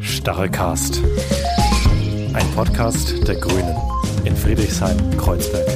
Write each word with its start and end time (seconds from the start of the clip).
Starrecast. 0.00 1.02
Ein 2.34 2.46
Podcast 2.54 3.26
der 3.26 3.36
Grünen 3.36 3.76
in 4.24 4.36
Friedrichshain-Kreuzberg. 4.36 5.66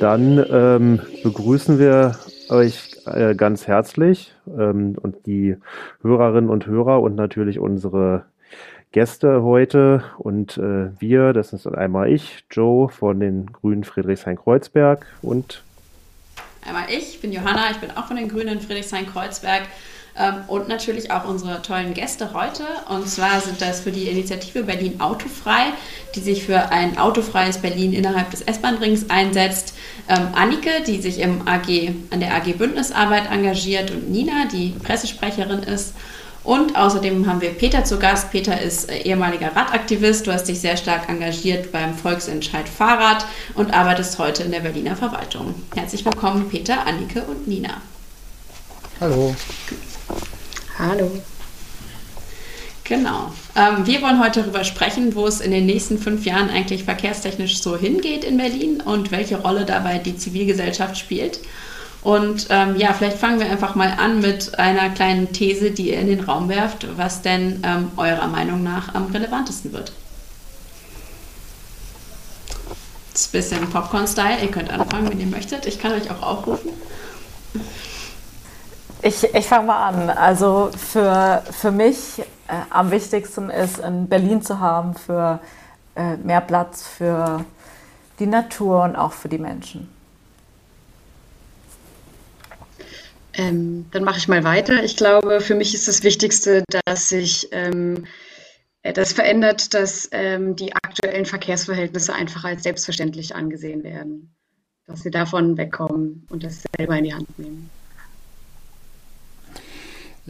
Dann 0.00 0.44
ähm, 0.50 1.00
begrüßen 1.22 1.78
wir 1.78 2.18
euch 2.48 2.96
äh, 3.06 3.34
ganz 3.34 3.66
herzlich 3.66 4.34
ähm, 4.46 4.96
und 5.00 5.26
die 5.26 5.56
Hörerinnen 6.02 6.50
und 6.50 6.66
Hörer 6.66 7.00
und 7.00 7.14
natürlich 7.14 7.58
unsere 7.58 8.24
Gäste 8.92 9.42
heute 9.42 10.04
und 10.18 10.56
äh, 10.56 10.88
wir, 11.00 11.32
das 11.32 11.52
ist 11.52 11.66
einmal 11.66 12.10
ich, 12.10 12.44
Joe 12.50 12.88
von 12.88 13.20
den 13.20 13.46
Grünen 13.46 13.84
Friedrichshain-Kreuzberg 13.84 15.04
und 15.20 15.62
einmal 16.66 16.84
ich, 16.88 17.14
ich 17.14 17.20
bin 17.20 17.32
Johanna, 17.32 17.70
ich 17.72 17.78
bin 17.78 17.90
auch 17.90 18.06
von 18.06 18.16
den 18.16 18.28
Grünen 18.28 18.60
Friedrichshain-Kreuzberg 18.60 19.62
und 20.46 20.68
natürlich 20.68 21.10
auch 21.10 21.24
unsere 21.28 21.60
tollen 21.62 21.92
Gäste 21.92 22.32
heute. 22.32 22.62
Und 22.88 23.08
zwar 23.08 23.40
sind 23.40 23.60
das 23.60 23.80
für 23.80 23.90
die 23.90 24.08
Initiative 24.08 24.62
Berlin 24.62 25.00
Autofrei, 25.00 25.72
die 26.14 26.20
sich 26.20 26.44
für 26.44 26.70
ein 26.70 26.98
autofreies 26.98 27.58
Berlin 27.58 27.92
innerhalb 27.92 28.30
des 28.30 28.42
S-Bahn-Rings 28.42 29.10
einsetzt. 29.10 29.74
Ähm, 30.08 30.28
Annike, 30.34 30.82
die 30.86 31.00
sich 31.00 31.18
im 31.18 31.48
AG, 31.48 31.94
an 32.10 32.20
der 32.20 32.34
AG 32.34 32.52
Bündnisarbeit 32.56 33.30
engagiert 33.30 33.90
und 33.90 34.10
Nina, 34.10 34.46
die 34.52 34.74
Pressesprecherin 34.84 35.64
ist. 35.64 35.94
Und 36.44 36.76
außerdem 36.76 37.26
haben 37.26 37.40
wir 37.40 37.50
Peter 37.50 37.84
zu 37.84 37.98
Gast. 37.98 38.30
Peter 38.30 38.60
ist 38.60 38.90
äh, 38.90 38.98
ehemaliger 38.98 39.56
Radaktivist. 39.56 40.26
Du 40.26 40.32
hast 40.32 40.44
dich 40.44 40.60
sehr 40.60 40.76
stark 40.76 41.08
engagiert 41.08 41.72
beim 41.72 41.94
Volksentscheid 41.94 42.68
Fahrrad 42.68 43.24
und 43.54 43.72
arbeitest 43.72 44.18
heute 44.18 44.42
in 44.42 44.52
der 44.52 44.60
Berliner 44.60 44.94
Verwaltung. 44.94 45.54
Herzlich 45.74 46.04
willkommen, 46.04 46.48
Peter, 46.50 46.86
Annike 46.86 47.22
und 47.22 47.48
Nina. 47.48 47.80
Hallo. 49.00 49.34
Hallo. 50.86 51.10
Genau. 52.84 53.32
Ähm, 53.56 53.86
wir 53.86 54.02
wollen 54.02 54.22
heute 54.22 54.42
darüber 54.42 54.64
sprechen, 54.64 55.14
wo 55.14 55.26
es 55.26 55.40
in 55.40 55.50
den 55.50 55.64
nächsten 55.64 55.98
fünf 55.98 56.26
Jahren 56.26 56.50
eigentlich 56.50 56.84
verkehrstechnisch 56.84 57.62
so 57.62 57.78
hingeht 57.78 58.24
in 58.24 58.36
Berlin 58.36 58.82
und 58.82 59.10
welche 59.10 59.38
Rolle 59.38 59.64
dabei 59.64 59.98
die 59.98 60.16
Zivilgesellschaft 60.16 60.98
spielt. 60.98 61.40
Und 62.02 62.48
ähm, 62.50 62.76
ja, 62.76 62.92
vielleicht 62.92 63.16
fangen 63.16 63.40
wir 63.40 63.46
einfach 63.46 63.74
mal 63.74 63.94
an 63.98 64.20
mit 64.20 64.58
einer 64.58 64.90
kleinen 64.90 65.32
These, 65.32 65.70
die 65.70 65.88
ihr 65.88 65.98
in 65.98 66.08
den 66.08 66.20
Raum 66.20 66.50
werft, 66.50 66.86
was 66.98 67.22
denn 67.22 67.62
ähm, 67.64 67.90
eurer 67.96 68.26
Meinung 68.26 68.62
nach 68.62 68.94
am 68.94 69.06
relevantesten 69.06 69.72
wird. 69.72 69.92
Das 73.12 73.22
ist 73.22 73.28
ein 73.28 73.32
bisschen 73.32 73.70
Popcorn-Style. 73.70 74.42
Ihr 74.42 74.50
könnt 74.50 74.68
anfangen, 74.68 75.08
wenn 75.08 75.20
ihr 75.20 75.26
möchtet. 75.26 75.64
Ich 75.64 75.78
kann 75.78 75.92
euch 75.92 76.10
auch 76.10 76.20
aufrufen. 76.20 76.72
Ich, 79.04 79.22
ich 79.22 79.46
fange 79.46 79.66
mal 79.66 79.86
an. 79.86 80.08
Also 80.08 80.70
für, 80.78 81.42
für 81.50 81.70
mich 81.70 82.20
äh, 82.20 82.24
am 82.70 82.90
wichtigsten 82.90 83.50
ist, 83.50 83.78
in 83.78 84.08
Berlin 84.08 84.40
zu 84.40 84.60
haben 84.60 84.94
für 84.94 85.40
äh, 85.94 86.16
mehr 86.16 86.40
Platz 86.40 86.88
für 86.88 87.44
die 88.18 88.26
Natur 88.26 88.82
und 88.82 88.96
auch 88.96 89.12
für 89.12 89.28
die 89.28 89.36
Menschen. 89.36 89.90
Ähm, 93.34 93.84
dann 93.90 94.04
mache 94.04 94.16
ich 94.16 94.26
mal 94.26 94.42
weiter. 94.42 94.82
Ich 94.82 94.96
glaube, 94.96 95.42
für 95.42 95.54
mich 95.54 95.74
ist 95.74 95.86
das 95.86 96.02
Wichtigste, 96.02 96.64
dass 96.86 97.10
sich 97.10 97.48
ähm, 97.52 98.06
äh, 98.80 98.94
das 98.94 99.12
verändert, 99.12 99.74
dass 99.74 100.08
ähm, 100.12 100.56
die 100.56 100.74
aktuellen 100.74 101.26
Verkehrsverhältnisse 101.26 102.14
einfach 102.14 102.44
als 102.44 102.62
selbstverständlich 102.62 103.34
angesehen 103.34 103.84
werden. 103.84 104.34
Dass 104.86 105.04
wir 105.04 105.10
davon 105.10 105.58
wegkommen 105.58 106.26
und 106.30 106.42
das 106.42 106.62
selber 106.78 106.96
in 106.96 107.04
die 107.04 107.14
Hand 107.14 107.38
nehmen. 107.38 107.68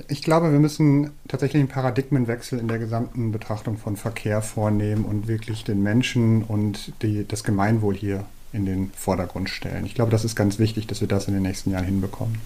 Ich 0.09 0.23
glaube, 0.23 0.51
wir 0.51 0.59
müssen 0.59 1.11
tatsächlich 1.29 1.61
einen 1.61 1.69
Paradigmenwechsel 1.69 2.59
in 2.59 2.67
der 2.67 2.81
gesamten 2.81 3.31
Betrachtung 3.31 3.79
von 3.79 3.97
Verkehr 3.97 4.43
vornehmen 4.43 5.05
und 5.05 5.29
wirklich 5.29 5.63
den 5.63 5.85
Menschen 5.85 6.43
und 6.43 6.93
die, 7.03 7.27
das 7.27 7.45
Gemeinwohl 7.45 7.95
hier 7.95 8.25
in 8.53 8.67
den 8.67 8.91
Vordergrund 8.97 9.51
stellen. 9.51 9.87
Ich 9.87 9.95
glaube, 9.95 10.11
das 10.11 10.25
ist 10.25 10.35
ganz 10.35 10.59
wichtig, 10.59 10.89
dass 10.89 11.01
wir 11.01 11.07
das 11.07 11.29
in 11.29 11.35
den 11.35 11.45
nächsten 11.45 11.71
Jahren 11.71 11.85
hinbekommen. 11.85 12.41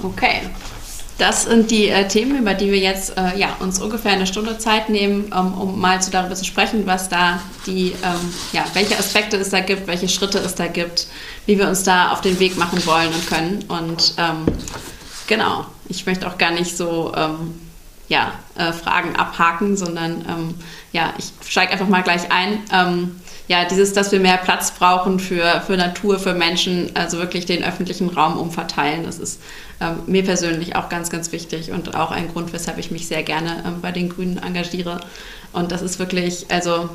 Okay, 0.00 0.42
das 1.18 1.44
sind 1.44 1.70
die 1.70 1.88
äh, 1.88 2.08
Themen, 2.08 2.38
über 2.38 2.54
die 2.54 2.72
wir 2.72 2.78
jetzt 2.78 3.16
äh, 3.16 3.36
ja, 3.38 3.56
uns 3.60 3.80
ungefähr 3.80 4.12
eine 4.12 4.26
Stunde 4.26 4.58
Zeit 4.58 4.88
nehmen, 4.88 5.32
ähm, 5.34 5.54
um 5.54 5.80
mal 5.80 6.02
so 6.02 6.10
darüber 6.10 6.34
zu 6.34 6.44
sprechen, 6.44 6.86
was 6.86 7.08
da 7.08 7.40
die, 7.66 7.94
ähm, 8.02 8.34
ja, 8.52 8.64
welche 8.74 8.98
Aspekte 8.98 9.36
es 9.36 9.50
da 9.50 9.60
gibt, 9.60 9.86
welche 9.86 10.08
Schritte 10.08 10.38
es 10.38 10.54
da 10.54 10.66
gibt, 10.66 11.06
wie 11.46 11.58
wir 11.58 11.68
uns 11.68 11.84
da 11.84 12.10
auf 12.10 12.20
den 12.20 12.40
Weg 12.40 12.56
machen 12.58 12.84
wollen 12.86 13.08
und 13.08 13.26
können. 13.28 13.64
Und 13.68 14.14
ähm, 14.18 14.46
genau, 15.28 15.66
ich 15.88 16.04
möchte 16.06 16.26
auch 16.26 16.36
gar 16.36 16.50
nicht 16.50 16.76
so 16.76 17.12
ähm, 17.16 17.60
ja, 18.08 18.32
äh, 18.56 18.72
Fragen 18.72 19.14
abhaken, 19.16 19.76
sondern 19.76 20.24
ähm, 20.28 20.54
ja, 20.92 21.14
ich 21.16 21.32
steige 21.48 21.72
einfach 21.72 21.88
mal 21.88 22.02
gleich 22.02 22.30
ein 22.32 22.60
ähm, 22.72 23.20
ja, 23.46 23.66
dieses, 23.66 23.92
dass 23.92 24.10
wir 24.10 24.20
mehr 24.20 24.38
Platz 24.38 24.70
brauchen 24.70 25.20
für, 25.20 25.62
für 25.66 25.76
Natur, 25.76 26.18
für 26.18 26.34
Menschen, 26.34 26.90
also 26.94 27.18
wirklich 27.18 27.44
den 27.44 27.62
öffentlichen 27.62 28.08
Raum 28.08 28.38
umverteilen, 28.38 29.04
das 29.04 29.18
ist 29.18 29.40
ähm, 29.80 29.98
mir 30.06 30.24
persönlich 30.24 30.76
auch 30.76 30.88
ganz, 30.88 31.10
ganz 31.10 31.30
wichtig 31.30 31.70
und 31.70 31.94
auch 31.94 32.10
ein 32.10 32.28
Grund, 32.32 32.52
weshalb 32.52 32.78
ich 32.78 32.90
mich 32.90 33.06
sehr 33.06 33.22
gerne 33.22 33.62
ähm, 33.66 33.80
bei 33.82 33.92
den 33.92 34.08
Grünen 34.08 34.38
engagiere. 34.38 35.00
Und 35.52 35.72
das 35.72 35.82
ist 35.82 35.98
wirklich, 35.98 36.46
also 36.50 36.88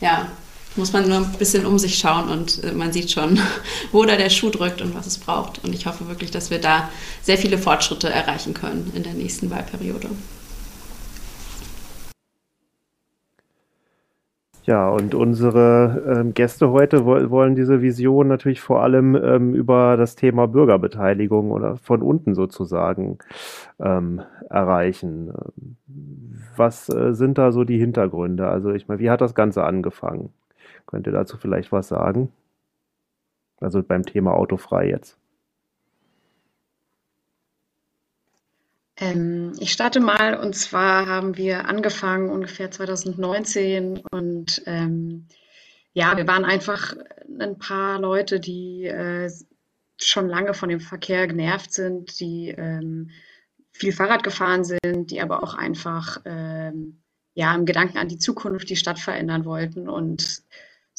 ja, 0.00 0.28
muss 0.76 0.92
man 0.92 1.08
nur 1.08 1.18
ein 1.18 1.32
bisschen 1.32 1.66
um 1.66 1.78
sich 1.78 1.98
schauen 1.98 2.28
und 2.28 2.62
äh, 2.62 2.72
man 2.72 2.92
sieht 2.92 3.10
schon, 3.10 3.40
wo 3.92 4.04
da 4.04 4.16
der 4.16 4.30
Schuh 4.30 4.50
drückt 4.50 4.80
und 4.82 4.94
was 4.94 5.06
es 5.06 5.18
braucht. 5.18 5.64
Und 5.64 5.74
ich 5.74 5.86
hoffe 5.86 6.06
wirklich, 6.08 6.30
dass 6.30 6.50
wir 6.50 6.60
da 6.60 6.88
sehr 7.22 7.38
viele 7.38 7.58
Fortschritte 7.58 8.08
erreichen 8.08 8.54
können 8.54 8.92
in 8.94 9.02
der 9.02 9.14
nächsten 9.14 9.50
Wahlperiode. 9.50 10.08
Ja, 14.64 14.90
und 14.90 15.14
unsere 15.14 16.20
ähm, 16.20 16.34
Gäste 16.34 16.70
heute 16.70 17.06
wo 17.06 17.30
wollen 17.30 17.54
diese 17.54 17.80
Vision 17.80 18.28
natürlich 18.28 18.60
vor 18.60 18.82
allem 18.82 19.14
ähm, 19.16 19.54
über 19.54 19.96
das 19.96 20.16
Thema 20.16 20.46
Bürgerbeteiligung 20.48 21.50
oder 21.50 21.76
von 21.78 22.02
unten 22.02 22.34
sozusagen 22.34 23.18
ähm, 23.80 24.20
erreichen. 24.50 25.32
Was 26.56 26.88
äh, 26.90 27.14
sind 27.14 27.38
da 27.38 27.52
so 27.52 27.64
die 27.64 27.78
Hintergründe? 27.78 28.48
Also 28.48 28.72
ich 28.72 28.86
meine, 28.86 29.00
wie 29.00 29.10
hat 29.10 29.22
das 29.22 29.34
Ganze 29.34 29.64
angefangen? 29.64 30.30
Könnt 30.86 31.06
ihr 31.06 31.12
dazu 31.12 31.38
vielleicht 31.38 31.72
was 31.72 31.88
sagen? 31.88 32.30
Also 33.60 33.82
beim 33.82 34.04
Thema 34.04 34.34
autofrei 34.34 34.88
jetzt. 34.88 35.19
Ähm, 39.00 39.54
ich 39.58 39.72
starte 39.72 39.98
mal. 39.98 40.36
Und 40.36 40.54
zwar 40.54 41.06
haben 41.06 41.36
wir 41.36 41.66
angefangen 41.66 42.30
ungefähr 42.30 42.70
2019 42.70 44.02
und 44.10 44.62
ähm, 44.66 45.26
ja, 45.92 46.16
wir 46.16 46.28
waren 46.28 46.44
einfach 46.44 46.94
ein 47.40 47.58
paar 47.58 47.98
Leute, 47.98 48.38
die 48.38 48.84
äh, 48.84 49.30
schon 50.00 50.28
lange 50.28 50.54
von 50.54 50.68
dem 50.68 50.80
Verkehr 50.80 51.26
genervt 51.26 51.72
sind, 51.72 52.20
die 52.20 52.54
ähm, 52.56 53.10
viel 53.72 53.92
Fahrrad 53.92 54.22
gefahren 54.22 54.64
sind, 54.64 55.10
die 55.10 55.20
aber 55.20 55.42
auch 55.42 55.54
einfach 55.54 56.20
ähm, 56.26 57.02
ja 57.34 57.54
im 57.54 57.64
Gedanken 57.64 57.98
an 57.98 58.08
die 58.08 58.18
Zukunft 58.18 58.68
die 58.68 58.76
Stadt 58.76 58.98
verändern 58.98 59.44
wollten. 59.46 59.88
Und 59.88 60.42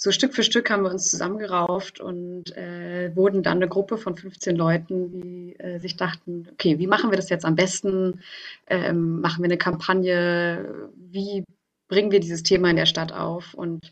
so 0.04 0.12
Stück 0.12 0.34
für 0.34 0.42
Stück 0.42 0.72
haben 0.72 0.82
wir 0.82 0.90
uns 0.90 1.12
zusammengerauft 1.12 2.00
und 2.00 2.58
äh, 2.58 3.16
wurden 3.16 3.44
dann 3.44 3.58
eine 3.58 3.68
Gruppe 3.68 4.00
von 4.00 4.18
15 4.18 4.56
Leuten, 4.56 5.12
die 5.12 5.56
äh, 5.60 5.78
sich 5.78 5.96
dachten, 5.96 6.48
okay, 6.54 6.80
wie 6.80 6.88
machen 6.88 7.12
wir 7.12 7.18
das 7.18 7.30
jetzt 7.30 7.46
am 7.46 7.54
besten? 7.54 8.20
Ähm, 8.66 9.22
machen 9.22 9.44
wir 9.44 9.46
eine 9.46 9.60
Kampagne? 9.60 10.90
Wie 10.96 11.44
bringen 11.88 12.10
wir 12.10 12.20
dieses 12.20 12.42
Thema 12.42 12.72
in 12.72 12.78
der 12.78 12.88
Stadt 12.88 13.14
auf? 13.14 13.54
Und 13.54 13.92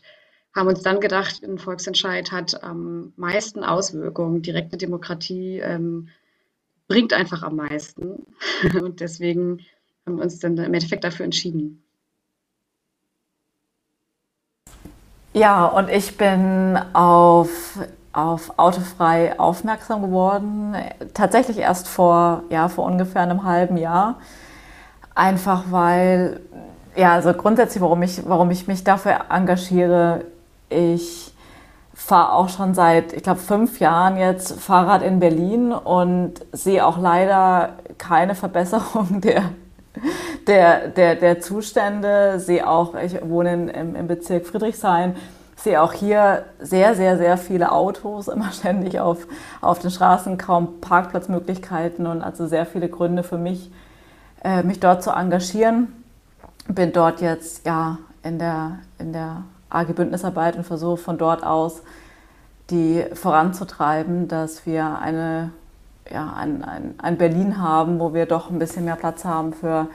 haben 0.52 0.66
uns 0.66 0.82
dann 0.82 0.98
gedacht, 0.98 1.44
ein 1.44 1.58
Volksentscheid 1.58 2.32
hat 2.32 2.64
am 2.64 3.12
meisten 3.14 3.62
Auswirkungen. 3.62 4.42
Direkte 4.42 4.78
Demokratie 4.78 5.60
ähm, 5.60 6.08
bringt 6.88 7.12
einfach 7.12 7.44
am 7.44 7.54
meisten. 7.54 8.26
und 8.82 8.98
deswegen 8.98 9.60
haben 10.04 10.16
wir 10.16 10.24
uns 10.24 10.40
dann 10.40 10.56
im 10.56 10.74
Endeffekt 10.74 11.04
dafür 11.04 11.24
entschieden. 11.24 11.84
Ja, 15.32 15.66
und 15.66 15.88
ich 15.88 16.16
bin 16.16 16.76
auf, 16.92 17.78
auf 18.12 18.58
Autofrei 18.58 19.38
aufmerksam 19.38 20.02
geworden, 20.02 20.74
tatsächlich 21.14 21.58
erst 21.58 21.86
vor, 21.86 22.42
ja, 22.50 22.68
vor 22.68 22.84
ungefähr 22.84 23.22
einem 23.22 23.44
halben 23.44 23.76
Jahr. 23.76 24.16
Einfach 25.14 25.64
weil, 25.70 26.40
ja, 26.96 27.12
also 27.12 27.32
grundsätzlich, 27.32 27.80
warum 27.80 28.02
ich, 28.02 28.28
warum 28.28 28.50
ich 28.50 28.66
mich 28.66 28.82
dafür 28.82 29.26
engagiere, 29.30 30.24
ich 30.68 31.32
fahre 31.94 32.32
auch 32.32 32.48
schon 32.48 32.74
seit, 32.74 33.12
ich 33.12 33.22
glaube, 33.22 33.40
fünf 33.40 33.78
Jahren 33.78 34.16
jetzt 34.16 34.60
Fahrrad 34.60 35.02
in 35.02 35.20
Berlin 35.20 35.72
und 35.72 36.34
sehe 36.50 36.84
auch 36.84 36.98
leider 36.98 37.74
keine 37.98 38.34
Verbesserung 38.34 39.20
der 39.20 39.42
der, 40.46 40.88
der, 40.88 41.16
der 41.16 41.40
Zustände, 41.40 42.40
sehe 42.40 42.68
auch, 42.68 42.94
ich 42.94 43.16
wohne 43.22 43.70
im, 43.72 43.94
im 43.94 44.06
Bezirk 44.06 44.46
Friedrichshain, 44.46 45.16
sehe 45.56 45.82
auch 45.82 45.92
hier 45.92 46.44
sehr, 46.58 46.94
sehr, 46.94 47.18
sehr 47.18 47.36
viele 47.36 47.72
Autos 47.72 48.28
immer 48.28 48.50
ständig 48.52 49.00
auf, 49.00 49.26
auf 49.60 49.78
den 49.78 49.90
Straßen, 49.90 50.38
kaum 50.38 50.80
Parkplatzmöglichkeiten 50.80 52.06
und 52.06 52.22
also 52.22 52.46
sehr 52.46 52.66
viele 52.66 52.88
Gründe 52.88 53.22
für 53.22 53.38
mich, 53.38 53.70
äh, 54.42 54.62
mich 54.62 54.80
dort 54.80 55.02
zu 55.02 55.10
engagieren. 55.10 55.88
Bin 56.68 56.92
dort 56.92 57.20
jetzt 57.20 57.66
ja 57.66 57.98
in 58.22 58.38
der, 58.38 58.78
in 58.98 59.12
der 59.12 59.42
AG 59.70 59.92
Bündnisarbeit 59.94 60.56
und 60.56 60.64
versuche 60.64 60.98
von 60.98 61.18
dort 61.18 61.44
aus 61.44 61.82
die 62.70 63.04
voranzutreiben, 63.14 64.28
dass 64.28 64.64
wir 64.64 64.98
eine, 65.00 65.50
ja, 66.10 66.32
ein, 66.36 66.62
ein, 66.64 66.94
ein 66.98 67.18
Berlin 67.18 67.60
haben, 67.60 67.98
wo 67.98 68.14
wir 68.14 68.26
doch 68.26 68.50
ein 68.50 68.58
bisschen 68.58 68.84
mehr 68.84 68.96
Platz 68.96 69.24
haben 69.24 69.52
für, 69.52 69.88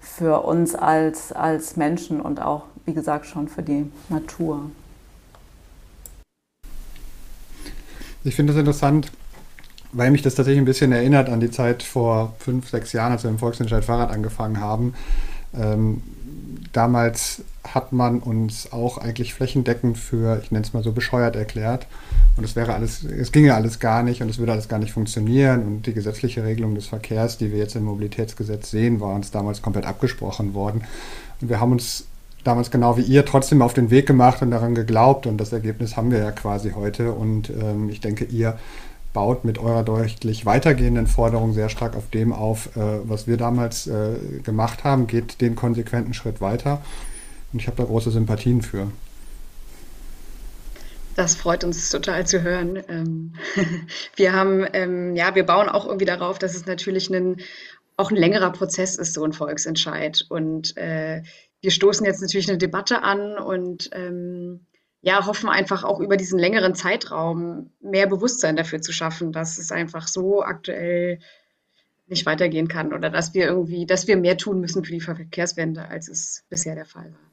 für 0.00 0.40
uns 0.44 0.74
als, 0.74 1.32
als 1.32 1.76
Menschen 1.76 2.20
und 2.20 2.40
auch, 2.40 2.64
wie 2.86 2.94
gesagt, 2.94 3.26
schon 3.26 3.48
für 3.48 3.62
die 3.62 3.90
Natur. 4.08 4.70
Ich 8.24 8.34
finde 8.34 8.52
das 8.52 8.60
interessant, 8.60 9.10
weil 9.92 10.10
mich 10.10 10.22
das 10.22 10.34
tatsächlich 10.34 10.60
ein 10.60 10.66
bisschen 10.66 10.92
erinnert 10.92 11.28
an 11.28 11.40
die 11.40 11.50
Zeit 11.50 11.82
vor 11.82 12.34
fünf, 12.38 12.68
sechs 12.68 12.92
Jahren, 12.92 13.12
als 13.12 13.22
wir 13.22 13.30
im 13.30 13.38
Volksentscheid 13.38 13.84
Fahrrad 13.84 14.10
angefangen 14.10 14.60
haben. 14.60 14.94
Ähm, 15.54 16.02
damals 16.72 17.42
hat 17.64 17.92
man 17.92 18.20
uns 18.20 18.72
auch 18.72 18.98
eigentlich 18.98 19.34
flächendeckend 19.34 19.98
für, 19.98 20.40
ich 20.42 20.50
nenne 20.50 20.64
es 20.64 20.72
mal 20.72 20.82
so, 20.82 20.92
bescheuert 20.92 21.36
erklärt. 21.36 21.86
Und 22.36 22.44
es 22.44 22.56
wäre 22.56 22.74
alles, 22.74 23.04
es 23.04 23.32
ginge 23.32 23.54
alles 23.54 23.80
gar 23.80 24.02
nicht 24.02 24.22
und 24.22 24.28
es 24.28 24.38
würde 24.38 24.52
alles 24.52 24.68
gar 24.68 24.78
nicht 24.78 24.92
funktionieren. 24.92 25.62
Und 25.66 25.86
die 25.86 25.92
gesetzliche 25.92 26.44
Regelung 26.44 26.74
des 26.74 26.86
Verkehrs, 26.86 27.38
die 27.38 27.52
wir 27.52 27.58
jetzt 27.58 27.76
im 27.76 27.84
Mobilitätsgesetz 27.84 28.70
sehen, 28.70 29.00
war 29.00 29.14
uns 29.14 29.30
damals 29.30 29.62
komplett 29.62 29.86
abgesprochen 29.86 30.54
worden. 30.54 30.82
Und 31.40 31.48
wir 31.48 31.60
haben 31.60 31.72
uns 31.72 32.06
damals 32.44 32.70
genau 32.70 32.96
wie 32.96 33.02
ihr 33.02 33.24
trotzdem 33.24 33.62
auf 33.62 33.74
den 33.74 33.90
Weg 33.90 34.06
gemacht 34.06 34.40
und 34.42 34.50
daran 34.50 34.74
geglaubt. 34.74 35.26
Und 35.26 35.38
das 35.38 35.52
Ergebnis 35.52 35.96
haben 35.96 36.10
wir 36.10 36.18
ja 36.20 36.30
quasi 36.30 36.70
heute. 36.70 37.12
Und 37.12 37.50
ähm, 37.50 37.90
ich 37.90 38.00
denke, 38.00 38.24
ihr 38.24 38.58
baut 39.12 39.44
mit 39.44 39.58
eurer 39.58 39.82
deutlich 39.82 40.46
weitergehenden 40.46 41.06
Forderung 41.06 41.52
sehr 41.52 41.68
stark 41.68 41.96
auf 41.96 42.10
dem 42.10 42.32
auf, 42.32 42.76
äh, 42.76 43.08
was 43.08 43.26
wir 43.26 43.36
damals 43.36 43.86
äh, 43.86 44.40
gemacht 44.42 44.84
haben, 44.84 45.06
geht 45.06 45.40
den 45.40 45.56
konsequenten 45.56 46.14
Schritt 46.14 46.40
weiter. 46.40 46.82
Und 47.52 47.60
ich 47.60 47.66
habe 47.66 47.76
da 47.76 47.84
große 47.84 48.10
Sympathien 48.10 48.62
für. 48.62 48.88
Das 51.16 51.34
freut 51.34 51.64
uns 51.64 51.90
total 51.90 52.26
zu 52.26 52.42
hören. 52.42 52.82
Ähm, 52.88 53.34
wir 54.16 54.32
haben, 54.32 54.64
ähm, 54.72 55.16
ja, 55.16 55.34
wir 55.34 55.44
bauen 55.44 55.68
auch 55.68 55.86
irgendwie 55.86 56.06
darauf, 56.06 56.38
dass 56.38 56.54
es 56.54 56.66
natürlich 56.66 57.10
ein, 57.10 57.38
auch 57.96 58.10
ein 58.10 58.16
längerer 58.16 58.52
Prozess 58.52 58.96
ist, 58.96 59.14
so 59.14 59.24
ein 59.24 59.32
Volksentscheid. 59.32 60.24
Und 60.28 60.76
äh, 60.76 61.22
wir 61.60 61.70
stoßen 61.70 62.06
jetzt 62.06 62.22
natürlich 62.22 62.48
eine 62.48 62.58
Debatte 62.58 63.02
an 63.02 63.36
und 63.36 63.90
ähm, 63.92 64.66
ja, 65.02 65.26
hoffen 65.26 65.48
einfach 65.48 65.82
auch 65.84 66.00
über 66.00 66.16
diesen 66.16 66.38
längeren 66.38 66.74
Zeitraum 66.74 67.70
mehr 67.80 68.06
Bewusstsein 68.06 68.56
dafür 68.56 68.82
zu 68.82 68.92
schaffen, 68.92 69.32
dass 69.32 69.58
es 69.58 69.72
einfach 69.72 70.08
so 70.08 70.42
aktuell 70.42 71.20
nicht 72.06 72.26
weitergehen 72.26 72.68
kann 72.68 72.92
oder 72.92 73.08
dass 73.08 73.34
wir 73.34 73.46
irgendwie, 73.46 73.86
dass 73.86 74.06
wir 74.06 74.16
mehr 74.16 74.36
tun 74.36 74.60
müssen 74.60 74.84
für 74.84 74.92
die 74.92 75.00
Verkehrswende, 75.00 75.88
als 75.88 76.08
es 76.08 76.44
bisher 76.50 76.74
der 76.74 76.84
Fall 76.84 77.12
war. 77.12 77.30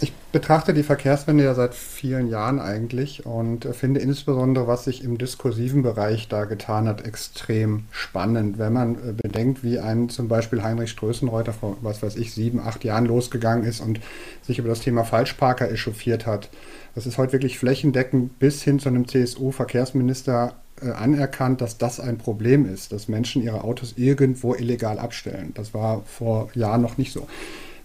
Ich 0.00 0.12
betrachte 0.32 0.72
die 0.72 0.82
Verkehrswende 0.82 1.44
ja 1.44 1.54
seit 1.54 1.74
vielen 1.74 2.28
Jahren 2.28 2.58
eigentlich 2.58 3.26
und 3.26 3.66
finde 3.74 4.00
insbesondere, 4.00 4.66
was 4.66 4.84
sich 4.84 5.04
im 5.04 5.18
diskursiven 5.18 5.82
Bereich 5.82 6.28
da 6.28 6.46
getan 6.46 6.88
hat, 6.88 7.04
extrem 7.06 7.84
spannend. 7.90 8.58
Wenn 8.58 8.72
man 8.72 8.94
äh, 8.94 9.12
bedenkt, 9.12 9.62
wie 9.62 9.78
ein 9.78 10.08
zum 10.08 10.28
Beispiel 10.28 10.62
Heinrich 10.62 10.90
Strößenreuter 10.90 11.52
vor, 11.52 11.76
was 11.82 12.02
weiß 12.02 12.16
ich, 12.16 12.32
sieben, 12.32 12.60
acht 12.60 12.82
Jahren 12.82 13.04
losgegangen 13.04 13.64
ist 13.64 13.80
und 13.80 14.00
sich 14.40 14.58
über 14.58 14.70
das 14.70 14.80
Thema 14.80 15.04
Falschparker 15.04 15.70
echauffiert 15.70 16.26
hat. 16.26 16.48
Das 16.94 17.06
ist 17.06 17.18
heute 17.18 17.32
wirklich 17.32 17.58
flächendeckend 17.58 18.38
bis 18.38 18.62
hin 18.62 18.78
zu 18.78 18.88
einem 18.88 19.06
CSU-Verkehrsminister 19.06 20.54
äh, 20.80 20.90
anerkannt, 20.90 21.60
dass 21.60 21.76
das 21.76 22.00
ein 22.00 22.16
Problem 22.16 22.66
ist, 22.66 22.92
dass 22.92 23.06
Menschen 23.06 23.42
ihre 23.42 23.64
Autos 23.64 23.94
irgendwo 23.96 24.54
illegal 24.54 24.98
abstellen. 24.98 25.52
Das 25.54 25.74
war 25.74 26.02
vor 26.06 26.48
Jahren 26.54 26.80
noch 26.80 26.96
nicht 26.96 27.12
so. 27.12 27.28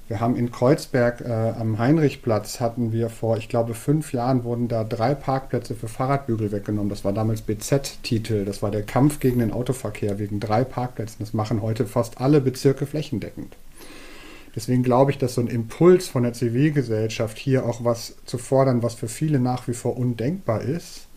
Wir 0.07 0.21
haben 0.21 0.37
in 0.37 0.51
Kreuzberg 0.51 1.19
äh, 1.21 1.53
am 1.59 1.79
Heinrichplatz 1.79 2.61
hatten 2.61 2.93
wir 2.93 3.09
vor, 3.09 3.37
ich 3.37 3.49
glaube, 3.49 3.73
fünf 3.73 4.13
Jahren 4.13 4.45
wurden 4.45 4.69
da 4.69 4.85
drei 4.85 5.13
Parkplätze 5.13 5.75
für 5.75 5.89
Fahrradbügel 5.89 6.53
weggenommen. 6.53 6.89
Das 6.89 7.03
war 7.03 7.11
damals 7.11 7.41
BZ-Titel. 7.41 8.45
Das 8.45 8.61
war 8.61 8.71
der 8.71 8.83
Kampf 8.83 9.19
gegen 9.19 9.39
den 9.39 9.51
Autoverkehr 9.51 10.17
wegen 10.17 10.39
drei 10.39 10.63
Parkplätzen. 10.63 11.17
Das 11.19 11.33
machen 11.33 11.61
heute 11.61 11.85
fast 11.85 12.21
alle 12.21 12.39
Bezirke 12.39 12.85
flächendeckend. 12.85 13.57
Deswegen 14.55 14.81
glaube 14.81 15.11
ich, 15.11 15.17
dass 15.17 15.35
so 15.35 15.41
ein 15.41 15.47
Impuls 15.47 16.07
von 16.07 16.23
der 16.23 16.33
Zivilgesellschaft 16.33 17.37
hier 17.37 17.65
auch 17.65 17.83
was 17.83 18.15
zu 18.25 18.37
fordern, 18.37 18.81
was 18.83 18.95
für 18.95 19.09
viele 19.09 19.39
nach 19.39 19.67
wie 19.67 19.73
vor 19.73 19.97
undenkbar 19.97 20.61
ist, 20.61 21.07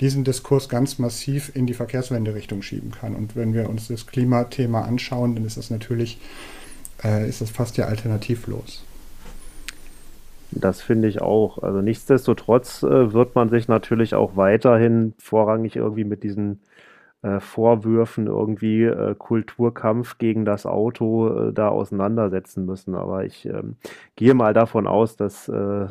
diesen 0.00 0.24
Diskurs 0.24 0.68
ganz 0.68 0.98
massiv 0.98 1.54
in 1.54 1.66
die 1.66 1.74
Verkehrswende-Richtung 1.74 2.62
schieben 2.62 2.92
kann. 2.92 3.14
Und 3.14 3.36
wenn 3.36 3.52
wir 3.52 3.68
uns 3.68 3.88
das 3.88 4.06
Klimathema 4.06 4.82
anschauen, 4.82 5.34
dann 5.34 5.44
ist 5.44 5.58
das 5.58 5.70
natürlich 5.70 6.18
äh, 7.04 7.28
ist 7.28 7.40
das 7.40 7.50
fast 7.50 7.76
ja 7.76 7.86
alternativlos. 7.86 8.84
Das 10.50 10.80
finde 10.80 11.08
ich 11.08 11.20
auch. 11.20 11.62
Also 11.62 11.80
nichtsdestotrotz 11.82 12.82
äh, 12.82 13.12
wird 13.12 13.34
man 13.34 13.50
sich 13.50 13.68
natürlich 13.68 14.14
auch 14.14 14.36
weiterhin 14.36 15.14
vorrangig 15.18 15.76
irgendwie 15.76 16.04
mit 16.04 16.22
diesen 16.22 16.60
äh, 17.22 17.40
Vorwürfen 17.40 18.28
irgendwie 18.28 18.84
äh, 18.84 19.14
Kulturkampf 19.16 20.18
gegen 20.18 20.44
das 20.44 20.66
Auto 20.66 21.48
äh, 21.48 21.52
da 21.52 21.68
auseinandersetzen 21.68 22.64
müssen. 22.64 22.94
Aber 22.94 23.24
ich 23.24 23.44
ähm, 23.46 23.76
gehe 24.16 24.34
mal 24.34 24.54
davon 24.54 24.86
aus, 24.86 25.16
dass 25.16 25.48
äh, 25.48 25.86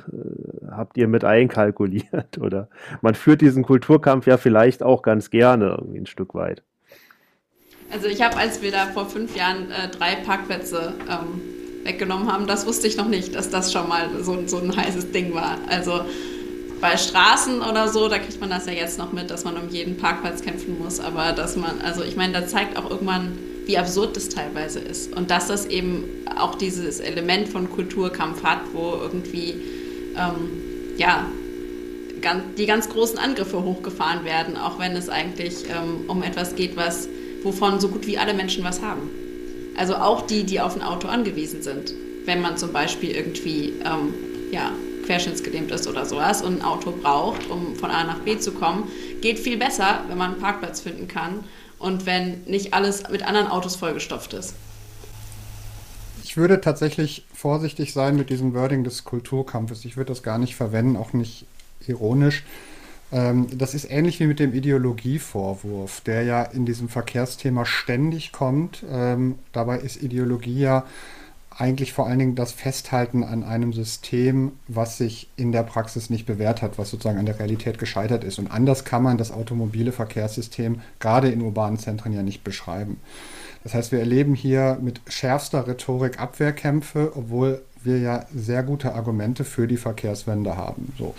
habt 0.71 0.97
ihr 0.97 1.07
mit 1.07 1.23
einkalkuliert 1.23 2.37
oder 2.41 2.69
man 3.01 3.13
führt 3.13 3.41
diesen 3.41 3.63
Kulturkampf 3.63 4.25
ja 4.25 4.37
vielleicht 4.37 4.83
auch 4.83 5.01
ganz 5.01 5.29
gerne 5.29 5.75
irgendwie 5.77 5.99
ein 5.99 6.05
Stück 6.05 6.33
weit. 6.33 6.63
Also 7.89 8.07
ich 8.07 8.21
habe, 8.21 8.35
als 8.37 8.61
wir 8.61 8.71
da 8.71 8.87
vor 8.87 9.07
fünf 9.09 9.35
Jahren 9.35 9.71
äh, 9.71 9.89
drei 9.89 10.15
Parkplätze 10.15 10.93
ähm, 11.09 11.41
weggenommen 11.85 12.31
haben, 12.31 12.45
das 12.45 12.65
wusste 12.65 12.87
ich 12.87 12.97
noch 12.97 13.07
nicht, 13.07 13.33
dass 13.33 13.49
das 13.49 13.71
schon 13.71 13.87
mal 13.87 14.09
so, 14.21 14.45
so 14.45 14.57
ein 14.57 14.75
heißes 14.75 15.11
Ding 15.11 15.33
war. 15.33 15.57
Also 15.69 16.01
bei 16.81 16.97
Straßen 16.97 17.61
oder 17.61 17.87
so, 17.87 18.09
da 18.09 18.19
kriegt 18.19 18.39
man 18.41 18.49
das 18.49 18.65
ja 18.65 18.73
jetzt 18.73 18.99
noch 18.99 19.13
mit, 19.13 19.31
dass 19.31 19.45
man 19.45 19.55
um 19.57 19.69
jeden 19.69 19.97
Parkplatz 19.97 20.41
kämpfen 20.41 20.77
muss. 20.79 20.99
Aber 20.99 21.31
dass 21.31 21.55
man, 21.55 21.81
also 21.81 22.03
ich 22.03 22.17
meine, 22.17 22.33
da 22.33 22.45
zeigt 22.45 22.77
auch 22.77 22.89
irgendwann, 22.89 23.37
wie 23.65 23.77
absurd 23.77 24.15
das 24.17 24.29
teilweise 24.29 24.79
ist. 24.79 25.15
Und 25.15 25.31
dass 25.31 25.47
das 25.47 25.65
eben 25.65 26.03
auch 26.37 26.55
dieses 26.55 26.99
Element 26.99 27.47
von 27.47 27.69
Kulturkampf 27.69 28.43
hat, 28.43 28.59
wo 28.73 28.97
irgendwie, 29.01 29.55
ähm, 30.15 30.97
ja, 30.97 31.25
die 32.57 32.65
ganz 32.65 32.89
großen 32.89 33.17
Angriffe 33.17 33.63
hochgefahren 33.63 34.25
werden, 34.25 34.57
auch 34.57 34.79
wenn 34.79 34.93
es 34.93 35.07
eigentlich 35.07 35.65
ähm, 35.69 36.09
um 36.09 36.23
etwas 36.23 36.55
geht, 36.55 36.75
was 36.75 37.07
wovon 37.43 37.79
so 37.79 37.89
gut 37.89 38.07
wie 38.07 38.17
alle 38.17 38.33
Menschen 38.33 38.63
was 38.63 38.81
haben. 38.81 39.09
Also 39.77 39.95
auch 39.95 40.25
die, 40.25 40.43
die 40.43 40.59
auf 40.59 40.75
ein 40.75 40.81
Auto 40.81 41.07
angewiesen 41.07 41.61
sind. 41.61 41.93
Wenn 42.25 42.41
man 42.41 42.57
zum 42.57 42.73
Beispiel 42.73 43.11
irgendwie 43.11 43.73
ähm, 43.85 44.13
ja, 44.51 44.71
querschnittsgelähmt 45.05 45.71
ist 45.71 45.87
oder 45.87 46.05
sowas 46.05 46.41
und 46.41 46.59
ein 46.59 46.61
Auto 46.63 46.91
braucht, 46.91 47.49
um 47.49 47.75
von 47.75 47.91
A 47.91 48.03
nach 48.03 48.19
B 48.19 48.37
zu 48.37 48.51
kommen, 48.51 48.89
geht 49.21 49.39
viel 49.39 49.57
besser, 49.57 50.03
wenn 50.09 50.17
man 50.17 50.33
einen 50.33 50.41
Parkplatz 50.41 50.81
finden 50.81 51.07
kann 51.07 51.43
und 51.79 52.05
wenn 52.05 52.43
nicht 52.45 52.73
alles 52.73 53.09
mit 53.09 53.23
anderen 53.25 53.47
Autos 53.47 53.75
vollgestopft 53.75 54.33
ist. 54.33 54.55
Ich 56.23 56.35
würde 56.35 56.59
tatsächlich 56.59 57.25
vorsichtig 57.33 57.93
sein 57.93 58.15
mit 58.15 58.29
diesem 58.29 58.53
Wording 58.53 58.83
des 58.83 59.05
Kulturkampfes. 59.05 59.85
Ich 59.85 59.95
würde 59.95 60.09
das 60.09 60.23
gar 60.23 60.37
nicht 60.37 60.55
verwenden, 60.55 60.97
auch 60.97 61.13
nicht 61.13 61.45
ironisch. 61.87 62.43
Ähm, 63.11 63.47
das 63.57 63.73
ist 63.73 63.89
ähnlich 63.89 64.19
wie 64.19 64.27
mit 64.27 64.39
dem 64.39 64.53
Ideologievorwurf, 64.53 66.01
der 66.01 66.23
ja 66.23 66.43
in 66.43 66.65
diesem 66.65 66.89
Verkehrsthema 66.89 67.65
ständig 67.65 68.31
kommt. 68.31 68.83
Ähm, 68.89 69.39
dabei 69.51 69.79
ist 69.79 70.01
Ideologie 70.01 70.59
ja 70.59 70.85
eigentlich 71.57 71.93
vor 71.93 72.05
allen 72.05 72.19
Dingen 72.19 72.35
das 72.35 72.51
Festhalten 72.51 73.23
an 73.23 73.43
einem 73.43 73.73
System, 73.73 74.51
was 74.67 74.97
sich 74.97 75.27
in 75.37 75.51
der 75.51 75.63
Praxis 75.63 76.09
nicht 76.09 76.27
bewährt 76.27 76.61
hat, 76.61 76.77
was 76.77 76.91
sozusagen 76.91 77.17
an 77.17 77.25
der 77.25 77.39
Realität 77.39 77.79
gescheitert 77.79 78.23
ist. 78.23 78.37
Und 78.37 78.51
anders 78.51 78.85
kann 78.85 79.01
man 79.01 79.17
das 79.17 79.31
automobile 79.31 79.91
Verkehrssystem 79.91 80.81
gerade 80.99 81.29
in 81.29 81.41
urbanen 81.41 81.79
Zentren 81.79 82.13
ja 82.13 82.21
nicht 82.21 82.43
beschreiben. 82.43 82.99
Das 83.63 83.73
heißt, 83.73 83.91
wir 83.91 83.99
erleben 83.99 84.35
hier 84.35 84.77
mit 84.81 85.01
schärfster 85.07 85.67
Rhetorik 85.67 86.19
Abwehrkämpfe, 86.19 87.13
obwohl 87.15 87.63
wir 87.83 87.97
ja 87.99 88.25
sehr 88.35 88.61
gute 88.61 88.93
Argumente 88.93 89.43
für 89.43 89.67
die 89.67 89.77
Verkehrswende 89.77 90.57
haben. 90.57 90.93
So. 90.97 91.15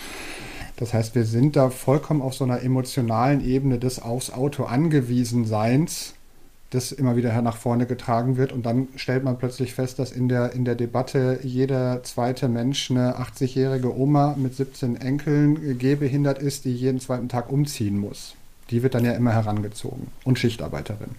Das 0.78 0.94
heißt, 0.94 1.16
wir 1.16 1.24
sind 1.24 1.56
da 1.56 1.70
vollkommen 1.70 2.22
auf 2.22 2.34
so 2.34 2.44
einer 2.44 2.62
emotionalen 2.62 3.44
Ebene 3.44 3.78
des 3.78 4.00
aufs 4.00 4.32
Auto 4.32 4.62
angewiesen 4.64 5.44
Seins, 5.44 6.14
das 6.70 6.92
immer 6.92 7.16
wieder 7.16 7.42
nach 7.42 7.56
vorne 7.56 7.86
getragen 7.86 8.36
wird. 8.36 8.52
Und 8.52 8.64
dann 8.64 8.86
stellt 8.94 9.24
man 9.24 9.38
plötzlich 9.38 9.74
fest, 9.74 9.98
dass 9.98 10.12
in 10.12 10.28
der, 10.28 10.52
in 10.52 10.64
der 10.64 10.76
Debatte 10.76 11.40
jeder 11.42 12.04
zweite 12.04 12.48
Mensch 12.48 12.92
eine 12.92 13.18
80-jährige 13.18 13.96
Oma 13.96 14.36
mit 14.38 14.54
17 14.54 15.00
Enkeln 15.00 15.78
gehbehindert 15.78 16.38
ist, 16.38 16.64
die 16.64 16.74
jeden 16.74 17.00
zweiten 17.00 17.28
Tag 17.28 17.50
umziehen 17.50 17.98
muss. 17.98 18.36
Die 18.70 18.84
wird 18.84 18.94
dann 18.94 19.04
ja 19.04 19.12
immer 19.12 19.32
herangezogen. 19.32 20.06
Und 20.22 20.38
Schichtarbeiterin. 20.38 21.10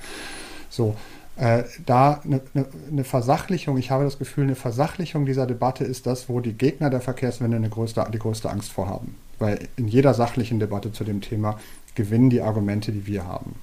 So. 0.69 0.95
Äh, 1.35 1.63
da 1.85 2.21
eine, 2.23 2.41
eine, 2.53 2.65
eine, 2.91 3.03
Versachlichung, 3.03 3.77
ich 3.77 3.91
habe 3.91 4.03
das 4.03 4.19
Gefühl, 4.19 4.43
eine 4.43 4.55
Versachlichung 4.55 5.25
dieser 5.25 5.47
Debatte 5.47 5.85
ist 5.85 6.05
das, 6.05 6.27
wo 6.27 6.41
die 6.41 6.53
Gegner 6.53 6.89
der 6.89 6.99
Verkehrswende 6.99 7.55
eine 7.55 7.69
größte, 7.69 8.05
die 8.13 8.19
größte 8.19 8.49
Angst 8.49 8.71
vorhaben. 8.71 9.15
Weil 9.39 9.67
in 9.77 9.87
jeder 9.87 10.13
sachlichen 10.13 10.59
Debatte 10.59 10.91
zu 10.91 11.03
dem 11.03 11.21
Thema 11.21 11.59
gewinnen 11.95 12.29
die 12.29 12.41
Argumente, 12.41 12.91
die 12.91 13.07
wir 13.07 13.25
haben. 13.25 13.55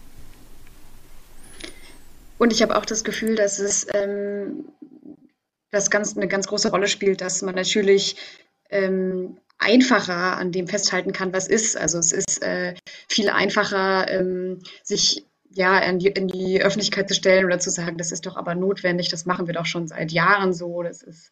Und 2.39 2.53
ich 2.53 2.63
habe 2.63 2.77
auch 2.77 2.85
das 2.85 3.05
Gefühl, 3.05 3.35
dass 3.35 3.59
es 3.59 3.87
ähm, 3.95 4.67
das 5.71 5.91
ganz, 5.91 6.17
eine 6.17 6.29
ganz 6.29 6.47
große 6.47 6.71
Rolle 6.71 6.89
spielt, 6.89 7.21
dass 7.21 7.43
man 7.43 7.55
natürlich 7.55 8.17
ähm, 8.71 9.39
einfacher 9.59 10.37
an 10.37 10.53
dem 10.53 10.69
festhalten 10.69 11.13
kann, 11.13 11.33
was 11.33 11.49
ist. 11.49 11.77
Also 11.77 11.99
es 11.99 12.13
ist 12.13 12.43
äh, 12.43 12.75
viel 13.09 13.31
einfacher, 13.31 14.11
ähm, 14.11 14.61
sich 14.83 15.27
ja 15.51 15.79
in 15.79 15.99
die, 15.99 16.09
in 16.09 16.29
die, 16.29 16.63
Öffentlichkeit 16.63 17.09
zu 17.09 17.15
stellen 17.15 17.47
oder 17.47 17.59
zu 17.59 17.71
sagen, 17.71 17.97
das 17.97 18.13
ist 18.13 18.27
doch 18.27 18.37
aber 18.37 18.55
notwendig, 18.55 19.09
das 19.09 19.25
machen 19.25 19.47
wir 19.47 19.55
doch 19.55 19.65
schon 19.65 19.89
seit 19.89 20.13
Jahren 20.13 20.53
so, 20.53 20.83
das 20.83 21.03
ist 21.03 21.31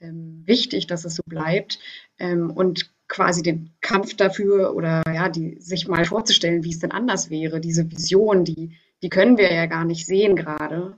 ähm, 0.00 0.42
wichtig, 0.46 0.86
dass 0.86 1.04
es 1.04 1.16
so 1.16 1.22
bleibt. 1.26 1.78
Ähm, 2.18 2.50
und 2.50 2.90
quasi 3.08 3.42
den 3.42 3.74
Kampf 3.80 4.14
dafür 4.14 4.74
oder 4.74 5.02
ja, 5.06 5.28
die, 5.28 5.60
sich 5.60 5.86
mal 5.88 6.04
vorzustellen, 6.04 6.64
wie 6.64 6.72
es 6.72 6.80
denn 6.80 6.90
anders 6.92 7.30
wäre, 7.30 7.60
diese 7.60 7.90
Vision, 7.90 8.44
die, 8.44 8.76
die 9.02 9.08
können 9.08 9.38
wir 9.38 9.52
ja 9.52 9.66
gar 9.66 9.84
nicht 9.84 10.06
sehen 10.06 10.36
gerade. 10.36 10.96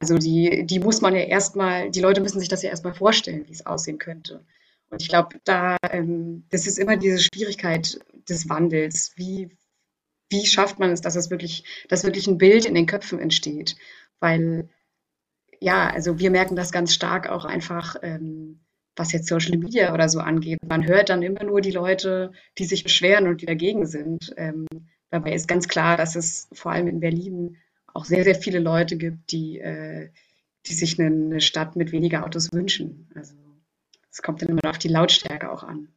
Also 0.00 0.18
die, 0.18 0.66
die 0.66 0.80
muss 0.80 1.00
man 1.00 1.14
ja 1.14 1.22
erstmal, 1.22 1.90
die 1.90 2.00
Leute 2.00 2.20
müssen 2.20 2.40
sich 2.40 2.48
das 2.48 2.62
ja 2.62 2.70
erstmal 2.70 2.94
vorstellen, 2.94 3.46
wie 3.46 3.52
es 3.52 3.66
aussehen 3.66 3.98
könnte. 3.98 4.44
Und 4.90 5.02
ich 5.02 5.08
glaube, 5.08 5.40
da, 5.44 5.76
ähm, 5.90 6.44
das 6.50 6.66
ist 6.66 6.78
immer 6.78 6.96
diese 6.96 7.18
Schwierigkeit 7.18 7.98
des 8.28 8.48
Wandels. 8.48 9.12
Wie, 9.16 9.56
wie 10.30 10.46
schafft 10.46 10.78
man 10.78 10.90
es, 10.90 11.00
dass 11.00 11.16
es 11.16 11.30
wirklich, 11.30 11.64
dass 11.88 12.04
wirklich 12.04 12.26
ein 12.26 12.38
Bild 12.38 12.64
in 12.64 12.74
den 12.74 12.86
Köpfen 12.86 13.18
entsteht? 13.18 13.76
Weil, 14.20 14.68
ja, 15.60 15.88
also 15.88 16.18
wir 16.18 16.30
merken 16.30 16.56
das 16.56 16.72
ganz 16.72 16.92
stark 16.94 17.28
auch 17.28 17.44
einfach, 17.44 17.96
ähm, 18.02 18.63
was 18.96 19.12
jetzt 19.12 19.28
Social 19.28 19.58
Media 19.58 19.92
oder 19.92 20.08
so 20.08 20.20
angeht. 20.20 20.58
Man 20.66 20.86
hört 20.86 21.08
dann 21.08 21.22
immer 21.22 21.44
nur 21.44 21.60
die 21.60 21.72
Leute, 21.72 22.32
die 22.58 22.64
sich 22.64 22.84
beschweren 22.84 23.26
und 23.26 23.40
die 23.40 23.46
dagegen 23.46 23.86
sind. 23.86 24.32
Ähm, 24.36 24.66
dabei 25.10 25.32
ist 25.32 25.48
ganz 25.48 25.68
klar, 25.68 25.96
dass 25.96 26.16
es 26.16 26.48
vor 26.52 26.72
allem 26.72 26.86
in 26.86 27.00
Berlin 27.00 27.56
auch 27.92 28.04
sehr, 28.04 28.24
sehr 28.24 28.34
viele 28.34 28.58
Leute 28.58 28.96
gibt, 28.96 29.30
die, 29.32 29.60
äh, 29.60 30.10
die 30.66 30.74
sich 30.74 30.98
eine, 30.98 31.14
eine 31.14 31.40
Stadt 31.40 31.76
mit 31.76 31.92
weniger 31.92 32.24
Autos 32.24 32.52
wünschen. 32.52 33.08
Also 33.14 33.34
es 34.10 34.22
kommt 34.22 34.42
dann 34.42 34.48
immer 34.48 34.70
auf 34.70 34.78
die 34.78 34.88
Lautstärke 34.88 35.50
auch 35.50 35.64
an. 35.64 35.88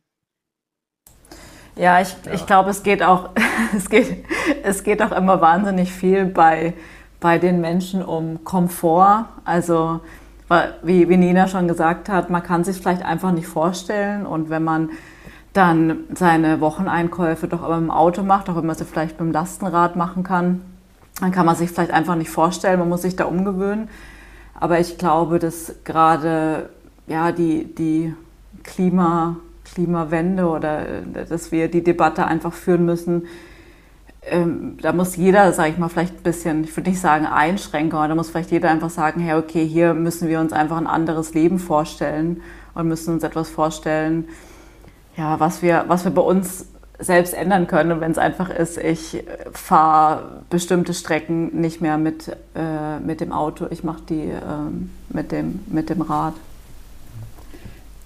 Ja, 1.75 2.01
ich, 2.01 2.15
ja. 2.25 2.33
ich 2.33 2.45
glaube, 2.45 2.71
es 2.71 2.81
geht 2.81 3.03
auch, 3.03 3.29
es 3.75 3.89
geht, 3.89 4.25
es 4.63 4.83
geht 4.83 5.01
auch 5.01 5.11
immer 5.11 5.41
wahnsinnig 5.41 5.91
viel 5.91 6.25
bei, 6.25 6.73
bei 7.19 7.37
den 7.37 7.61
Menschen 7.61 8.03
um 8.03 8.43
Komfort. 8.43 9.27
Also 9.45 10.01
wie, 10.83 11.09
wie 11.09 11.17
Nina 11.17 11.47
schon 11.47 11.67
gesagt 11.67 12.09
hat, 12.09 12.29
man 12.29 12.43
kann 12.43 12.63
sich 12.63 12.77
vielleicht 12.77 13.03
einfach 13.03 13.31
nicht 13.31 13.47
vorstellen. 13.47 14.25
Und 14.25 14.49
wenn 14.49 14.63
man 14.63 14.89
dann 15.53 15.99
seine 16.13 16.61
Wocheneinkäufe 16.61 17.47
doch 17.47 17.63
aber 17.63 17.77
im 17.77 17.91
Auto 17.91 18.23
macht, 18.23 18.49
auch 18.49 18.55
wenn 18.55 18.65
man 18.65 18.75
sie 18.75 18.85
vielleicht 18.85 19.19
mit 19.19 19.27
dem 19.27 19.33
Lastenrad 19.33 19.95
machen 19.95 20.23
kann, 20.23 20.61
dann 21.19 21.31
kann 21.31 21.45
man 21.45 21.55
sich 21.55 21.71
vielleicht 21.71 21.91
einfach 21.91 22.15
nicht 22.15 22.29
vorstellen, 22.29 22.79
man 22.79 22.89
muss 22.89 23.01
sich 23.01 23.15
da 23.15 23.25
umgewöhnen. 23.25 23.89
Aber 24.59 24.79
ich 24.79 24.97
glaube, 24.97 25.39
dass 25.39 25.75
gerade 25.83 26.69
ja, 27.07 27.31
die, 27.31 27.73
die 27.75 28.13
Klima, 28.63 29.37
Klimawende 29.65 30.47
oder 30.47 30.83
dass 31.27 31.51
wir 31.51 31.69
die 31.69 31.83
Debatte 31.83 32.25
einfach 32.25 32.53
führen 32.53 32.85
müssen, 32.85 33.23
ähm, 34.29 34.77
da 34.81 34.93
muss 34.93 35.15
jeder, 35.15 35.51
sage 35.53 35.72
ich 35.72 35.77
mal, 35.77 35.89
vielleicht 35.89 36.17
ein 36.17 36.24
bisschen, 36.24 36.63
ich 36.63 36.75
würde 36.75 36.89
nicht 36.89 37.01
sagen 37.01 37.25
einschränken, 37.25 37.98
aber 37.98 38.07
da 38.07 38.15
muss 38.15 38.29
vielleicht 38.29 38.51
jeder 38.51 38.69
einfach 38.69 38.89
sagen, 38.89 39.22
hey, 39.22 39.38
okay, 39.38 39.65
hier 39.65 39.93
müssen 39.93 40.27
wir 40.27 40.39
uns 40.39 40.53
einfach 40.53 40.77
ein 40.77 40.88
anderes 40.88 41.34
Leben 41.34 41.60
vorstellen 41.60 42.41
und 42.74 42.88
müssen 42.88 43.13
uns 43.13 43.24
etwas 43.24 43.50
vorstellen, 43.50 44.27
ja, 45.15 45.39
was 45.39 45.62
wir, 45.62 45.86
was 45.88 46.03
wir 46.03 46.12
bei 46.12 46.22
uns 46.22 46.65
selbst 47.00 47.34
ändern 47.34 47.67
können. 47.67 47.91
Und 47.91 48.01
wenn 48.01 48.12
es 48.12 48.17
einfach 48.17 48.50
ist, 48.50 48.77
ich 48.77 49.24
fahre 49.51 50.41
bestimmte 50.50 50.93
Strecken 50.93 51.60
nicht 51.60 51.81
mehr 51.81 51.98
mit, 51.98 52.29
äh, 52.55 53.00
mit 53.00 53.22
dem 53.22 53.31
Auto, 53.31 53.67
ich 53.69 53.84
mache 53.84 54.01
die 54.10 54.29
äh, 54.29 54.39
mit, 55.10 55.31
dem, 55.31 55.60
mit 55.67 55.89
dem 55.89 56.01
Rad. 56.01 56.34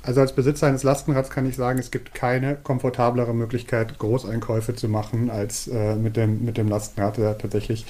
Also 0.03 0.21
als 0.21 0.33
Besitzer 0.33 0.67
eines 0.67 0.83
Lastenrads 0.83 1.29
kann 1.29 1.47
ich 1.47 1.55
sagen, 1.55 1.77
es 1.77 1.91
gibt 1.91 2.13
keine 2.13 2.55
komfortablere 2.55 3.33
Möglichkeit, 3.33 3.99
Großeinkäufe 3.99 4.75
zu 4.75 4.89
machen, 4.89 5.29
als 5.29 5.67
äh, 5.67 5.95
mit, 5.95 6.17
dem, 6.17 6.43
mit 6.43 6.57
dem 6.57 6.67
Lastenrad. 6.67 7.17
Ja, 7.17 7.33
tatsächlich 7.33 7.85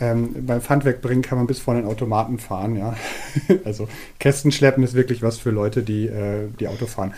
ähm, 0.00 0.46
beim 0.46 0.60
Pfand 0.60 0.84
wegbringen 0.84 1.22
kann 1.22 1.38
man 1.38 1.46
bis 1.46 1.60
vor 1.60 1.74
den 1.74 1.84
Automaten 1.84 2.38
fahren. 2.38 2.76
Ja? 2.76 2.96
also 3.64 3.88
Kästen 4.18 4.52
schleppen 4.52 4.82
ist 4.82 4.94
wirklich 4.94 5.22
was 5.22 5.38
für 5.38 5.50
Leute, 5.50 5.82
die, 5.82 6.06
äh, 6.06 6.48
die 6.58 6.68
Auto 6.68 6.86
fahren. 6.86 7.14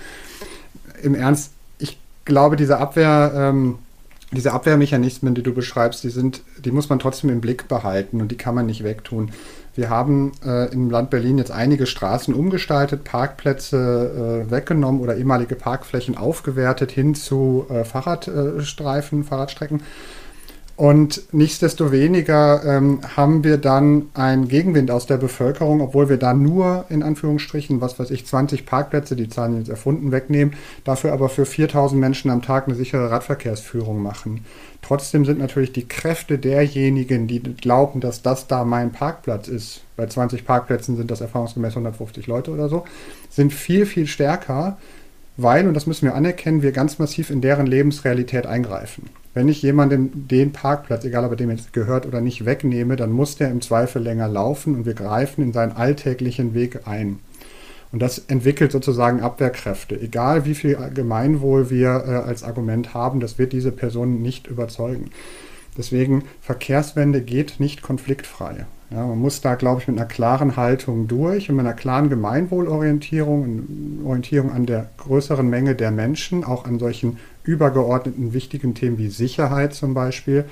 Im 1.02 1.14
Ernst, 1.14 1.52
ich 1.78 1.98
glaube, 2.24 2.56
diese 2.56 2.78
Abwehr... 2.78 3.32
Ähm, 3.34 3.78
diese 4.32 4.52
Abwehrmechanismen, 4.52 5.36
die 5.36 5.42
du 5.44 5.54
beschreibst, 5.54 6.02
die 6.02 6.10
sind, 6.10 6.42
die 6.58 6.72
muss 6.72 6.88
man 6.88 6.98
trotzdem 6.98 7.30
im 7.30 7.40
Blick 7.40 7.68
behalten 7.68 8.20
und 8.20 8.28
die 8.32 8.36
kann 8.36 8.56
man 8.56 8.66
nicht 8.66 8.82
wegtun. 8.82 9.30
Wir 9.76 9.90
haben 9.90 10.32
äh, 10.44 10.72
im 10.72 10.90
Land 10.90 11.10
Berlin 11.10 11.36
jetzt 11.36 11.50
einige 11.50 11.86
Straßen 11.86 12.32
umgestaltet, 12.32 13.04
Parkplätze 13.04 14.46
äh, 14.46 14.50
weggenommen 14.50 15.02
oder 15.02 15.16
ehemalige 15.16 15.54
Parkflächen 15.54 16.16
aufgewertet 16.16 16.90
hin 16.90 17.14
zu 17.14 17.66
äh, 17.68 17.84
Fahrradstreifen, 17.84 19.24
Fahrradstrecken. 19.24 19.82
Und 20.76 21.32
nichtsdestoweniger 21.32 22.62
ähm, 22.66 23.00
haben 23.16 23.44
wir 23.44 23.56
dann 23.56 24.10
einen 24.12 24.46
Gegenwind 24.46 24.90
aus 24.90 25.06
der 25.06 25.16
Bevölkerung, 25.16 25.80
obwohl 25.80 26.10
wir 26.10 26.18
da 26.18 26.34
nur 26.34 26.84
in 26.90 27.02
Anführungsstrichen, 27.02 27.80
was 27.80 27.98
weiß 27.98 28.10
ich, 28.10 28.26
20 28.26 28.66
Parkplätze, 28.66 29.16
die 29.16 29.30
Zahlen 29.30 29.56
jetzt 29.56 29.70
erfunden, 29.70 30.12
wegnehmen, 30.12 30.52
dafür 30.84 31.14
aber 31.14 31.30
für 31.30 31.46
4000 31.46 31.98
Menschen 31.98 32.30
am 32.30 32.42
Tag 32.42 32.66
eine 32.66 32.76
sichere 32.76 33.10
Radverkehrsführung 33.10 34.02
machen. 34.02 34.44
Trotzdem 34.82 35.24
sind 35.24 35.38
natürlich 35.38 35.72
die 35.72 35.88
Kräfte 35.88 36.38
derjenigen, 36.38 37.26
die 37.26 37.40
glauben, 37.40 38.00
dass 38.00 38.20
das 38.20 38.46
da 38.46 38.66
mein 38.66 38.92
Parkplatz 38.92 39.48
ist, 39.48 39.80
bei 39.96 40.06
20 40.06 40.44
Parkplätzen 40.44 40.98
sind 40.98 41.10
das 41.10 41.22
erfahrungsgemäß 41.22 41.72
150 41.72 42.26
Leute 42.26 42.50
oder 42.50 42.68
so, 42.68 42.84
sind 43.30 43.54
viel, 43.54 43.86
viel 43.86 44.06
stärker, 44.06 44.76
weil, 45.38 45.66
und 45.66 45.72
das 45.72 45.86
müssen 45.86 46.04
wir 46.04 46.14
anerkennen, 46.14 46.60
wir 46.60 46.72
ganz 46.72 46.98
massiv 46.98 47.30
in 47.30 47.40
deren 47.40 47.66
Lebensrealität 47.66 48.46
eingreifen. 48.46 49.08
Wenn 49.36 49.48
ich 49.48 49.60
jemandem 49.60 50.28
den 50.28 50.52
Parkplatz, 50.52 51.04
egal 51.04 51.26
ob 51.26 51.32
er 51.32 51.36
dem 51.36 51.50
jetzt 51.50 51.74
gehört 51.74 52.06
oder 52.06 52.22
nicht, 52.22 52.46
wegnehme, 52.46 52.96
dann 52.96 53.12
muss 53.12 53.36
der 53.36 53.50
im 53.50 53.60
Zweifel 53.60 54.00
länger 54.00 54.28
laufen 54.28 54.74
und 54.74 54.86
wir 54.86 54.94
greifen 54.94 55.44
in 55.44 55.52
seinen 55.52 55.72
alltäglichen 55.72 56.54
Weg 56.54 56.88
ein. 56.88 57.18
Und 57.92 58.00
das 58.00 58.18
entwickelt 58.18 58.72
sozusagen 58.72 59.20
Abwehrkräfte. 59.20 60.00
Egal 60.00 60.46
wie 60.46 60.54
viel 60.54 60.78
Gemeinwohl 60.94 61.68
wir 61.68 61.88
äh, 62.06 62.12
als 62.26 62.44
Argument 62.44 62.94
haben, 62.94 63.20
das 63.20 63.38
wird 63.38 63.52
diese 63.52 63.72
Person 63.72 64.22
nicht 64.22 64.46
überzeugen. 64.46 65.10
Deswegen, 65.76 66.24
Verkehrswende 66.40 67.20
geht 67.20 67.60
nicht 67.60 67.82
konfliktfrei. 67.82 68.64
Ja, 68.90 69.04
man 69.04 69.18
muss 69.18 69.42
da, 69.42 69.56
glaube 69.56 69.82
ich, 69.82 69.88
mit 69.88 69.98
einer 69.98 70.06
klaren 70.06 70.56
Haltung 70.56 71.08
durch 71.08 71.50
und 71.50 71.56
mit 71.56 71.66
einer 71.66 71.74
klaren 71.74 72.08
Gemeinwohlorientierung 72.08 74.02
Orientierung 74.04 74.52
an 74.52 74.64
der 74.64 74.88
größeren 74.96 75.46
Menge 75.46 75.74
der 75.74 75.90
Menschen, 75.90 76.42
auch 76.44 76.64
an 76.64 76.78
solchen 76.78 77.18
übergeordneten 77.46 78.32
wichtigen 78.32 78.74
Themen 78.74 78.98
wie 78.98 79.08
Sicherheit 79.08 79.74
zum 79.74 79.94
Beispiel. 79.94 80.44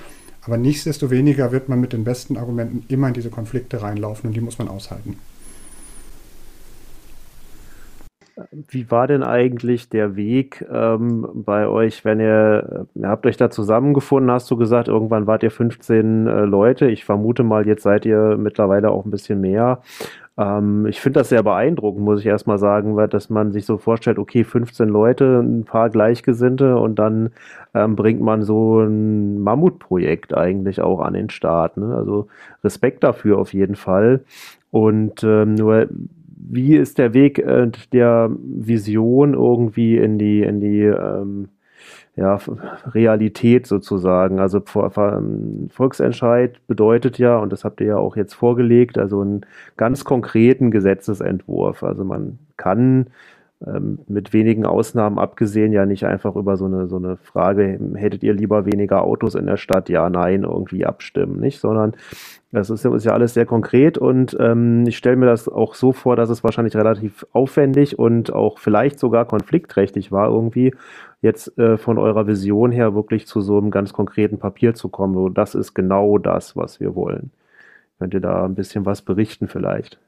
Aber 0.46 0.56
nichtsdestoweniger 0.56 1.52
wird 1.52 1.68
man 1.68 1.80
mit 1.80 1.92
den 1.92 2.04
besten 2.04 2.36
Argumenten 2.36 2.84
immer 2.88 3.08
in 3.08 3.14
diese 3.14 3.30
Konflikte 3.30 3.82
reinlaufen 3.82 4.28
und 4.28 4.36
die 4.36 4.40
muss 4.40 4.58
man 4.58 4.68
aushalten. 4.68 5.18
Wie 8.68 8.90
war 8.90 9.06
denn 9.06 9.22
eigentlich 9.22 9.88
der 9.88 10.16
Weg 10.16 10.64
ähm, 10.70 11.26
bei 11.34 11.68
euch, 11.68 12.04
wenn 12.04 12.18
ihr, 12.18 12.86
ihr 12.94 13.08
habt 13.08 13.26
euch 13.26 13.36
da 13.36 13.48
zusammengefunden, 13.48 14.30
hast 14.30 14.50
du 14.50 14.56
gesagt, 14.56 14.88
irgendwann 14.88 15.28
wart 15.28 15.44
ihr 15.44 15.52
15 15.52 16.26
äh, 16.26 16.40
Leute. 16.40 16.90
Ich 16.90 17.04
vermute 17.04 17.44
mal, 17.44 17.66
jetzt 17.66 17.84
seid 17.84 18.04
ihr 18.04 18.36
mittlerweile 18.36 18.90
auch 18.90 19.04
ein 19.04 19.12
bisschen 19.12 19.40
mehr. 19.40 19.82
Ähm, 20.36 20.86
ich 20.86 21.00
finde 21.00 21.20
das 21.20 21.28
sehr 21.28 21.42
beeindruckend, 21.42 22.04
muss 22.04 22.20
ich 22.20 22.26
erstmal 22.26 22.58
sagen, 22.58 22.96
weil, 22.96 23.08
dass 23.08 23.30
man 23.30 23.52
sich 23.52 23.66
so 23.66 23.78
vorstellt, 23.78 24.18
okay, 24.18 24.44
15 24.44 24.88
Leute, 24.88 25.40
ein 25.40 25.64
paar 25.64 25.90
Gleichgesinnte 25.90 26.76
und 26.76 26.98
dann 26.98 27.30
ähm, 27.74 27.96
bringt 27.96 28.20
man 28.20 28.42
so 28.42 28.80
ein 28.80 29.38
Mammutprojekt 29.40 30.36
eigentlich 30.36 30.80
auch 30.80 31.00
an 31.00 31.14
den 31.14 31.30
Start. 31.30 31.76
Ne? 31.76 31.94
Also 31.94 32.28
Respekt 32.64 33.04
dafür 33.04 33.38
auf 33.38 33.52
jeden 33.54 33.76
Fall. 33.76 34.24
Und 34.70 35.22
ähm, 35.22 35.54
nur 35.54 35.88
wie 36.36 36.76
ist 36.76 36.98
der 36.98 37.14
Weg 37.14 37.38
äh, 37.38 37.70
der 37.92 38.30
Vision 38.38 39.34
irgendwie 39.34 39.96
in 39.96 40.18
die, 40.18 40.42
in 40.42 40.60
die 40.60 40.82
ähm, 40.82 41.48
ja, 42.16 42.38
Realität 42.92 43.66
sozusagen. 43.66 44.38
Also 44.38 44.62
Volksentscheid 45.70 46.64
bedeutet 46.66 47.18
ja, 47.18 47.38
und 47.38 47.52
das 47.52 47.64
habt 47.64 47.80
ihr 47.80 47.88
ja 47.88 47.96
auch 47.96 48.16
jetzt 48.16 48.34
vorgelegt, 48.34 48.98
also 48.98 49.20
einen 49.20 49.46
ganz 49.76 50.04
konkreten 50.04 50.70
Gesetzesentwurf. 50.70 51.82
Also 51.82 52.04
man 52.04 52.38
kann 52.56 53.08
ähm, 53.66 54.00
mit 54.08 54.32
wenigen 54.32 54.66
Ausnahmen 54.66 55.18
abgesehen 55.18 55.72
ja 55.72 55.86
nicht 55.86 56.04
einfach 56.04 56.36
über 56.36 56.56
so 56.56 56.66
eine, 56.66 56.86
so 56.86 56.96
eine 56.96 57.16
Frage, 57.16 57.78
hättet 57.94 58.22
ihr 58.22 58.34
lieber 58.34 58.66
weniger 58.66 59.02
Autos 59.02 59.34
in 59.34 59.46
der 59.46 59.56
Stadt? 59.56 59.88
Ja, 59.88 60.10
nein, 60.10 60.42
irgendwie 60.42 60.84
abstimmen, 60.86 61.40
nicht? 61.40 61.60
Sondern 61.60 61.94
das 62.52 62.70
ist, 62.70 62.84
ist 62.84 63.04
ja 63.04 63.12
alles 63.12 63.34
sehr 63.34 63.46
konkret 63.46 63.98
und 63.98 64.36
ähm, 64.38 64.84
ich 64.86 64.96
stelle 64.96 65.16
mir 65.16 65.26
das 65.26 65.48
auch 65.48 65.74
so 65.74 65.92
vor, 65.92 66.14
dass 66.14 66.30
es 66.30 66.44
wahrscheinlich 66.44 66.76
relativ 66.76 67.26
aufwendig 67.32 67.98
und 67.98 68.32
auch 68.32 68.58
vielleicht 68.58 68.98
sogar 68.98 69.24
konfliktträchtig 69.24 70.12
war, 70.12 70.28
irgendwie 70.28 70.72
jetzt 71.20 71.58
äh, 71.58 71.76
von 71.76 71.98
eurer 71.98 72.26
Vision 72.26 72.70
her 72.70 72.94
wirklich 72.94 73.26
zu 73.26 73.40
so 73.40 73.58
einem 73.58 73.70
ganz 73.70 73.92
konkreten 73.92 74.38
Papier 74.38 74.74
zu 74.74 74.88
kommen. 74.88 75.14
So, 75.14 75.28
das 75.28 75.54
ist 75.54 75.74
genau 75.74 76.18
das, 76.18 76.56
was 76.56 76.78
wir 76.80 76.94
wollen. 76.94 77.30
Könnt 77.98 78.14
ihr 78.14 78.20
da 78.20 78.44
ein 78.44 78.54
bisschen 78.54 78.86
was 78.86 79.02
berichten 79.02 79.48
vielleicht? 79.48 79.98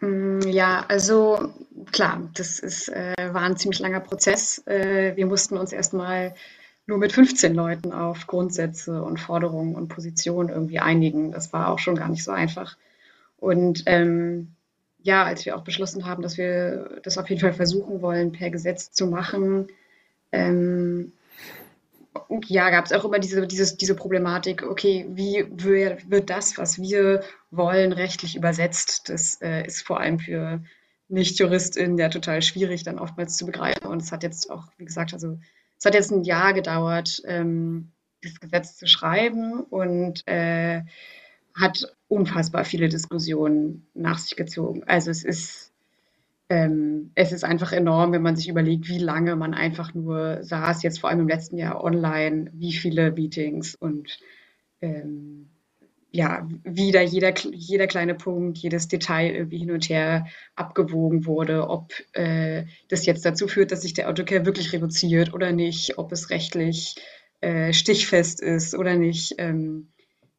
Mm, 0.00 0.40
ja, 0.42 0.84
also 0.88 1.52
klar, 1.92 2.28
das 2.34 2.58
ist, 2.58 2.88
äh, 2.88 3.14
war 3.32 3.42
ein 3.42 3.56
ziemlich 3.56 3.80
langer 3.80 4.00
Prozess. 4.00 4.62
Äh, 4.66 5.16
wir 5.16 5.26
mussten 5.26 5.56
uns 5.56 5.72
erstmal 5.72 6.34
nur 6.86 6.98
mit 6.98 7.12
15 7.12 7.54
Leuten 7.54 7.92
auf 7.92 8.26
Grundsätze 8.26 9.02
und 9.02 9.20
Forderungen 9.20 9.74
und 9.74 9.88
Positionen 9.88 10.48
irgendwie 10.48 10.78
einigen. 10.80 11.32
Das 11.32 11.52
war 11.52 11.68
auch 11.68 11.78
schon 11.78 11.96
gar 11.96 12.08
nicht 12.08 12.24
so 12.24 12.30
einfach. 12.32 12.76
Und 13.38 13.82
ähm, 13.86 14.54
ja, 15.02 15.24
als 15.24 15.44
wir 15.46 15.56
auch 15.56 15.64
beschlossen 15.64 16.06
haben, 16.06 16.22
dass 16.22 16.38
wir 16.38 17.00
das 17.02 17.18
auf 17.18 17.28
jeden 17.28 17.40
Fall 17.40 17.52
versuchen 17.52 18.02
wollen, 18.02 18.32
per 18.32 18.50
Gesetz 18.50 18.90
zu 18.90 19.06
machen, 19.06 19.68
ähm, 20.32 21.12
ja, 22.46 22.70
gab 22.70 22.86
es 22.86 22.92
auch 22.92 23.04
immer 23.04 23.18
diese, 23.18 23.46
dieses, 23.46 23.76
diese 23.76 23.94
Problematik, 23.94 24.62
okay, 24.62 25.06
wie 25.10 25.46
wird 25.50 26.30
das, 26.30 26.58
was 26.58 26.78
wir 26.78 27.22
wollen, 27.50 27.92
rechtlich 27.92 28.36
übersetzt? 28.36 29.08
Das 29.08 29.40
äh, 29.40 29.66
ist 29.66 29.82
vor 29.82 30.00
allem 30.00 30.18
für 30.18 30.62
Nicht-JuristInnen 31.08 31.98
ja 31.98 32.08
total 32.08 32.42
schwierig, 32.42 32.82
dann 32.82 32.98
oftmals 32.98 33.36
zu 33.36 33.46
begreifen. 33.46 33.86
Und 33.86 34.02
es 34.02 34.12
hat 34.12 34.22
jetzt 34.22 34.50
auch, 34.50 34.64
wie 34.76 34.84
gesagt, 34.84 35.12
also 35.12 35.38
es 35.78 35.84
hat 35.84 35.94
jetzt 35.94 36.10
ein 36.10 36.24
Jahr 36.24 36.52
gedauert, 36.52 37.22
ähm, 37.26 37.92
das 38.22 38.40
Gesetz 38.40 38.76
zu 38.76 38.86
schreiben 38.86 39.60
und 39.60 40.26
äh, 40.26 40.82
hat 41.54 41.96
unfassbar 42.08 42.64
viele 42.64 42.88
Diskussionen 42.88 43.86
nach 43.94 44.18
sich 44.18 44.36
gezogen. 44.36 44.84
Also 44.84 45.10
es 45.10 45.24
ist, 45.24 45.67
ähm, 46.50 47.10
es 47.14 47.32
ist 47.32 47.44
einfach 47.44 47.72
enorm, 47.72 48.12
wenn 48.12 48.22
man 48.22 48.36
sich 48.36 48.48
überlegt, 48.48 48.88
wie 48.88 48.98
lange 48.98 49.36
man 49.36 49.54
einfach 49.54 49.94
nur 49.94 50.42
saß, 50.42 50.82
jetzt 50.82 51.00
vor 51.00 51.10
allem 51.10 51.20
im 51.20 51.28
letzten 51.28 51.58
Jahr 51.58 51.82
online, 51.84 52.50
wie 52.54 52.72
viele 52.72 53.12
Meetings 53.12 53.74
und 53.74 54.18
ähm, 54.80 55.50
ja, 56.10 56.48
wie 56.64 56.90
da 56.90 57.02
jeder, 57.02 57.34
jeder 57.52 57.86
kleine 57.86 58.14
Punkt, 58.14 58.56
jedes 58.58 58.88
Detail 58.88 59.34
irgendwie 59.34 59.58
hin 59.58 59.70
und 59.70 59.90
her 59.90 60.26
abgewogen 60.56 61.26
wurde, 61.26 61.68
ob 61.68 61.92
äh, 62.12 62.64
das 62.88 63.04
jetzt 63.04 63.26
dazu 63.26 63.46
führt, 63.46 63.72
dass 63.72 63.82
sich 63.82 63.92
der 63.92 64.08
Autocare 64.08 64.46
wirklich 64.46 64.72
reduziert 64.72 65.34
oder 65.34 65.52
nicht, 65.52 65.98
ob 65.98 66.12
es 66.12 66.30
rechtlich 66.30 66.96
äh, 67.42 67.74
stichfest 67.74 68.40
ist 68.40 68.74
oder 68.74 68.96
nicht. 68.96 69.34
Ähm, 69.36 69.88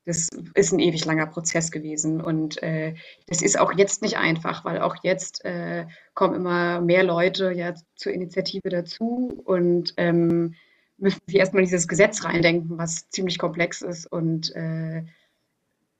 das 0.09 0.27
ist 0.55 0.73
ein 0.73 0.79
ewig 0.79 1.05
langer 1.05 1.27
Prozess 1.27 1.69
gewesen 1.69 2.19
und 2.19 2.61
äh, 2.63 2.95
das 3.27 3.43
ist 3.43 3.59
auch 3.59 3.71
jetzt 3.77 4.01
nicht 4.01 4.17
einfach, 4.17 4.65
weil 4.65 4.81
auch 4.81 4.95
jetzt 5.03 5.45
äh, 5.45 5.85
kommen 6.15 6.35
immer 6.35 6.81
mehr 6.81 7.03
Leute 7.03 7.51
ja 7.51 7.75
zur 7.95 8.11
Initiative 8.11 8.69
dazu 8.69 9.39
und 9.45 9.93
ähm, 9.97 10.55
müssen 10.97 11.19
sich 11.27 11.35
erstmal 11.35 11.63
dieses 11.63 11.87
Gesetz 11.87 12.25
reindenken, 12.25 12.77
was 12.79 13.07
ziemlich 13.09 13.37
komplex 13.37 13.83
ist 13.83 14.11
und 14.11 14.53
äh, 14.55 15.03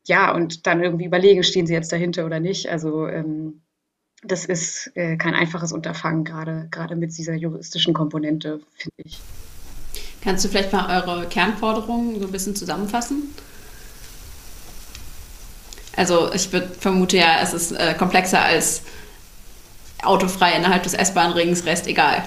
ja, 0.08 0.34
und 0.34 0.66
dann 0.66 0.82
irgendwie 0.82 1.06
überlegen, 1.06 1.44
stehen 1.44 1.68
sie 1.68 1.74
jetzt 1.74 1.92
dahinter 1.92 2.25
oder 2.25 2.39
nicht. 2.39 2.68
Also 2.68 3.08
ähm, 3.08 3.62
das 4.24 4.46
ist 4.46 4.92
äh, 4.96 5.18
kein 5.18 5.36
einfaches 5.36 5.72
Unterfangen, 5.72 6.24
gerade, 6.24 6.68
gerade 6.72 6.96
mit 6.96 7.16
dieser 7.16 7.36
juristischen 7.36 7.94
Komponente, 7.94 8.60
finde 8.75 9.04
ich. 9.04 9.20
Kannst 10.24 10.44
du 10.44 10.50
vielleicht 10.50 10.74
mal 10.74 11.04
eure 11.04 11.28
Kernforderungen 11.28 12.20
so 12.20 12.25
ein 12.25 12.32
bisschen 12.32 12.56
zusammenfassen? 12.56 13.36
Also 16.00 16.32
ich 16.34 16.48
vermute 16.48 17.18
ja, 17.18 17.41
es 17.44 17.51
ist 17.51 17.74
äh, 17.74 17.94
komplexer 17.94 18.41
als 18.41 18.84
autofrei 20.01 20.53
innerhalb 20.53 20.84
des 20.84 20.94
S-Bahn-Rings, 20.94 21.65
Rest 21.65 21.88
egal. 21.88 22.24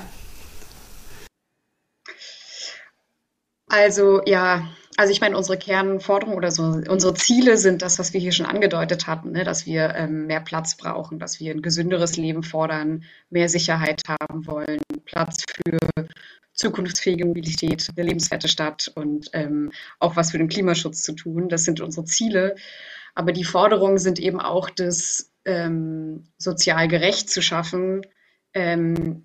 Also 3.70 4.20
ja, 4.26 4.68
also 4.98 5.10
ich 5.10 5.22
meine, 5.22 5.38
unsere 5.38 5.56
Kernforderungen 5.56 6.36
oder 6.36 6.50
so, 6.50 6.64
unsere 6.64 7.14
Ziele 7.14 7.56
sind 7.56 7.80
das, 7.80 7.98
was 7.98 8.12
wir 8.12 8.20
hier 8.20 8.32
schon 8.32 8.44
angedeutet 8.44 9.06
hatten, 9.06 9.32
ne? 9.32 9.42
dass 9.42 9.64
wir 9.64 9.94
ähm, 9.94 10.26
mehr 10.26 10.40
Platz 10.40 10.76
brauchen, 10.76 11.18
dass 11.18 11.40
wir 11.40 11.52
ein 11.52 11.62
gesünderes 11.62 12.18
Leben 12.18 12.42
fordern, 12.42 13.04
mehr 13.30 13.48
Sicherheit 13.48 14.02
haben 14.06 14.46
wollen, 14.46 14.82
Platz 15.06 15.46
für 15.48 15.78
zukunftsfähige 16.52 17.24
Mobilität, 17.24 17.88
eine 17.96 18.06
lebenswerte 18.06 18.48
Stadt 18.48 18.92
und 18.94 19.30
ähm, 19.32 19.72
auch 19.98 20.14
was 20.14 20.32
für 20.32 20.38
den 20.38 20.50
Klimaschutz 20.50 21.04
zu 21.04 21.14
tun. 21.14 21.48
Das 21.48 21.64
sind 21.64 21.80
unsere 21.80 22.04
Ziele. 22.04 22.54
Aber 23.14 23.32
die 23.32 23.44
Forderungen 23.44 23.98
sind 23.98 24.18
eben 24.18 24.40
auch, 24.40 24.70
das 24.70 25.32
ähm, 25.44 26.24
sozial 26.38 26.88
gerecht 26.88 27.30
zu 27.30 27.42
schaffen, 27.42 28.02
ähm, 28.54 29.22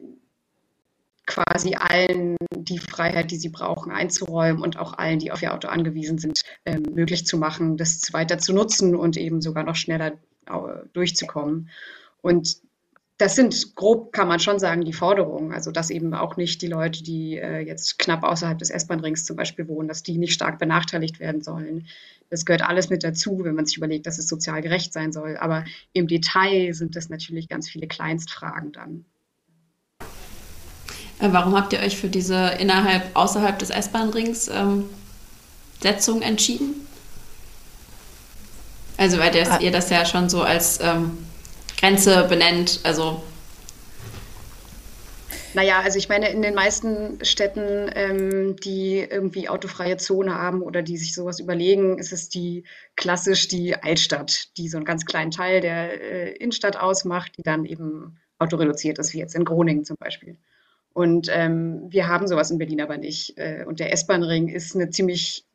quasi 1.26 1.76
allen 1.76 2.38
die 2.56 2.80
Freiheit, 2.80 3.32
die 3.32 3.38
sie 3.38 3.50
brauchen, 3.50 3.91
einzuräumen 3.91 4.62
und 4.62 4.78
auch 4.78 4.93
allen, 4.93 5.19
die 5.19 5.32
auf 5.32 5.41
ihr 5.41 5.54
Auto 5.54 5.67
angewiesen 5.67 6.17
sind, 6.17 6.41
ähm, 6.65 6.84
möglich 6.93 7.26
zu 7.26 7.38
machen, 7.38 7.78
das 7.78 8.13
weiter 8.13 8.38
zu 8.38 8.54
nutzen 8.54 8.95
und 8.95 9.17
eben 9.17 9.41
sogar 9.41 9.63
noch 9.63 9.76
schneller 9.76 10.13
durchzukommen. 10.93 11.69
Und 12.21 12.58
das 13.17 13.36
sind 13.36 13.75
grob, 13.75 14.13
kann 14.13 14.27
man 14.27 14.39
schon 14.39 14.60
sagen, 14.60 14.86
die 14.86 14.93
Forderungen. 14.93 15.51
Also, 15.51 15.71
dass 15.71 15.89
eben 15.89 16.13
auch 16.13 16.38
nicht 16.38 16.62
die 16.62 16.67
Leute, 16.67 17.01
die 17.03 17.38
äh, 17.38 17.60
jetzt 17.62 17.97
knapp 17.97 18.23
außerhalb 18.23 18.60
des 18.60 18.69
S-Bahn-Rings 18.69 19.25
zum 19.25 19.36
Beispiel 19.36 19.67
wohnen, 19.67 19.88
dass 19.88 20.03
die 20.03 20.19
nicht 20.19 20.34
stark 20.34 20.60
benachteiligt 20.60 21.19
werden 21.19 21.41
sollen. 21.41 21.88
Das 22.30 22.45
gehört 22.45 22.62
alles 22.62 22.89
mit 22.89 23.03
dazu, 23.03 23.39
wenn 23.43 23.56
man 23.56 23.65
sich 23.65 23.77
überlegt, 23.77 24.06
dass 24.06 24.19
es 24.19 24.27
sozial 24.27 24.62
gerecht 24.62 24.93
sein 24.93 25.12
soll. 25.12 25.38
Aber 25.38 25.65
im 25.93 26.08
Detail 26.08 26.73
sind 26.73 26.95
das 26.95 27.10
natürlich 27.10 27.49
ganz 27.49 27.67
viele 27.67 27.88
Kleinstfragen 27.88 28.71
dann. 28.71 29.06
Äh, 31.19 31.30
warum 31.32 31.56
habt 31.56 31.73
ihr 31.73 31.80
euch 31.80 31.97
für 31.97 32.10
diese 32.10 32.51
innerhalb, 32.60 33.15
außerhalb 33.15 33.58
des 33.58 33.71
S-Bahn-Rings 33.71 34.49
ähm, 34.49 34.86
Setzung 35.82 36.21
entschieden? 36.21 36.75
Also, 38.97 39.17
weil 39.17 39.32
das, 39.32 39.49
ah. 39.49 39.60
ihr 39.60 39.71
das 39.71 39.89
ja 39.89 40.06
schon 40.06 40.30
so 40.30 40.43
als 40.43 40.80
ähm, 40.82 41.17
Grenze 41.78 42.26
benennt, 42.28 42.82
also. 42.84 43.24
Naja, 45.54 45.82
also 45.82 45.98
ich 45.98 46.10
meine, 46.10 46.30
in 46.30 46.42
den 46.42 46.54
meisten 46.54 47.24
Städten, 47.24 47.90
ähm, 47.96 48.56
die 48.58 49.00
irgendwie 49.00 49.50
autofreie 49.50 49.98
Zone 49.98 50.36
haben 50.36 50.62
oder 50.62 50.84
die 50.84 50.98
sich 50.98 51.16
sowas 51.16 51.40
überlegen, 51.40 51.98
ist 51.98 52.13
es 52.13 52.30
die 52.30 52.63
klassisch 52.96 53.48
die 53.48 53.76
Altstadt, 53.76 54.56
die 54.58 54.70
so 54.70 54.78
einen 54.78 54.86
ganz 54.86 55.06
kleinen 55.06 55.32
Teil 55.32 55.62
der 55.62 56.00
äh, 56.00 56.32
Innenstadt 56.34 56.78
ausmacht, 56.78 57.32
die 57.38 57.44
dann 57.44 57.66
eben 57.66 58.20
autoreduziert 58.38 59.00
ist, 59.00 59.13
wie 59.13 59.20
jetzt 59.20 59.34
in 59.34 59.46
Groningen 59.46 59.84
zum 59.84 59.98
Beispiel. 59.98 60.38
Und 60.94 61.28
ähm, 61.32 61.88
wir 61.90 62.08
haben 62.08 62.28
sowas 62.28 62.52
in 62.52 62.58
Berlin 62.60 62.82
aber 62.82 62.98
nicht. 62.98 63.38
Äh, 63.38 63.66
und 63.68 63.80
der 63.80 63.94
S-Bahn-Ring 63.94 64.50
ist 64.50 64.76
eine 64.76 64.90
ziemlich, 64.90 65.47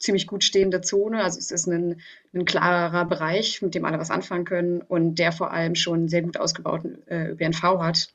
ziemlich 0.00 0.26
gut 0.26 0.42
stehende 0.42 0.80
Zone. 0.80 1.22
Also 1.22 1.38
es 1.38 1.52
ist 1.52 1.68
ein, 1.68 2.00
ein 2.34 2.44
klarer 2.44 3.04
Bereich, 3.04 3.62
mit 3.62 3.74
dem 3.74 3.84
alle 3.84 3.98
was 3.98 4.10
anfangen 4.10 4.44
können 4.44 4.80
und 4.80 5.16
der 5.20 5.30
vor 5.30 5.52
allem 5.52 5.76
schon 5.76 6.08
sehr 6.08 6.22
gut 6.22 6.38
ausgebauten 6.38 7.06
äh, 7.06 7.28
ÖPNV 7.28 7.62
hat. 7.62 8.12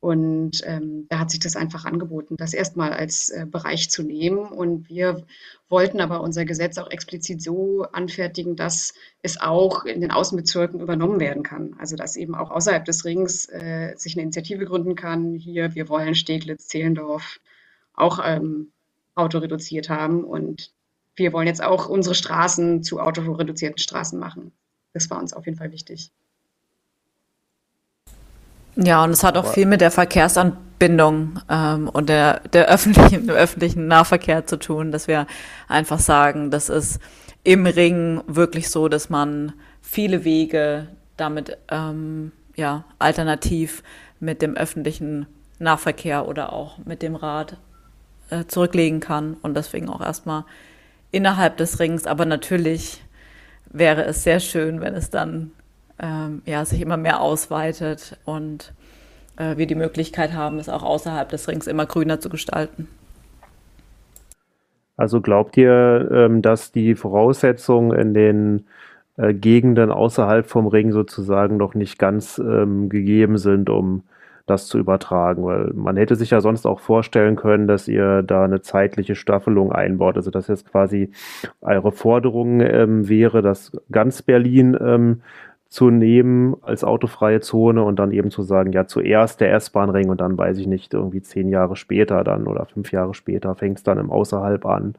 Und 0.00 0.62
ähm, 0.64 1.06
da 1.10 1.18
hat 1.18 1.30
sich 1.30 1.40
das 1.40 1.56
einfach 1.56 1.84
angeboten, 1.84 2.36
das 2.38 2.54
erstmal 2.54 2.94
als 2.94 3.28
äh, 3.28 3.44
Bereich 3.44 3.90
zu 3.90 4.02
nehmen. 4.02 4.38
Und 4.38 4.88
wir 4.88 5.26
wollten 5.68 6.00
aber 6.00 6.22
unser 6.22 6.46
Gesetz 6.46 6.78
auch 6.78 6.90
explizit 6.90 7.42
so 7.42 7.82
anfertigen, 7.92 8.56
dass 8.56 8.94
es 9.20 9.38
auch 9.38 9.84
in 9.84 10.00
den 10.00 10.10
Außenbezirken 10.10 10.80
übernommen 10.80 11.20
werden 11.20 11.42
kann. 11.42 11.76
Also 11.78 11.96
dass 11.96 12.16
eben 12.16 12.34
auch 12.34 12.50
außerhalb 12.50 12.82
des 12.86 13.04
Rings 13.04 13.44
äh, 13.50 13.92
sich 13.96 14.14
eine 14.14 14.22
Initiative 14.22 14.64
gründen 14.64 14.94
kann. 14.94 15.34
Hier, 15.34 15.74
wir 15.74 15.90
wollen 15.90 16.14
Steglitz, 16.14 16.66
Zehlendorf 16.68 17.38
auch 17.92 18.20
ähm, 18.24 18.72
autoreduziert 19.14 19.90
haben. 19.90 20.24
Und 20.24 20.72
wir 21.16 21.32
wollen 21.32 21.46
jetzt 21.46 21.62
auch 21.62 21.88
unsere 21.88 22.14
Straßen 22.14 22.82
zu 22.82 23.00
autoreduzierten 23.00 23.78
Straßen 23.78 24.18
machen. 24.18 24.52
Das 24.92 25.10
war 25.10 25.18
uns 25.18 25.32
auf 25.32 25.46
jeden 25.46 25.58
Fall 25.58 25.72
wichtig. 25.72 26.10
Ja, 28.76 29.04
und 29.04 29.10
es 29.10 29.24
hat 29.24 29.36
auch 29.36 29.52
viel 29.52 29.66
mit 29.66 29.80
der 29.80 29.90
Verkehrsanbindung 29.90 31.40
ähm, 31.48 31.88
und 31.88 32.08
der, 32.08 32.40
der 32.48 32.68
öffentlichen, 32.68 33.26
dem 33.26 33.36
öffentlichen 33.36 33.86
Nahverkehr 33.88 34.46
zu 34.46 34.58
tun, 34.58 34.92
dass 34.92 35.08
wir 35.08 35.26
einfach 35.68 35.98
sagen, 35.98 36.50
das 36.50 36.68
ist 36.68 37.00
im 37.42 37.66
Ring 37.66 38.22
wirklich 38.26 38.70
so, 38.70 38.88
dass 38.88 39.10
man 39.10 39.52
viele 39.82 40.24
Wege 40.24 40.88
damit 41.16 41.58
ähm, 41.68 42.32
ja, 42.56 42.84
alternativ 42.98 43.82
mit 44.20 44.42
dem 44.42 44.56
öffentlichen 44.56 45.26
Nahverkehr 45.58 46.26
oder 46.28 46.52
auch 46.52 46.78
mit 46.78 47.02
dem 47.02 47.16
Rad 47.16 47.58
äh, 48.30 48.44
zurücklegen 48.46 49.00
kann 49.00 49.36
und 49.42 49.54
deswegen 49.56 49.88
auch 49.88 50.00
erstmal 50.00 50.44
innerhalb 51.10 51.56
des 51.56 51.80
Rings. 51.80 52.06
Aber 52.06 52.24
natürlich 52.24 53.02
wäre 53.70 54.04
es 54.04 54.22
sehr 54.24 54.40
schön, 54.40 54.80
wenn 54.80 54.94
es 54.94 55.10
dann 55.10 55.52
ähm, 56.00 56.42
ja, 56.46 56.64
sich 56.64 56.80
immer 56.80 56.96
mehr 56.96 57.20
ausweitet 57.20 58.18
und 58.24 58.72
äh, 59.36 59.56
wir 59.56 59.66
die 59.66 59.74
Möglichkeit 59.74 60.32
haben, 60.32 60.58
es 60.58 60.68
auch 60.68 60.82
außerhalb 60.82 61.28
des 61.28 61.48
Rings 61.48 61.66
immer 61.66 61.86
grüner 61.86 62.20
zu 62.20 62.28
gestalten. 62.28 62.88
Also 64.96 65.20
glaubt 65.20 65.56
ihr, 65.56 66.10
ähm, 66.12 66.42
dass 66.42 66.72
die 66.72 66.94
Voraussetzungen 66.94 67.98
in 67.98 68.12
den 68.12 68.66
äh, 69.16 69.32
Gegenden 69.32 69.90
außerhalb 69.90 70.46
vom 70.46 70.66
Ring 70.66 70.92
sozusagen 70.92 71.56
noch 71.56 71.74
nicht 71.74 71.98
ganz 71.98 72.38
ähm, 72.38 72.88
gegeben 72.88 73.38
sind, 73.38 73.70
um 73.70 74.02
das 74.50 74.66
zu 74.66 74.78
übertragen? 74.78 75.44
Weil 75.44 75.72
man 75.74 75.96
hätte 75.96 76.16
sich 76.16 76.30
ja 76.30 76.40
sonst 76.42 76.66
auch 76.66 76.80
vorstellen 76.80 77.36
können, 77.36 77.66
dass 77.66 77.88
ihr 77.88 78.22
da 78.22 78.44
eine 78.44 78.60
zeitliche 78.60 79.14
Staffelung 79.14 79.72
einbaut. 79.72 80.16
Also 80.16 80.30
dass 80.30 80.48
jetzt 80.48 80.70
quasi 80.70 81.10
eure 81.62 81.92
Forderung 81.92 82.60
ähm, 82.60 83.08
wäre, 83.08 83.40
dass 83.40 83.72
ganz 83.90 84.20
Berlin 84.22 84.76
ähm, 84.78 85.22
zu 85.70 85.90
nehmen 85.90 86.56
als 86.62 86.82
autofreie 86.82 87.40
Zone 87.40 87.84
und 87.84 88.00
dann 88.00 88.10
eben 88.10 88.32
zu 88.32 88.42
sagen, 88.42 88.72
ja, 88.72 88.86
zuerst 88.86 89.40
der 89.40 89.54
S-Bahn-Ring 89.54 90.10
und 90.10 90.20
dann 90.20 90.36
weiß 90.36 90.58
ich 90.58 90.66
nicht, 90.66 90.92
irgendwie 90.92 91.22
zehn 91.22 91.48
Jahre 91.48 91.76
später 91.76 92.24
dann 92.24 92.48
oder 92.48 92.66
fünf 92.66 92.90
Jahre 92.90 93.14
später 93.14 93.54
fängt 93.54 93.78
es 93.78 93.84
dann 93.84 93.98
im 93.98 94.10
Außerhalb 94.10 94.66
an. 94.66 94.96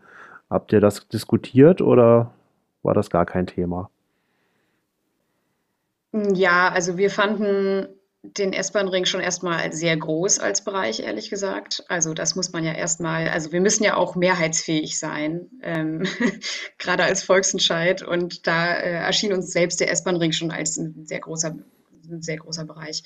Habt 0.49 0.71
ihr 0.71 0.79
das 0.79 1.07
diskutiert 1.09 1.81
oder 1.81 2.31
war 2.83 2.93
das 2.93 3.09
gar 3.09 3.25
kein 3.25 3.47
Thema? 3.47 3.89
Ja, 6.13 6.69
also 6.73 6.97
wir 6.97 7.09
fanden 7.09 7.87
den 8.23 8.53
S-Bahn-Ring 8.53 9.05
schon 9.05 9.21
erstmal 9.21 9.73
sehr 9.73 9.97
groß 9.97 10.39
als 10.39 10.63
Bereich, 10.63 10.99
ehrlich 10.99 11.29
gesagt. 11.29 11.83
Also 11.87 12.13
das 12.13 12.35
muss 12.35 12.51
man 12.51 12.63
ja 12.63 12.73
erstmal, 12.73 13.27
also 13.29 13.51
wir 13.51 13.61
müssen 13.61 13.83
ja 13.83 13.97
auch 13.97 14.15
mehrheitsfähig 14.15 14.99
sein, 14.99 15.49
ähm, 15.63 16.03
gerade 16.77 17.03
als 17.03 17.23
Volksentscheid. 17.23 18.03
Und 18.03 18.45
da 18.45 18.73
äh, 18.75 18.91
erschien 18.91 19.33
uns 19.33 19.51
selbst 19.51 19.79
der 19.79 19.89
S-Bahn-Ring 19.89 20.33
schon 20.33 20.51
als 20.51 20.77
ein 20.77 21.05
sehr 21.05 21.19
großer, 21.19 21.55
ein 22.09 22.21
sehr 22.21 22.37
großer 22.37 22.65
Bereich. 22.65 23.03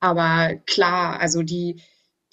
Aber 0.00 0.54
klar, 0.66 1.18
also 1.18 1.42
die, 1.42 1.82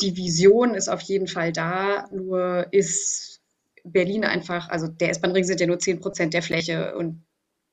die 0.02 0.18
Vision 0.18 0.76
ist 0.76 0.90
auf 0.90 1.02
jeden 1.02 1.28
Fall 1.28 1.54
da, 1.54 2.10
nur 2.12 2.68
ist 2.72 3.42
Berlin 3.86 4.26
einfach, 4.26 4.68
also 4.70 4.88
der 4.88 5.12
S-Bahn-Ring 5.12 5.46
sind 5.46 5.62
ja 5.62 5.68
nur 5.68 5.80
10 5.80 6.02
Prozent 6.02 6.34
der 6.34 6.42
Fläche 6.42 6.96
und 6.96 7.24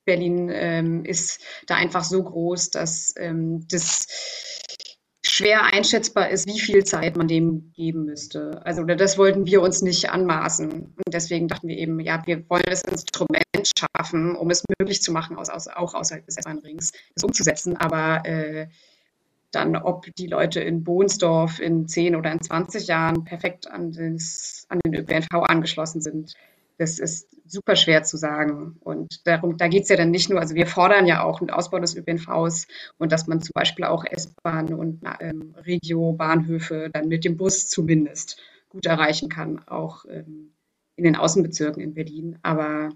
Berlin 0.05 0.51
ähm, 0.53 1.05
ist 1.05 1.41
da 1.67 1.77
einfach 1.77 2.05
so 2.05 2.23
groß, 2.23 2.71
dass 2.71 3.15
ähm, 3.17 3.67
das 3.69 4.07
schwer 5.33 5.73
einschätzbar 5.73 6.29
ist, 6.29 6.47
wie 6.47 6.61
viel 6.61 6.85
Zeit 6.85 7.17
man 7.17 7.27
dem 7.27 7.73
geben 7.73 8.05
müsste. 8.05 8.61
Also 8.65 8.85
das 8.85 9.17
wollten 9.19 9.47
wir 9.47 9.63
uns 9.63 9.83
nicht 9.83 10.11
anmaßen. 10.11 10.71
Und 10.73 11.15
deswegen 11.15 11.49
dachten 11.49 11.69
wir 11.69 11.77
eben, 11.77 11.99
ja, 12.01 12.23
wir 12.27 12.49
wollen 12.51 12.65
das 12.67 12.83
Instrument 12.83 13.43
schaffen, 13.79 14.37
um 14.37 14.51
es 14.51 14.65
möglich 14.79 15.03
zu 15.03 15.13
machen, 15.13 15.37
aus, 15.37 15.49
aus, 15.49 15.69
auch 15.69 15.95
außerhalb 15.95 16.25
des 16.27 16.37
S-Bahn-Rings, 16.37 16.93
das 17.15 17.25
umzusetzen. 17.25 17.77
Aber 17.77 18.27
äh, 18.27 18.67
dann, 19.53 19.77
ob 19.77 20.07
die 20.17 20.27
Leute 20.27 20.61
in 20.61 20.85
Bohnsdorf 20.85 21.61
in 21.61 21.89
10 21.89 22.17
oder 22.17 22.33
in 22.33 22.41
20 22.41 22.87
Jahren 22.87 23.25
perfekt 23.25 23.71
an, 23.71 23.93
des, 23.93 24.67
an 24.69 24.81
den 24.85 24.95
ÖPNV 24.95 25.33
angeschlossen 25.33 26.01
sind, 26.01 26.35
das 26.83 26.99
ist 26.99 27.29
super 27.47 27.77
schwer 27.77 28.03
zu 28.03 28.17
sagen. 28.17 28.77
Und 28.81 29.27
darum, 29.27 29.57
da 29.57 29.69
geht 29.69 29.85
es 29.85 29.89
ja 29.89 29.97
dann 29.97 30.11
nicht 30.11 30.29
nur, 30.29 30.41
also 30.41 30.55
wir 30.55 30.67
fordern 30.67 31.07
ja 31.07 31.23
auch 31.23 31.41
einen 31.41 31.51
Ausbau 31.51 31.79
des 31.79 31.95
ÖPNVs 31.95 32.67
und 32.99 33.13
dass 33.13 33.29
man 33.29 33.41
zum 33.41 33.53
Beispiel 33.55 33.85
auch 33.85 34.05
S-Bahn 34.05 34.75
und 34.75 35.01
ähm, 35.21 35.55
Regio-Bahnhöfe 35.65 36.91
dann 36.93 37.09
mit 37.09 37.25
dem 37.25 37.37
Bus 37.37 37.69
zumindest 37.69 38.41
gut 38.69 38.87
erreichen 38.87 39.29
kann, 39.29 39.61
auch 39.69 40.05
ähm, 40.09 40.53
in 40.97 41.05
den 41.05 41.17
Außenbezirken 41.17 41.83
in 41.83 41.95
Berlin. 41.95 42.39
Aber 42.43 42.89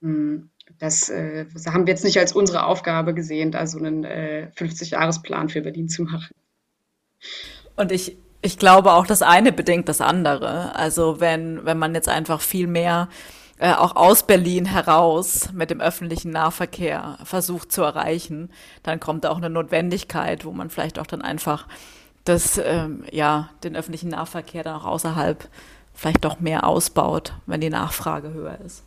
mh, 0.00 0.08
hm, 0.08 0.50
das, 0.78 1.10
äh, 1.10 1.44
das, 1.52 1.66
haben 1.66 1.86
wir 1.86 1.92
jetzt 1.92 2.04
nicht 2.04 2.18
als 2.18 2.32
unsere 2.32 2.64
Aufgabe 2.64 3.12
gesehen, 3.12 3.50
da 3.50 3.66
so 3.66 3.78
einen 3.78 4.04
äh, 4.04 4.50
50-Jahres-Plan 4.56 5.50
für 5.50 5.60
Berlin 5.60 5.88
zu 5.88 6.04
machen. 6.04 6.34
Und 7.76 7.92
ich, 7.92 8.16
ich 8.42 8.58
glaube 8.58 8.92
auch, 8.92 9.06
das 9.06 9.22
eine 9.22 9.52
bedingt 9.52 9.88
das 9.88 10.00
andere. 10.00 10.74
Also 10.74 11.20
wenn, 11.20 11.64
wenn 11.64 11.78
man 11.78 11.94
jetzt 11.94 12.08
einfach 12.08 12.40
viel 12.40 12.66
mehr 12.66 13.08
äh, 13.58 13.72
auch 13.72 13.94
aus 13.94 14.24
Berlin 14.24 14.64
heraus 14.64 15.50
mit 15.52 15.70
dem 15.70 15.80
öffentlichen 15.80 16.32
Nahverkehr 16.32 17.18
versucht 17.22 17.70
zu 17.70 17.82
erreichen, 17.82 18.50
dann 18.82 18.98
kommt 18.98 19.24
da 19.24 19.30
auch 19.30 19.36
eine 19.36 19.48
Notwendigkeit, 19.48 20.44
wo 20.44 20.50
man 20.50 20.68
vielleicht 20.68 20.98
auch 20.98 21.06
dann 21.06 21.22
einfach 21.22 21.68
das, 22.24 22.58
ähm, 22.58 23.04
ja, 23.12 23.50
den 23.62 23.76
öffentlichen 23.76 24.10
Nahverkehr 24.10 24.64
dann 24.64 24.76
auch 24.76 24.84
außerhalb 24.84 25.48
vielleicht 25.94 26.24
doch 26.24 26.40
mehr 26.40 26.66
ausbaut, 26.66 27.34
wenn 27.46 27.60
die 27.60 27.70
Nachfrage 27.70 28.32
höher 28.32 28.58
ist. 28.64 28.82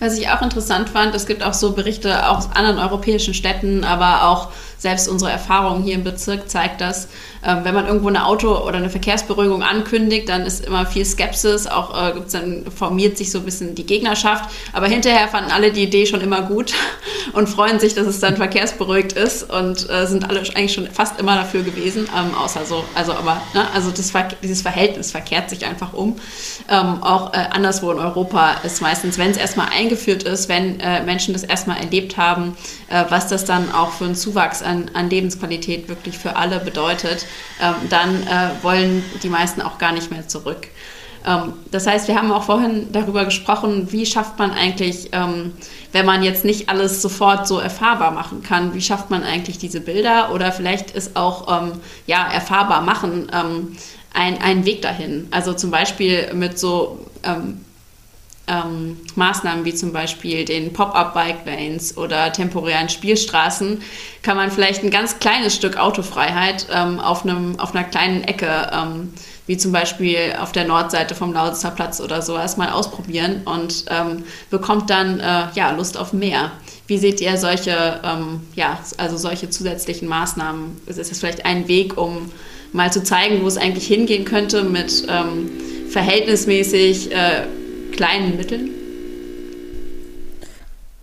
Was 0.00 0.18
ich 0.18 0.28
auch 0.28 0.42
interessant 0.42 0.88
fand, 0.88 1.14
es 1.14 1.26
gibt 1.26 1.42
auch 1.42 1.54
so 1.54 1.72
Berichte 1.72 2.28
aus 2.28 2.48
anderen 2.52 2.78
europäischen 2.78 3.32
Städten, 3.32 3.84
aber 3.84 4.28
auch 4.28 4.48
selbst 4.84 5.08
unsere 5.08 5.30
Erfahrung 5.30 5.82
hier 5.82 5.94
im 5.94 6.04
Bezirk 6.04 6.50
zeigt 6.50 6.80
das, 6.80 7.08
ähm, 7.42 7.60
wenn 7.62 7.74
man 7.74 7.86
irgendwo 7.86 8.08
eine 8.08 8.26
Auto- 8.26 8.66
oder 8.66 8.76
eine 8.76 8.90
Verkehrsberuhigung 8.90 9.62
ankündigt, 9.62 10.28
dann 10.28 10.42
ist 10.42 10.66
immer 10.66 10.84
viel 10.84 11.04
Skepsis, 11.04 11.66
auch 11.66 11.94
äh, 11.94 12.12
dann 12.30 12.64
formiert 12.70 13.16
sich 13.16 13.30
so 13.30 13.38
ein 13.38 13.44
bisschen 13.44 13.74
die 13.74 13.86
Gegnerschaft. 13.86 14.50
Aber 14.72 14.86
hinterher 14.86 15.28
fanden 15.28 15.50
alle 15.52 15.72
die 15.72 15.84
Idee 15.84 16.04
schon 16.06 16.20
immer 16.20 16.42
gut 16.42 16.74
und 17.32 17.48
freuen 17.48 17.80
sich, 17.80 17.94
dass 17.94 18.06
es 18.06 18.20
dann 18.20 18.36
verkehrsberuhigt 18.36 19.12
ist 19.14 19.50
und 19.50 19.88
äh, 19.88 20.06
sind 20.06 20.28
alle 20.28 20.40
eigentlich 20.40 20.74
schon 20.74 20.86
fast 20.88 21.18
immer 21.18 21.36
dafür 21.36 21.62
gewesen, 21.62 22.08
ähm, 22.14 22.34
außer 22.36 22.66
so, 22.66 22.84
also 22.94 23.12
aber, 23.12 23.40
ne, 23.54 23.66
also 23.74 23.90
das, 23.90 24.12
dieses 24.42 24.62
Verhältnis 24.62 25.12
verkehrt 25.12 25.48
sich 25.48 25.64
einfach 25.64 25.94
um. 25.94 26.16
Ähm, 26.68 27.02
auch 27.02 27.32
äh, 27.32 27.38
anderswo 27.50 27.90
in 27.90 27.98
Europa 27.98 28.56
ist 28.64 28.82
meistens, 28.82 29.18
wenn 29.18 29.30
es 29.30 29.38
erstmal 29.44 29.68
eingeführt 29.68 30.22
ist, 30.22 30.48
wenn 30.48 30.80
äh, 30.80 31.02
Menschen 31.02 31.34
das 31.34 31.44
erstmal 31.44 31.76
erlebt 31.76 32.16
haben, 32.16 32.56
äh, 32.88 33.04
was 33.10 33.28
das 33.28 33.44
dann 33.44 33.70
auch 33.72 33.90
für 33.90 34.06
einen 34.06 34.14
Zuwachs 34.14 34.62
an, 34.62 34.90
an 34.94 35.10
Lebensqualität 35.10 35.86
wirklich 35.90 36.16
für 36.16 36.36
alle 36.36 36.60
bedeutet, 36.60 37.26
ähm, 37.60 37.74
dann 37.90 38.22
äh, 38.22 38.62
wollen 38.62 39.04
die 39.22 39.28
meisten 39.28 39.60
auch 39.60 39.76
gar 39.76 39.92
nicht 39.92 40.10
mehr 40.10 40.26
zurück. 40.26 40.68
Ähm, 41.26 41.52
das 41.70 41.86
heißt, 41.86 42.08
wir 42.08 42.16
haben 42.16 42.32
auch 42.32 42.44
vorhin 42.44 42.90
darüber 42.90 43.26
gesprochen, 43.26 43.92
wie 43.92 44.06
schafft 44.06 44.38
man 44.38 44.50
eigentlich, 44.50 45.10
ähm, 45.12 45.52
wenn 45.92 46.06
man 46.06 46.22
jetzt 46.22 46.46
nicht 46.46 46.70
alles 46.70 47.02
sofort 47.02 47.46
so 47.46 47.58
erfahrbar 47.58 48.12
machen 48.12 48.42
kann, 48.42 48.72
wie 48.72 48.80
schafft 48.80 49.10
man 49.10 49.24
eigentlich 49.24 49.58
diese 49.58 49.82
Bilder 49.82 50.32
oder 50.32 50.52
vielleicht 50.52 50.92
ist 50.92 51.16
auch 51.16 51.70
ja, 52.06 52.26
erfahrbar 52.32 52.80
machen 52.80 53.30
ein, 53.30 54.40
ein 54.40 54.64
Weg 54.64 54.82
dahin. 54.82 55.28
Also 55.30 55.52
zum 55.52 55.70
Beispiel 55.70 56.34
mit 56.34 56.58
so 56.58 56.98
ähm, 58.46 58.98
Maßnahmen 59.14 59.64
wie 59.64 59.74
zum 59.74 59.92
Beispiel 59.92 60.44
den 60.44 60.72
Pop-up-Bike 60.72 61.46
Lanes 61.46 61.96
oder 61.96 62.32
temporären 62.32 62.88
Spielstraßen 62.88 63.80
kann 64.22 64.36
man 64.36 64.50
vielleicht 64.50 64.82
ein 64.82 64.90
ganz 64.90 65.18
kleines 65.18 65.54
Stück 65.54 65.78
Autofreiheit 65.78 66.66
ähm, 66.72 67.00
auf, 67.00 67.24
einem, 67.24 67.58
auf 67.58 67.74
einer 67.74 67.84
kleinen 67.84 68.22
Ecke, 68.24 68.70
ähm, 68.72 69.12
wie 69.46 69.56
zum 69.56 69.72
Beispiel 69.72 70.34
auf 70.38 70.52
der 70.52 70.66
Nordseite 70.66 71.14
vom 71.14 71.32
Lausitzer 71.32 71.70
Platz 71.70 72.00
oder 72.00 72.22
so, 72.22 72.36
erstmal 72.36 72.70
ausprobieren 72.70 73.42
und 73.44 73.86
ähm, 73.88 74.24
bekommt 74.50 74.90
dann 74.90 75.20
äh, 75.20 75.46
ja, 75.54 75.70
Lust 75.72 75.96
auf 75.96 76.12
mehr. 76.12 76.52
Wie 76.86 76.98
seht 76.98 77.20
ihr 77.22 77.36
solche, 77.38 78.00
ähm, 78.04 78.42
ja, 78.54 78.78
also 78.98 79.16
solche 79.16 79.48
zusätzlichen 79.48 80.06
Maßnahmen? 80.06 80.82
Ist 80.86 80.98
das 80.98 81.18
vielleicht 81.18 81.46
ein 81.46 81.66
Weg, 81.66 81.96
um 81.96 82.30
mal 82.72 82.92
zu 82.92 83.02
zeigen, 83.02 83.42
wo 83.42 83.46
es 83.46 83.56
eigentlich 83.56 83.86
hingehen 83.86 84.24
könnte 84.26 84.64
mit 84.64 85.06
ähm, 85.08 85.50
verhältnismäßig 85.88 87.12
äh, 87.12 87.46
kleinen 87.96 88.36
Mitteln? 88.36 88.70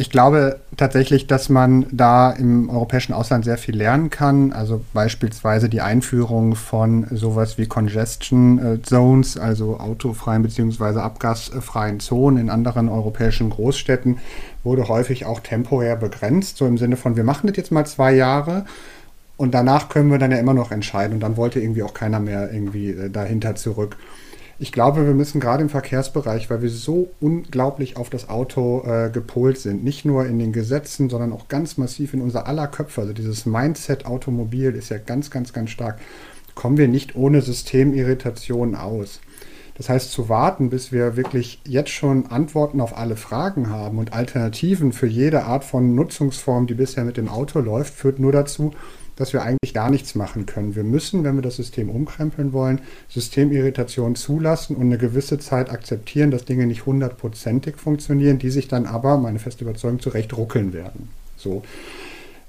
Ich 0.01 0.09
glaube 0.09 0.59
tatsächlich, 0.77 1.27
dass 1.27 1.49
man 1.49 1.85
da 1.91 2.31
im 2.31 2.71
europäischen 2.71 3.13
Ausland 3.13 3.45
sehr 3.45 3.59
viel 3.59 3.75
lernen 3.77 4.09
kann. 4.09 4.51
Also 4.51 4.83
beispielsweise 4.93 5.69
die 5.69 5.81
Einführung 5.81 6.55
von 6.55 7.05
sowas 7.11 7.59
wie 7.59 7.67
Congestion 7.67 8.57
äh, 8.57 8.81
Zones, 8.81 9.37
also 9.37 9.79
autofreien 9.79 10.41
bzw. 10.41 10.99
abgasfreien 11.01 11.99
Zonen 11.99 12.39
in 12.39 12.49
anderen 12.49 12.89
europäischen 12.89 13.51
Großstädten, 13.51 14.17
wurde 14.63 14.87
häufig 14.87 15.25
auch 15.25 15.39
temporär 15.39 15.97
begrenzt. 15.97 16.57
So 16.57 16.65
im 16.65 16.79
Sinne 16.79 16.97
von, 16.97 17.15
wir 17.15 17.23
machen 17.23 17.45
das 17.45 17.57
jetzt 17.57 17.71
mal 17.71 17.85
zwei 17.85 18.15
Jahre 18.15 18.65
und 19.37 19.53
danach 19.53 19.89
können 19.89 20.09
wir 20.09 20.17
dann 20.17 20.31
ja 20.31 20.37
immer 20.37 20.55
noch 20.55 20.71
entscheiden. 20.71 21.13
Und 21.13 21.19
dann 21.19 21.37
wollte 21.37 21.59
irgendwie 21.59 21.83
auch 21.83 21.93
keiner 21.93 22.19
mehr 22.19 22.51
irgendwie 22.51 22.89
äh, 22.89 23.11
dahinter 23.11 23.53
zurück. 23.53 23.97
Ich 24.61 24.71
glaube, 24.71 25.07
wir 25.07 25.15
müssen 25.15 25.41
gerade 25.41 25.63
im 25.63 25.69
Verkehrsbereich, 25.69 26.51
weil 26.51 26.61
wir 26.61 26.69
so 26.69 27.09
unglaublich 27.19 27.97
auf 27.97 28.11
das 28.11 28.29
Auto 28.29 28.83
äh, 28.85 29.09
gepolt 29.09 29.57
sind, 29.57 29.83
nicht 29.83 30.05
nur 30.05 30.27
in 30.27 30.37
den 30.37 30.53
Gesetzen, 30.53 31.09
sondern 31.09 31.33
auch 31.33 31.47
ganz 31.47 31.77
massiv 31.79 32.13
in 32.13 32.21
unser 32.21 32.45
aller 32.45 32.67
Köpfe. 32.67 33.01
Also 33.01 33.13
dieses 33.13 33.47
Mindset 33.47 34.05
Automobil 34.05 34.75
ist 34.75 34.89
ja 34.89 34.99
ganz, 34.99 35.31
ganz, 35.31 35.51
ganz 35.51 35.71
stark. 35.71 35.99
Kommen 36.53 36.77
wir 36.77 36.87
nicht 36.87 37.15
ohne 37.15 37.41
Systemirritation 37.41 38.75
aus. 38.75 39.19
Das 39.77 39.89
heißt, 39.89 40.11
zu 40.11 40.29
warten, 40.29 40.69
bis 40.69 40.91
wir 40.91 41.17
wirklich 41.17 41.59
jetzt 41.67 41.89
schon 41.89 42.27
Antworten 42.27 42.81
auf 42.81 42.95
alle 42.95 43.15
Fragen 43.15 43.71
haben 43.71 43.97
und 43.97 44.13
Alternativen 44.13 44.93
für 44.93 45.07
jede 45.07 45.45
Art 45.45 45.63
von 45.63 45.95
Nutzungsform, 45.95 46.67
die 46.67 46.75
bisher 46.75 47.03
mit 47.03 47.17
dem 47.17 47.29
Auto 47.29 47.61
läuft, 47.61 47.95
führt 47.95 48.19
nur 48.19 48.31
dazu, 48.31 48.73
dass 49.21 49.33
wir 49.33 49.43
eigentlich 49.43 49.75
gar 49.75 49.91
nichts 49.91 50.15
machen 50.15 50.47
können. 50.47 50.75
Wir 50.75 50.83
müssen, 50.83 51.23
wenn 51.23 51.35
wir 51.35 51.43
das 51.43 51.55
System 51.55 51.91
umkrempeln 51.91 52.53
wollen, 52.53 52.81
Systemirritation 53.07 54.15
zulassen 54.15 54.75
und 54.75 54.87
eine 54.87 54.97
gewisse 54.97 55.37
Zeit 55.37 55.69
akzeptieren, 55.69 56.31
dass 56.31 56.43
Dinge 56.43 56.65
nicht 56.65 56.87
hundertprozentig 56.87 57.77
funktionieren, 57.77 58.39
die 58.39 58.49
sich 58.49 58.67
dann 58.67 58.87
aber, 58.87 59.17
meine 59.17 59.37
feste 59.37 59.63
Überzeugung, 59.63 59.99
zurecht 59.99 60.35
ruckeln 60.35 60.73
werden. 60.73 61.09
So. 61.37 61.61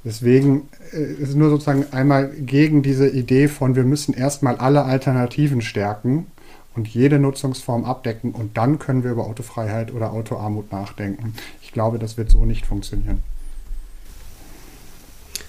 Deswegen 0.03 0.69
äh, 0.95 1.23
ist 1.23 1.37
nur 1.37 1.51
sozusagen 1.51 1.85
einmal 1.93 2.31
gegen 2.31 2.83
diese 2.83 3.07
Idee 3.07 3.49
von, 3.49 3.77
wir 3.77 3.85
müssen 3.85 4.15
erstmal 4.15 4.57
alle 4.57 4.85
Alternativen 4.85 5.61
stärken 5.61 6.27
und 6.75 6.89
jede 6.89 7.19
Nutzungsform 7.19 7.85
abdecken 7.85 8.33
und 8.33 8.57
dann 8.57 8.79
können 8.79 9.05
wir 9.05 9.11
über 9.11 9.27
Autofreiheit 9.27 9.93
oder 9.93 10.15
Autoarmut 10.15 10.73
nachdenken. 10.73 11.35
Ich 11.61 11.73
glaube, 11.73 11.99
das 11.99 12.17
wird 12.17 12.31
so 12.31 12.47
nicht 12.47 12.65
funktionieren. 12.65 13.23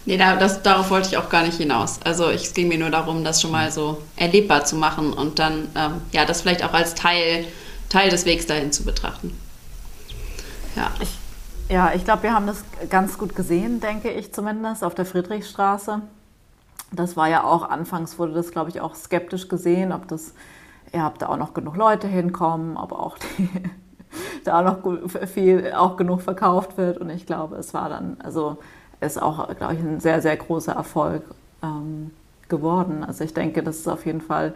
Nee, 0.05 0.17
da, 0.17 0.35
das, 0.35 0.61
darauf 0.63 0.89
wollte 0.89 1.09
ich 1.09 1.17
auch 1.17 1.29
gar 1.29 1.43
nicht 1.43 1.57
hinaus. 1.57 1.99
Also 2.03 2.29
es 2.29 2.53
ging 2.53 2.67
mir 2.67 2.77
nur 2.77 2.89
darum, 2.89 3.23
das 3.23 3.41
schon 3.41 3.51
mal 3.51 3.71
so 3.71 4.01
erlebbar 4.17 4.65
zu 4.65 4.75
machen 4.75 5.13
und 5.13 5.39
dann 5.39 5.69
ähm, 5.75 6.01
ja 6.11 6.25
das 6.25 6.41
vielleicht 6.41 6.63
auch 6.63 6.73
als 6.73 6.93
Teil, 6.93 7.45
Teil 7.89 8.09
des 8.09 8.25
Wegs 8.25 8.45
dahin 8.45 8.71
zu 8.71 8.83
betrachten. 8.83 9.37
Ja. 10.75 10.91
Ich, 10.99 11.17
ja, 11.69 11.93
ich 11.95 12.03
glaube, 12.03 12.23
wir 12.23 12.33
haben 12.33 12.47
das 12.47 12.63
ganz 12.89 13.17
gut 13.17 13.35
gesehen, 13.35 13.79
denke 13.79 14.11
ich 14.11 14.33
zumindest, 14.33 14.83
auf 14.83 14.93
der 14.93 15.05
Friedrichstraße. 15.05 16.01
Das 16.91 17.15
war 17.15 17.29
ja 17.29 17.43
auch, 17.43 17.69
anfangs 17.69 18.19
wurde 18.19 18.33
das, 18.33 18.51
glaube 18.51 18.69
ich, 18.69 18.81
auch 18.81 18.95
skeptisch 18.95 19.47
gesehen, 19.47 19.93
ob 19.93 20.07
das, 20.09 20.33
ja, 20.93 21.07
ob 21.07 21.17
da 21.17 21.29
auch 21.29 21.37
noch 21.37 21.53
genug 21.53 21.77
Leute 21.77 22.07
hinkommen, 22.07 22.75
ob 22.75 22.91
auch 22.91 23.17
die, 23.17 23.49
da 24.43 24.59
auch 24.59 24.83
noch 24.83 25.27
viel, 25.27 25.71
auch 25.73 25.95
genug 25.95 26.21
verkauft 26.21 26.77
wird. 26.77 26.97
Und 26.97 27.09
ich 27.09 27.25
glaube, 27.25 27.55
es 27.55 27.73
war 27.73 27.87
dann, 27.87 28.17
also 28.21 28.57
ist 29.05 29.21
auch, 29.21 29.55
glaube 29.55 29.75
ich, 29.75 29.79
ein 29.79 29.99
sehr, 29.99 30.21
sehr 30.21 30.37
großer 30.37 30.73
Erfolg 30.73 31.23
ähm, 31.61 32.11
geworden. 32.49 33.03
Also 33.03 33.23
ich 33.23 33.33
denke, 33.33 33.63
das 33.63 33.77
ist 33.77 33.87
auf 33.87 34.05
jeden 34.05 34.21
Fall 34.21 34.53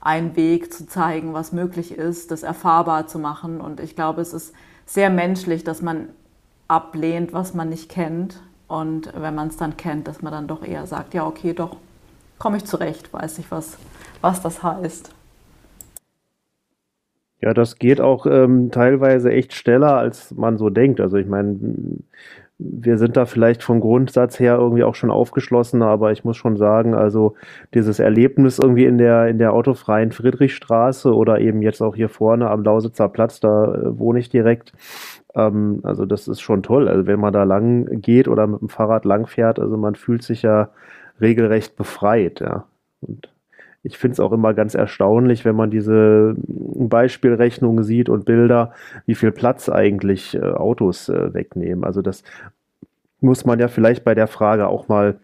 ein 0.00 0.36
Weg 0.36 0.72
zu 0.72 0.86
zeigen, 0.86 1.34
was 1.34 1.52
möglich 1.52 1.96
ist, 1.96 2.30
das 2.30 2.42
erfahrbar 2.42 3.06
zu 3.06 3.18
machen. 3.18 3.60
Und 3.60 3.80
ich 3.80 3.94
glaube, 3.94 4.20
es 4.22 4.32
ist 4.32 4.54
sehr 4.86 5.10
menschlich, 5.10 5.62
dass 5.62 5.82
man 5.82 6.08
ablehnt, 6.68 7.32
was 7.32 7.54
man 7.54 7.68
nicht 7.68 7.90
kennt. 7.90 8.40
Und 8.66 9.12
wenn 9.14 9.34
man 9.34 9.48
es 9.48 9.56
dann 9.56 9.76
kennt, 9.76 10.08
dass 10.08 10.22
man 10.22 10.32
dann 10.32 10.46
doch 10.46 10.64
eher 10.64 10.86
sagt, 10.86 11.14
ja, 11.14 11.26
okay, 11.26 11.52
doch, 11.52 11.76
komme 12.38 12.56
ich 12.56 12.64
zurecht, 12.64 13.12
weiß 13.12 13.38
ich, 13.38 13.50
was, 13.50 13.76
was 14.20 14.40
das 14.40 14.62
heißt. 14.62 15.12
Ja, 17.42 17.54
das 17.54 17.78
geht 17.78 18.00
auch 18.00 18.26
ähm, 18.26 18.70
teilweise 18.70 19.32
echt 19.32 19.54
schneller, 19.54 19.96
als 19.96 20.30
man 20.32 20.58
so 20.58 20.68
denkt. 20.68 21.00
Also 21.00 21.16
ich 21.16 21.26
meine, 21.26 21.58
wir 22.62 22.98
sind 22.98 23.16
da 23.16 23.24
vielleicht 23.24 23.62
vom 23.62 23.80
Grundsatz 23.80 24.38
her 24.38 24.56
irgendwie 24.56 24.84
auch 24.84 24.94
schon 24.94 25.10
aufgeschlossener, 25.10 25.86
aber 25.86 26.12
ich 26.12 26.24
muss 26.24 26.36
schon 26.36 26.56
sagen, 26.56 26.94
also 26.94 27.34
dieses 27.74 27.98
Erlebnis 27.98 28.58
irgendwie 28.58 28.84
in 28.84 28.98
der, 28.98 29.28
in 29.28 29.38
der 29.38 29.52
autofreien 29.54 30.12
Friedrichstraße 30.12 31.14
oder 31.14 31.40
eben 31.40 31.62
jetzt 31.62 31.80
auch 31.80 31.96
hier 31.96 32.08
vorne 32.08 32.50
am 32.50 32.62
Lausitzer 32.62 33.08
Platz, 33.08 33.40
da 33.40 33.74
äh, 33.74 33.98
wohne 33.98 34.18
ich 34.18 34.28
direkt. 34.28 34.72
Ähm, 35.34 35.80
also 35.82 36.04
das 36.04 36.28
ist 36.28 36.40
schon 36.40 36.62
toll. 36.62 36.88
Also 36.88 37.06
wenn 37.06 37.20
man 37.20 37.32
da 37.32 37.44
lang 37.44 38.00
geht 38.00 38.28
oder 38.28 38.46
mit 38.46 38.60
dem 38.60 38.68
Fahrrad 38.68 39.04
lang 39.04 39.26
fährt, 39.26 39.58
also 39.58 39.76
man 39.76 39.94
fühlt 39.94 40.22
sich 40.22 40.42
ja 40.42 40.70
regelrecht 41.20 41.76
befreit, 41.76 42.40
ja. 42.40 42.66
Und 43.00 43.30
ich 43.82 43.98
finde 43.98 44.12
es 44.14 44.20
auch 44.20 44.32
immer 44.32 44.54
ganz 44.54 44.74
erstaunlich, 44.74 45.44
wenn 45.44 45.56
man 45.56 45.70
diese 45.70 46.34
Beispielrechnungen 46.38 47.82
sieht 47.84 48.08
und 48.08 48.26
Bilder, 48.26 48.72
wie 49.06 49.14
viel 49.14 49.32
Platz 49.32 49.68
eigentlich 49.68 50.34
äh, 50.34 50.40
Autos 50.40 51.08
äh, 51.08 51.32
wegnehmen. 51.32 51.84
Also 51.84 52.02
das 52.02 52.22
muss 53.20 53.44
man 53.44 53.58
ja 53.58 53.68
vielleicht 53.68 54.04
bei 54.04 54.14
der 54.14 54.26
Frage 54.26 54.68
auch 54.68 54.88
mal 54.88 55.18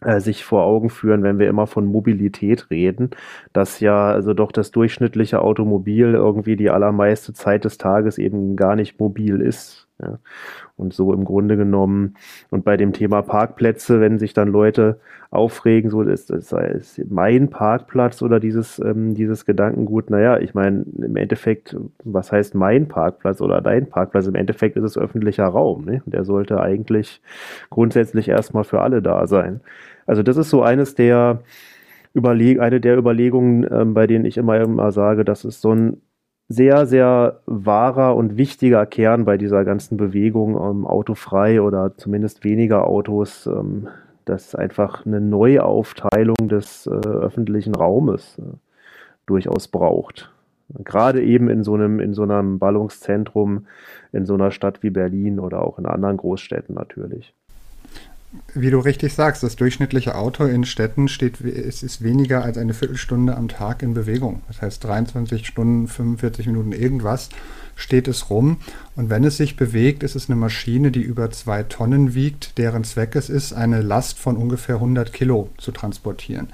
äh, 0.00 0.20
sich 0.20 0.44
vor 0.44 0.64
Augen 0.64 0.90
führen, 0.90 1.22
wenn 1.22 1.38
wir 1.38 1.48
immer 1.48 1.68
von 1.68 1.86
Mobilität 1.86 2.68
reden, 2.70 3.10
dass 3.52 3.78
ja 3.80 4.08
also 4.08 4.34
doch 4.34 4.50
das 4.50 4.72
durchschnittliche 4.72 5.40
Automobil 5.40 6.14
irgendwie 6.14 6.56
die 6.56 6.70
allermeiste 6.70 7.32
Zeit 7.32 7.64
des 7.64 7.78
Tages 7.78 8.18
eben 8.18 8.56
gar 8.56 8.74
nicht 8.74 8.98
mobil 8.98 9.40
ist. 9.40 9.86
Ja. 10.02 10.18
Und 10.76 10.92
so 10.92 11.12
im 11.12 11.24
Grunde 11.24 11.56
genommen, 11.56 12.14
und 12.50 12.64
bei 12.64 12.76
dem 12.76 12.92
Thema 12.92 13.22
Parkplätze, 13.22 14.00
wenn 14.00 14.18
sich 14.18 14.34
dann 14.34 14.48
Leute 14.48 14.98
aufregen, 15.30 15.88
so 15.88 16.02
ist 16.02 16.30
das 16.30 16.52
ist 16.52 17.10
mein 17.10 17.48
Parkplatz 17.48 18.20
oder 18.20 18.40
dieses, 18.40 18.80
ähm, 18.80 19.14
dieses 19.14 19.44
Gedankengut, 19.44 20.10
naja, 20.10 20.38
ich 20.38 20.52
meine, 20.52 20.84
im 20.96 21.16
Endeffekt, 21.16 21.76
was 22.02 22.32
heißt 22.32 22.56
mein 22.56 22.88
Parkplatz 22.88 23.40
oder 23.40 23.60
dein 23.60 23.88
Parkplatz? 23.88 24.26
Im 24.26 24.34
Endeffekt 24.34 24.76
ist 24.76 24.84
es 24.84 24.98
öffentlicher 24.98 25.46
Raum. 25.46 25.84
Ne? 25.84 26.02
Der 26.06 26.24
sollte 26.24 26.60
eigentlich 26.60 27.22
grundsätzlich 27.70 28.28
erstmal 28.28 28.64
für 28.64 28.80
alle 28.80 29.00
da 29.00 29.26
sein. 29.28 29.60
Also 30.06 30.22
das 30.22 30.36
ist 30.36 30.50
so 30.50 30.62
eines 30.62 30.94
der 30.96 31.42
Überleg 32.14 32.60
eine 32.60 32.80
der 32.80 32.96
Überlegungen, 32.96 33.66
ähm, 33.70 33.94
bei 33.94 34.06
denen 34.06 34.24
ich 34.24 34.36
immer, 34.36 34.60
immer 34.60 34.92
sage, 34.92 35.24
das 35.24 35.44
ist 35.44 35.60
so 35.60 35.72
ein 35.74 36.00
sehr, 36.48 36.86
sehr 36.86 37.40
wahrer 37.46 38.16
und 38.16 38.36
wichtiger 38.36 38.86
Kern 38.86 39.24
bei 39.24 39.38
dieser 39.38 39.64
ganzen 39.64 39.96
Bewegung 39.96 40.56
ähm, 40.56 40.86
autofrei 40.86 41.60
oder 41.62 41.96
zumindest 41.96 42.44
weniger 42.44 42.86
Autos, 42.86 43.46
ähm, 43.46 43.88
dass 44.24 44.54
einfach 44.54 45.06
eine 45.06 45.20
Neuaufteilung 45.20 46.48
des 46.48 46.86
äh, 46.86 46.90
öffentlichen 46.90 47.74
Raumes 47.74 48.38
äh, 48.38 48.56
durchaus 49.26 49.68
braucht. 49.68 50.30
Gerade 50.82 51.22
eben 51.22 51.48
in 51.48 51.62
so 51.62 51.74
einem, 51.74 52.00
in 52.00 52.14
so 52.14 52.22
einem 52.22 52.58
Ballungszentrum, 52.58 53.66
in 54.12 54.26
so 54.26 54.34
einer 54.34 54.50
Stadt 54.50 54.82
wie 54.82 54.90
Berlin 54.90 55.38
oder 55.38 55.62
auch 55.62 55.78
in 55.78 55.86
anderen 55.86 56.16
Großstädten 56.16 56.74
natürlich 56.74 57.34
wie 58.54 58.70
du 58.70 58.78
richtig 58.78 59.14
sagst, 59.14 59.42
das 59.42 59.56
durchschnittliche 59.56 60.14
Auto 60.14 60.44
in 60.44 60.64
Städten 60.64 61.08
steht, 61.08 61.40
es 61.40 61.82
ist 61.82 62.02
weniger 62.02 62.44
als 62.44 62.58
eine 62.58 62.74
Viertelstunde 62.74 63.36
am 63.36 63.48
Tag 63.48 63.82
in 63.82 63.94
Bewegung. 63.94 64.42
Das 64.48 64.62
heißt 64.62 64.84
23 64.84 65.46
Stunden, 65.46 65.88
45 65.88 66.46
Minuten 66.46 66.72
irgendwas 66.72 67.30
steht 67.76 68.08
es 68.08 68.30
rum. 68.30 68.58
Und 68.96 69.10
wenn 69.10 69.24
es 69.24 69.36
sich 69.36 69.56
bewegt, 69.56 70.02
ist 70.02 70.14
es 70.14 70.28
eine 70.28 70.36
Maschine, 70.36 70.90
die 70.90 71.02
über 71.02 71.30
zwei 71.30 71.64
Tonnen 71.64 72.14
wiegt, 72.14 72.58
deren 72.58 72.84
Zweck 72.84 73.16
es 73.16 73.28
ist, 73.28 73.52
eine 73.52 73.82
Last 73.82 74.18
von 74.18 74.36
ungefähr 74.36 74.76
100 74.76 75.12
Kilo 75.12 75.50
zu 75.58 75.72
transportieren. 75.72 76.48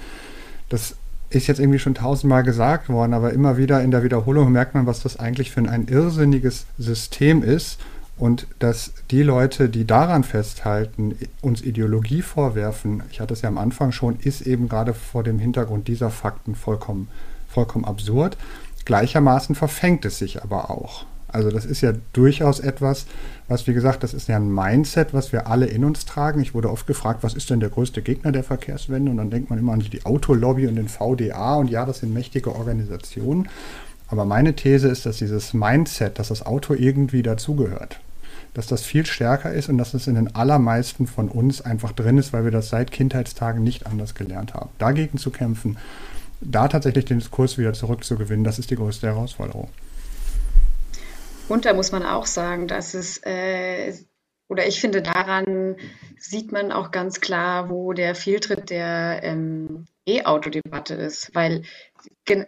Das 0.69 0.97
ist 1.29 1.47
jetzt 1.47 1.61
irgendwie 1.61 1.79
schon 1.79 1.95
tausendmal 1.95 2.43
gesagt 2.43 2.89
worden, 2.89 3.15
aber 3.15 3.33
immer 3.33 3.57
wieder 3.57 3.83
in 3.83 3.91
der 3.91 4.03
Wiederholung 4.03 4.51
merkt 4.51 4.75
man, 4.75 4.87
was 4.87 5.03
das 5.03 5.19
eigentlich 5.19 5.51
für 5.51 5.61
ein 5.61 5.89
irrsinniges 5.89 6.67
System 6.79 7.43
ist 7.43 7.79
und 8.21 8.47
dass 8.59 8.93
die 9.11 9.23
Leute, 9.23 9.71
die 9.71 9.87
daran 9.87 10.25
festhalten, 10.25 11.17
uns 11.41 11.63
Ideologie 11.63 12.21
vorwerfen, 12.21 13.03
ich 13.11 13.19
hatte 13.19 13.33
es 13.33 13.41
ja 13.41 13.49
am 13.49 13.57
Anfang 13.57 13.93
schon, 13.93 14.19
ist 14.21 14.43
eben 14.43 14.69
gerade 14.69 14.93
vor 14.93 15.23
dem 15.25 15.39
Hintergrund 15.39 15.89
dieser 15.89 16.11
Fakten 16.11 16.55
vollkommen, 16.55 17.09
vollkommen 17.49 17.87
absurd. 17.87 18.37
Gleichermaßen 18.85 19.55
verfängt 19.55 20.05
es 20.05 20.19
sich 20.19 20.43
aber 20.43 20.71
auch. 20.71 21.07
Also 21.29 21.51
das 21.51 21.65
ist 21.65 21.81
ja 21.81 21.95
durchaus 22.13 22.61
etwas, 22.61 23.07
was, 23.49 23.67
wie 23.67 23.73
gesagt, 23.73 24.03
das 24.03 24.13
ist 24.13 24.29
ja 24.29 24.37
ein 24.37 24.53
Mindset, 24.53 25.15
was 25.15 25.33
wir 25.33 25.47
alle 25.47 25.67
in 25.67 25.83
uns 25.83 26.05
tragen. 26.05 26.41
Ich 26.41 26.53
wurde 26.53 26.71
oft 26.71 26.87
gefragt, 26.87 27.23
was 27.23 27.33
ist 27.33 27.49
denn 27.49 27.61
der 27.61 27.71
größte 27.71 28.03
Gegner 28.03 28.33
der 28.33 28.45
Verkehrswende? 28.45 29.11
Und 29.11 29.17
dann 29.17 29.31
denkt 29.31 29.49
man 29.49 29.59
immer 29.59 29.73
an 29.73 29.81
die 29.81 30.05
Autolobby 30.05 30.67
und 30.67 30.77
den 30.77 30.89
VDA 30.89 31.55
und 31.55 31.71
ja, 31.71 31.87
das 31.87 32.01
sind 32.01 32.13
mächtige 32.13 32.55
Organisationen. 32.55 33.49
Aber 34.09 34.27
meine 34.27 34.55
These 34.55 34.89
ist, 34.89 35.07
dass 35.07 35.19
dieses 35.19 35.55
Mindset, 35.55 36.19
dass 36.19 36.29
das 36.29 36.45
Auto 36.45 36.75
irgendwie 36.75 37.23
dazugehört, 37.23 38.01
dass 38.55 38.67
das 38.67 38.83
viel 38.83 39.07
stärker 39.07 39.53
ist 39.53 39.69
und 39.69 39.79
dass 39.79 39.95
es 39.95 40.07
in 40.07 40.17
den 40.17 40.35
allermeisten 40.35 41.07
von 41.07 41.29
uns 41.29 41.61
einfach 41.61 41.93
drin 41.93 42.19
ist, 42.19 42.33
weil 42.33 42.45
wir 42.45 42.51
das 42.51 42.69
seit 42.69 42.91
Kindheitstagen 42.91 43.63
nicht 43.63 43.87
anders 43.87 44.15
gelernt 44.15 44.55
haben. 44.55 44.71
Dagegen 44.79 45.19
zu 45.19 45.31
kämpfen, 45.31 45.79
da 46.41 46.69
tatsächlich 46.69 47.05
den 47.05 47.19
Diskurs 47.19 47.59
wieder 47.59 47.73
zurückzugewinnen, 47.73 48.45
das 48.45 48.59
ist 48.59 48.71
die 48.71 48.77
größte 48.77 49.07
Herausforderung. 49.07 49.69
Und 51.49 51.65
da 51.65 51.75
muss 51.75 51.93
man 51.93 52.05
auch 52.05 52.27
sagen, 52.27 52.69
dass 52.69 52.95
es, 52.95 53.19
äh, 53.25 53.93
oder 54.49 54.67
ich 54.67 54.81
finde, 54.81 55.03
daran 55.03 55.77
sieht 56.17 56.53
man 56.53 56.73
auch 56.73 56.93
ganz 56.93 57.21
klar, 57.21 57.71
wo 57.71 57.93
der 57.93 58.15
Fehltritt 58.15 58.71
der 58.71 59.21
ähm, 59.23 59.87
E-Auto-Debatte 60.07 60.95
ist, 60.95 61.35
weil 61.35 61.63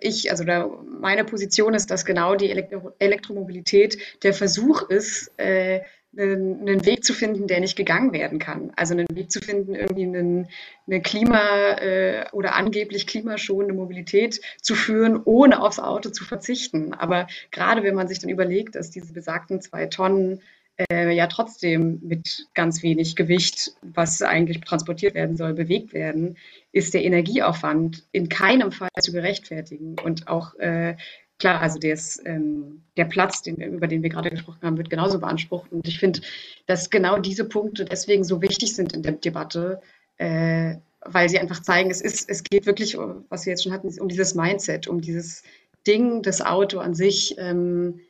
ich, 0.01 0.31
also 0.31 0.45
da, 0.45 0.67
meine 0.67 1.25
Position 1.25 1.75
ist, 1.75 1.91
dass 1.91 2.05
genau 2.05 2.35
die 2.35 2.51
Elektro 2.51 2.93
Elektromobilität 2.99 3.99
der 4.23 4.35
Versuch 4.35 4.89
ist, 4.89 5.33
äh, 5.39 5.81
einen 6.15 6.85
Weg 6.85 7.05
zu 7.05 7.15
finden, 7.15 7.47
der 7.47 7.61
nicht 7.61 7.77
gegangen 7.77 8.13
werden 8.13 8.39
kann. 8.39 8.71
Also 8.77 8.93
einen 8.93 9.07
Weg 9.15 9.33
zu 9.33 9.41
finden, 9.41 9.75
irgendwie 9.75 10.05
einen, 10.05 10.49
eine 10.87 11.01
Klima- 11.01 11.79
äh, 11.79 12.27
oder 12.33 12.55
angeblich 12.55 13.07
klimaschonende 13.07 13.75
Mobilität 13.75 14.41
zu 14.61 14.75
führen, 14.75 15.23
ohne 15.25 15.63
aufs 15.63 15.79
Auto 15.79 16.11
zu 16.11 16.25
verzichten. 16.25 16.93
Aber 16.93 17.29
gerade 17.51 17.83
wenn 17.83 17.95
man 17.95 18.09
sich 18.09 18.19
dann 18.19 18.29
überlegt, 18.29 18.75
dass 18.75 18.91
diese 18.91 19.15
besagten 19.15 19.63
zwei 19.63 19.87
Tonnen 19.87 20.43
äh, 20.91 21.11
ja 21.11 21.27
trotzdem 21.27 22.01
mit 22.03 22.47
ganz 22.55 22.83
wenig 22.83 23.17
Gewicht, 23.17 23.73
was 23.83 24.23
eigentlich 24.23 24.61
transportiert 24.61 25.15
werden 25.15 25.37
soll, 25.37 25.55
bewegt 25.55 25.93
werden, 25.93 26.37
ist 26.73 26.95
der 26.95 27.05
Energieaufwand 27.05 28.05
in 28.13 28.29
keinem 28.29 28.73
Fall 28.73 28.89
zu 29.01 29.13
gerechtfertigen. 29.13 29.97
Und 30.03 30.29
auch 30.29 30.55
äh, 30.59 30.97
klar, 31.39 31.61
also 31.61 31.79
des, 31.79 32.23
ähm, 32.25 32.83
der 32.97 33.07
Platz, 33.07 33.43
den, 33.43 33.57
über 33.57 33.89
den 33.89 34.03
wir 34.03 34.11
gerade 34.11 34.31
gesprochen 34.31 34.61
haben, 34.63 34.79
wird 34.79 34.91
genauso 34.91 35.19
beansprucht. 35.19 35.73
Und 35.73 35.87
ich 35.89 35.99
finde, 35.99 36.21
dass 36.67 36.91
genau 36.91 37.19
diese 37.19 37.45
Punkte 37.45 37.85
deswegen 37.85 38.25
so 38.25 38.41
wichtig 38.41 38.75
sind 38.75 38.93
in 38.93 39.03
der 39.03 39.13
Debatte, 39.13 39.81
äh, 40.19 40.77
weil 41.05 41.29
sie 41.29 41.39
einfach 41.39 41.61
zeigen, 41.61 41.91
es, 41.91 42.01
ist, 42.01 42.31
es 42.31 42.45
geht 42.45 42.67
wirklich, 42.67 42.97
was 43.29 43.45
wir 43.45 43.53
jetzt 43.53 43.65
schon 43.65 43.73
hatten, 43.73 43.93
um 44.01 44.09
dieses 44.09 44.35
Mindset, 44.35 44.87
um 44.87 45.01
dieses 45.01 45.43
Ding, 45.87 46.23
das 46.23 46.41
Auto 46.43 46.79
an 46.79 46.95
sich. 46.95 47.35
Ähm, 47.39 48.01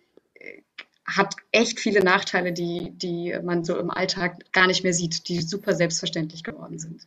hat 1.17 1.37
echt 1.51 1.81
viele 1.81 2.03
Nachteile, 2.03 2.53
die, 2.53 2.93
die 2.95 3.35
man 3.43 3.65
so 3.65 3.79
im 3.79 3.91
Alltag 3.91 4.53
gar 4.53 4.67
nicht 4.67 4.83
mehr 4.85 4.95
sieht, 4.95 5.29
die 5.29 5.43
super 5.43 5.75
selbstverständlich 5.75 6.43
geworden 6.45 6.79
sind. 6.79 7.07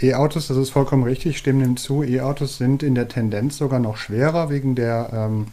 E-Autos, 0.00 0.46
das 0.46 0.56
ist 0.56 0.70
vollkommen 0.70 1.02
richtig, 1.02 1.32
ich 1.32 1.38
stimme 1.38 1.64
dem 1.64 1.76
zu. 1.76 2.02
E-Autos 2.04 2.56
sind 2.56 2.82
in 2.82 2.94
der 2.94 3.08
Tendenz 3.08 3.58
sogar 3.58 3.80
noch 3.80 3.96
schwerer 3.96 4.48
wegen 4.48 4.76
der, 4.76 5.10
ähm, 5.12 5.46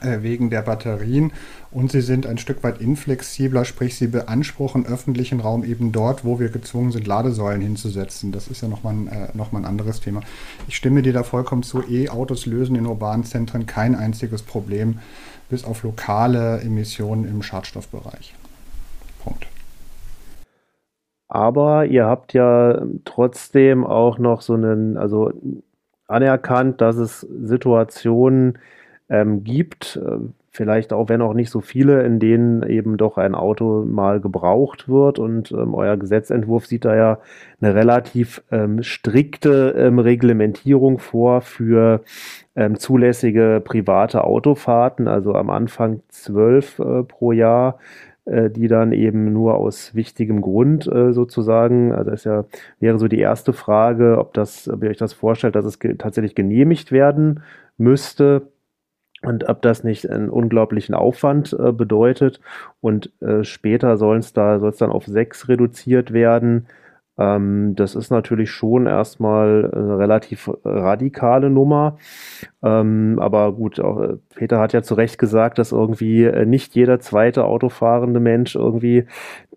äh, 0.00 0.22
wegen 0.22 0.50
der 0.50 0.62
Batterien 0.62 1.32
und 1.70 1.92
sie 1.92 2.00
sind 2.00 2.26
ein 2.26 2.38
Stück 2.38 2.64
weit 2.64 2.80
inflexibler, 2.80 3.64
sprich 3.64 3.96
sie 3.96 4.08
beanspruchen 4.08 4.86
öffentlichen 4.86 5.38
Raum 5.38 5.62
eben 5.62 5.92
dort, 5.92 6.24
wo 6.24 6.40
wir 6.40 6.48
gezwungen 6.48 6.90
sind, 6.90 7.06
Ladesäulen 7.06 7.60
hinzusetzen. 7.60 8.32
Das 8.32 8.48
ist 8.48 8.60
ja 8.60 8.68
nochmal 8.68 8.94
ein, 8.94 9.06
äh, 9.06 9.28
noch 9.34 9.52
ein 9.52 9.64
anderes 9.64 10.00
Thema. 10.00 10.20
Ich 10.66 10.74
stimme 10.74 11.02
dir 11.02 11.12
da 11.12 11.22
vollkommen 11.22 11.62
zu. 11.62 11.82
E-Autos 11.88 12.46
lösen 12.46 12.74
in 12.74 12.86
urbanen 12.86 13.24
Zentren 13.24 13.66
kein 13.66 13.94
einziges 13.94 14.42
Problem, 14.42 14.98
bis 15.50 15.64
auf 15.64 15.82
lokale 15.82 16.60
Emissionen 16.60 17.28
im 17.28 17.42
Schadstoffbereich. 17.42 18.34
Punkt. 19.22 19.46
Aber 21.28 21.86
ihr 21.86 22.06
habt 22.06 22.32
ja 22.32 22.82
trotzdem 23.04 23.84
auch 23.84 24.18
noch 24.18 24.40
so 24.40 24.54
einen, 24.54 24.96
also 24.96 25.32
anerkannt, 26.08 26.80
dass 26.80 26.96
es 26.96 27.20
Situationen 27.20 28.58
ähm, 29.08 29.44
gibt, 29.44 29.96
äh, 29.96 30.18
vielleicht 30.50 30.92
auch, 30.92 31.08
wenn 31.08 31.22
auch 31.22 31.32
nicht 31.32 31.48
so 31.48 31.60
viele, 31.60 32.02
in 32.02 32.18
denen 32.18 32.64
eben 32.64 32.96
doch 32.96 33.16
ein 33.18 33.36
Auto 33.36 33.84
mal 33.84 34.20
gebraucht 34.20 34.88
wird. 34.88 35.20
Und 35.20 35.52
ähm, 35.52 35.74
euer 35.74 35.96
Gesetzentwurf 35.96 36.66
sieht 36.66 36.84
da 36.84 36.96
ja 36.96 37.18
eine 37.60 37.74
relativ 37.74 38.42
ähm, 38.50 38.82
strikte 38.82 39.74
ähm, 39.78 40.00
Reglementierung 40.00 40.98
vor 40.98 41.40
für 41.40 42.02
ähm, 42.56 42.76
zulässige 42.76 43.62
private 43.64 44.24
Autofahrten, 44.24 45.06
also 45.06 45.34
am 45.34 45.50
Anfang 45.50 46.02
zwölf 46.08 46.80
äh, 46.80 47.04
pro 47.04 47.30
Jahr 47.30 47.78
äh, 48.26 48.50
die 48.50 48.68
dann 48.68 48.92
eben 48.92 49.32
nur 49.32 49.54
aus 49.54 49.94
wichtigem 49.94 50.40
Grund 50.40 50.86
äh, 50.86 51.12
sozusagen, 51.12 51.92
also 51.92 52.10
ist 52.10 52.24
ja, 52.24 52.44
wäre 52.78 52.98
so 52.98 53.08
die 53.08 53.20
erste 53.20 53.52
Frage, 53.52 54.18
ob 54.18 54.34
das, 54.34 54.68
ob 54.68 54.82
ihr 54.82 54.90
euch 54.90 54.98
das 54.98 55.12
vorstellt, 55.12 55.54
dass 55.54 55.64
es 55.64 55.78
ge 55.78 55.94
tatsächlich 55.96 56.34
genehmigt 56.34 56.92
werden 56.92 57.42
müsste 57.78 58.42
und 59.22 59.48
ob 59.48 59.62
das 59.62 59.84
nicht 59.84 60.08
einen 60.08 60.30
unglaublichen 60.30 60.94
Aufwand 60.94 61.52
äh, 61.52 61.72
bedeutet. 61.72 62.40
Und 62.80 63.10
äh, 63.20 63.44
später 63.44 63.96
soll 63.96 64.18
es 64.18 64.32
da, 64.32 64.58
soll 64.58 64.70
es 64.70 64.78
dann 64.78 64.90
auf 64.90 65.06
sechs 65.06 65.48
reduziert 65.48 66.12
werden. 66.12 66.66
Ähm, 67.20 67.74
das 67.76 67.94
ist 67.94 68.10
natürlich 68.10 68.50
schon 68.50 68.86
erstmal 68.86 69.70
eine 69.74 69.98
relativ 69.98 70.50
radikale 70.64 71.50
Nummer. 71.50 71.98
Ähm, 72.62 73.18
aber 73.20 73.52
gut, 73.52 73.78
auch, 73.78 74.00
äh, 74.00 74.16
Peter 74.34 74.58
hat 74.58 74.72
ja 74.72 74.82
zu 74.82 74.94
Recht 74.94 75.18
gesagt, 75.18 75.58
dass 75.58 75.72
irgendwie 75.72 76.24
äh, 76.24 76.46
nicht 76.46 76.74
jeder 76.74 76.98
zweite 76.98 77.44
autofahrende 77.44 78.20
Mensch 78.20 78.56
irgendwie 78.56 79.04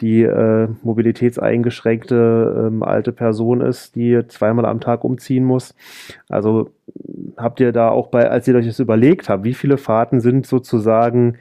die 0.02 0.24
äh, 0.24 0.68
mobilitätseingeschränkte 0.84 2.68
ähm, 2.68 2.84
alte 2.84 3.14
Person 3.14 3.62
ist, 3.62 3.96
die 3.96 4.28
zweimal 4.28 4.66
am 4.66 4.82
Tag 4.82 5.06
umziehen 5.06 5.46
muss. 5.46 5.74
Also 6.28 6.70
habt 7.38 7.62
ihr 7.62 7.72
da 7.72 7.90
auch 7.90 8.08
bei, 8.08 8.30
als 8.30 8.46
ihr 8.48 8.56
euch 8.56 8.68
das 8.68 8.80
überlegt 8.80 9.30
habt, 9.30 9.46
wie 9.46 9.54
viele 9.54 9.78
Fahrten 9.78 10.20
sind 10.20 10.46
sozusagen 10.46 11.38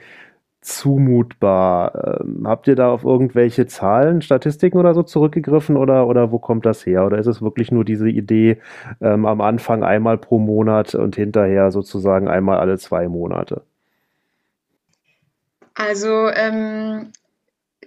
zumutbar. 0.63 2.21
Ähm, 2.21 2.47
habt 2.47 2.69
ihr 2.69 2.77
da 2.77 2.91
auf 2.91 3.05
irgendwelche 3.05 3.67
Zahlen, 3.67 4.23
Statistiken 4.23 4.79
oder 4.79 4.95
so 4.95 5.03
zurückgegriffen 5.03 5.77
oder, 5.77 6.07
oder 6.07 6.31
wo 6.33 6.39
kommt 6.39 6.65
das 6.65 6.87
her? 6.87 7.05
Oder 7.05 7.19
ist 7.19 7.27
es 7.27 7.43
wirklich 7.43 7.71
nur 7.71 7.85
diese 7.85 8.09
Idee 8.09 8.59
ähm, 9.01 9.27
am 9.27 9.41
Anfang 9.41 9.83
einmal 9.83 10.19
pro 10.19 10.39
Monat 10.39 10.95
und 10.95 11.17
hinterher 11.17 11.71
sozusagen 11.73 12.29
einmal 12.29 12.59
alle 12.59 12.79
zwei 12.79 13.09
Monate? 13.09 13.63
Also 15.75 16.29
ähm, 16.29 17.13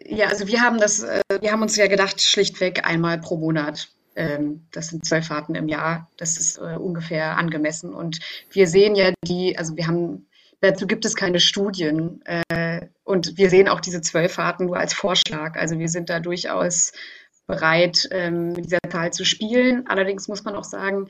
ja, 0.03 0.27
also 0.27 0.47
wir 0.47 0.61
haben 0.61 0.77
das, 0.77 1.03
äh, 1.03 1.21
wir 1.39 1.51
haben 1.51 1.61
uns 1.61 1.75
ja 1.77 1.87
gedacht, 1.87 2.21
schlichtweg 2.21 2.85
einmal 2.85 3.19
pro 3.19 3.37
Monat. 3.37 3.89
Ähm, 4.15 4.65
das 4.71 4.87
sind 4.87 5.05
zwölf 5.05 5.27
Fahrten 5.27 5.55
im 5.55 5.67
Jahr. 5.67 6.09
Das 6.17 6.37
ist 6.37 6.57
äh, 6.57 6.77
ungefähr 6.77 7.37
angemessen. 7.37 7.93
Und 7.93 8.19
wir 8.51 8.67
sehen 8.67 8.95
ja 8.95 9.11
die, 9.23 9.57
also 9.57 9.75
wir 9.77 9.87
haben 9.87 10.24
Dazu 10.65 10.87
gibt 10.87 11.05
es 11.05 11.15
keine 11.15 11.39
Studien. 11.39 12.21
Äh, 12.25 12.87
und 13.03 13.37
wir 13.37 13.51
sehen 13.51 13.69
auch 13.69 13.79
diese 13.79 14.01
zwölf 14.01 14.33
Fahrten 14.33 14.65
nur 14.65 14.77
als 14.77 14.93
Vorschlag. 14.93 15.55
Also 15.57 15.77
wir 15.77 15.89
sind 15.89 16.09
da 16.09 16.19
durchaus 16.19 16.91
bereit, 17.45 18.07
ähm, 18.11 18.53
mit 18.53 18.65
dieser 18.65 18.79
Zahl 18.89 19.13
zu 19.13 19.25
spielen. 19.25 19.85
Allerdings 19.87 20.27
muss 20.27 20.43
man 20.43 20.55
auch 20.55 20.63
sagen, 20.63 21.09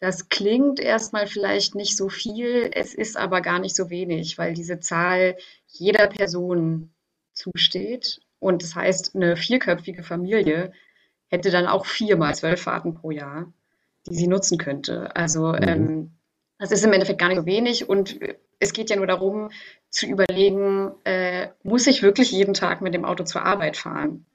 das 0.00 0.28
klingt 0.28 0.80
erstmal 0.80 1.28
vielleicht 1.28 1.76
nicht 1.76 1.96
so 1.96 2.08
viel, 2.08 2.68
es 2.74 2.94
ist 2.94 3.16
aber 3.16 3.40
gar 3.40 3.60
nicht 3.60 3.76
so 3.76 3.88
wenig, 3.90 4.36
weil 4.38 4.52
diese 4.52 4.80
Zahl 4.80 5.36
jeder 5.68 6.08
Person 6.08 6.90
zusteht. 7.32 8.20
Und 8.40 8.64
das 8.64 8.74
heißt, 8.74 9.14
eine 9.14 9.36
vierköpfige 9.36 10.02
Familie 10.02 10.72
hätte 11.28 11.50
dann 11.50 11.66
auch 11.66 11.86
viermal 11.86 12.34
zwölf 12.34 12.60
Fahrten 12.60 12.94
pro 12.94 13.12
Jahr, 13.12 13.52
die 14.08 14.16
sie 14.16 14.26
nutzen 14.26 14.58
könnte. 14.58 15.14
Also 15.14 15.52
mhm. 15.52 15.62
ähm, 15.62 16.15
das 16.58 16.72
ist 16.72 16.84
im 16.84 16.92
Endeffekt 16.92 17.18
gar 17.18 17.28
nicht 17.28 17.38
so 17.38 17.46
wenig 17.46 17.88
und 17.88 18.18
es 18.58 18.72
geht 18.72 18.90
ja 18.90 18.96
nur 18.96 19.06
darum 19.06 19.50
zu 19.90 20.06
überlegen, 20.06 20.92
äh, 21.04 21.48
muss 21.62 21.86
ich 21.86 22.02
wirklich 22.02 22.32
jeden 22.32 22.54
Tag 22.54 22.80
mit 22.80 22.94
dem 22.94 23.04
Auto 23.04 23.24
zur 23.24 23.44
Arbeit 23.44 23.76
fahren? 23.76 24.26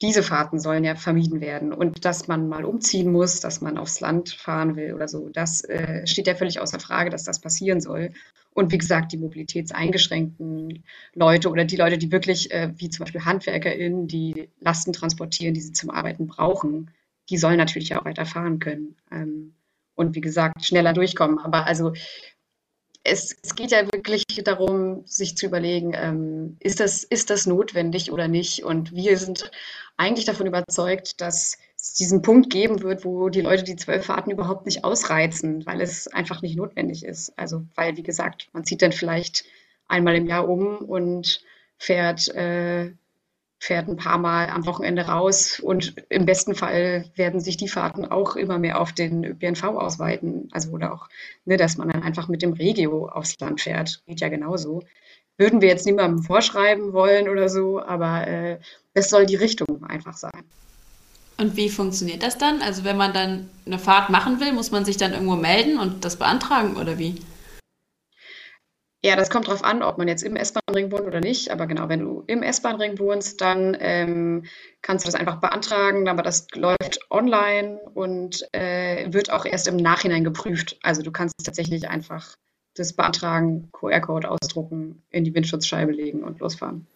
Diese 0.00 0.22
Fahrten 0.22 0.60
sollen 0.60 0.84
ja 0.84 0.94
vermieden 0.94 1.40
werden. 1.40 1.72
Und 1.72 2.04
dass 2.04 2.28
man 2.28 2.48
mal 2.48 2.64
umziehen 2.64 3.10
muss, 3.10 3.40
dass 3.40 3.60
man 3.60 3.78
aufs 3.78 3.98
Land 3.98 4.30
fahren 4.30 4.76
will 4.76 4.94
oder 4.94 5.08
so, 5.08 5.28
das 5.28 5.64
äh, 5.64 6.06
steht 6.06 6.28
ja 6.28 6.36
völlig 6.36 6.60
außer 6.60 6.78
Frage, 6.78 7.10
dass 7.10 7.24
das 7.24 7.40
passieren 7.40 7.80
soll. 7.80 8.12
Und 8.54 8.72
wie 8.72 8.78
gesagt, 8.78 9.12
die 9.12 9.18
mobilitätseingeschränkten 9.18 10.84
Leute 11.14 11.50
oder 11.50 11.64
die 11.64 11.76
Leute, 11.76 11.98
die 11.98 12.12
wirklich, 12.12 12.50
äh, 12.52 12.72
wie 12.76 12.90
zum 12.90 13.04
Beispiel 13.04 13.24
HandwerkerInnen, 13.24 14.06
die 14.06 14.48
Lasten 14.60 14.92
transportieren, 14.92 15.54
die 15.54 15.60
sie 15.60 15.72
zum 15.72 15.90
Arbeiten 15.90 16.26
brauchen, 16.26 16.90
die 17.30 17.36
sollen 17.36 17.58
natürlich 17.58 17.94
auch 17.94 18.04
weiter 18.04 18.26
fahren 18.26 18.58
können. 18.58 18.96
Ähm, 19.10 19.54
und 19.98 20.14
wie 20.14 20.20
gesagt, 20.20 20.64
schneller 20.64 20.92
durchkommen. 20.92 21.38
Aber 21.38 21.66
also 21.66 21.92
es, 23.02 23.36
es, 23.42 23.54
geht 23.54 23.72
ja 23.72 23.84
wirklich 23.92 24.24
darum, 24.44 25.02
sich 25.06 25.36
zu 25.36 25.46
überlegen, 25.46 25.92
ähm, 25.94 26.56
ist, 26.60 26.80
das, 26.80 27.04
ist 27.04 27.30
das 27.30 27.46
notwendig 27.46 28.12
oder 28.12 28.28
nicht? 28.28 28.64
Und 28.64 28.92
wir 28.92 29.16
sind 29.16 29.50
eigentlich 29.96 30.24
davon 30.24 30.46
überzeugt, 30.46 31.20
dass 31.20 31.58
es 31.76 31.94
diesen 31.94 32.22
Punkt 32.22 32.50
geben 32.50 32.82
wird, 32.82 33.04
wo 33.04 33.28
die 33.28 33.40
Leute 33.40 33.64
die 33.64 33.76
zwölf 33.76 34.06
Fahrten 34.06 34.30
überhaupt 34.30 34.66
nicht 34.66 34.84
ausreizen, 34.84 35.66
weil 35.66 35.80
es 35.80 36.06
einfach 36.08 36.42
nicht 36.42 36.56
notwendig 36.56 37.04
ist. 37.04 37.36
Also, 37.38 37.64
weil, 37.74 37.96
wie 37.96 38.02
gesagt, 38.02 38.48
man 38.52 38.64
zieht 38.64 38.82
dann 38.82 38.92
vielleicht 38.92 39.44
einmal 39.88 40.16
im 40.16 40.26
Jahr 40.26 40.48
um 40.48 40.78
und 40.78 41.40
fährt 41.78 42.28
äh, 42.28 42.92
fährt 43.58 43.88
ein 43.88 43.96
paar 43.96 44.18
Mal 44.18 44.48
am 44.48 44.66
Wochenende 44.66 45.02
raus 45.02 45.60
und 45.60 45.94
im 46.08 46.26
besten 46.26 46.54
Fall 46.54 47.04
werden 47.16 47.40
sich 47.40 47.56
die 47.56 47.68
Fahrten 47.68 48.04
auch 48.04 48.36
immer 48.36 48.58
mehr 48.58 48.80
auf 48.80 48.92
den 48.92 49.24
ÖPNV 49.24 49.64
ausweiten. 49.64 50.48
Also 50.52 50.70
oder 50.70 50.92
auch, 50.92 51.08
ne, 51.44 51.56
dass 51.56 51.76
man 51.76 51.88
dann 51.88 52.02
einfach 52.02 52.28
mit 52.28 52.42
dem 52.42 52.52
Regio 52.52 53.08
aufs 53.08 53.38
Land 53.40 53.60
fährt. 53.60 54.02
Geht 54.06 54.20
ja 54.20 54.28
genauso. 54.28 54.84
Würden 55.36 55.60
wir 55.60 55.68
jetzt 55.68 55.86
niemandem 55.86 56.22
vorschreiben 56.22 56.92
wollen 56.92 57.28
oder 57.28 57.48
so, 57.48 57.80
aber 57.80 58.26
äh, 58.26 58.58
das 58.94 59.10
soll 59.10 59.26
die 59.26 59.36
Richtung 59.36 59.84
einfach 59.84 60.16
sein. 60.16 60.44
Und 61.36 61.56
wie 61.56 61.68
funktioniert 61.68 62.24
das 62.24 62.36
dann? 62.36 62.62
Also 62.62 62.82
wenn 62.84 62.96
man 62.96 63.12
dann 63.12 63.48
eine 63.64 63.78
Fahrt 63.78 64.10
machen 64.10 64.40
will, 64.40 64.52
muss 64.52 64.72
man 64.72 64.84
sich 64.84 64.96
dann 64.96 65.12
irgendwo 65.12 65.36
melden 65.36 65.78
und 65.78 66.04
das 66.04 66.16
beantragen 66.16 66.76
oder 66.76 66.98
wie? 66.98 67.14
Ja, 69.08 69.16
das 69.16 69.30
kommt 69.30 69.48
darauf 69.48 69.64
an, 69.64 69.82
ob 69.82 69.96
man 69.96 70.06
jetzt 70.06 70.22
im 70.22 70.36
S-Bahn-Ring 70.36 70.92
wohnt 70.92 71.06
oder 71.06 71.20
nicht. 71.20 71.50
Aber 71.50 71.66
genau, 71.66 71.88
wenn 71.88 72.00
du 72.00 72.24
im 72.26 72.42
S-Bahn-Ring 72.42 72.98
wohnst, 72.98 73.40
dann 73.40 73.74
ähm, 73.80 74.44
kannst 74.82 75.06
du 75.06 75.10
das 75.10 75.18
einfach 75.18 75.36
beantragen. 75.40 76.10
Aber 76.10 76.22
das 76.22 76.46
läuft 76.52 77.00
online 77.08 77.80
und 77.94 78.46
äh, 78.52 79.10
wird 79.10 79.32
auch 79.32 79.46
erst 79.46 79.66
im 79.66 79.76
Nachhinein 79.76 80.24
geprüft. 80.24 80.78
Also 80.82 81.00
du 81.00 81.10
kannst 81.10 81.36
tatsächlich 81.42 81.88
einfach 81.88 82.34
das 82.74 82.92
beantragen, 82.92 83.70
QR-Code 83.72 84.30
ausdrucken, 84.30 85.02
in 85.08 85.24
die 85.24 85.34
Windschutzscheibe 85.34 85.92
legen 85.92 86.22
und 86.22 86.40
losfahren. 86.40 86.86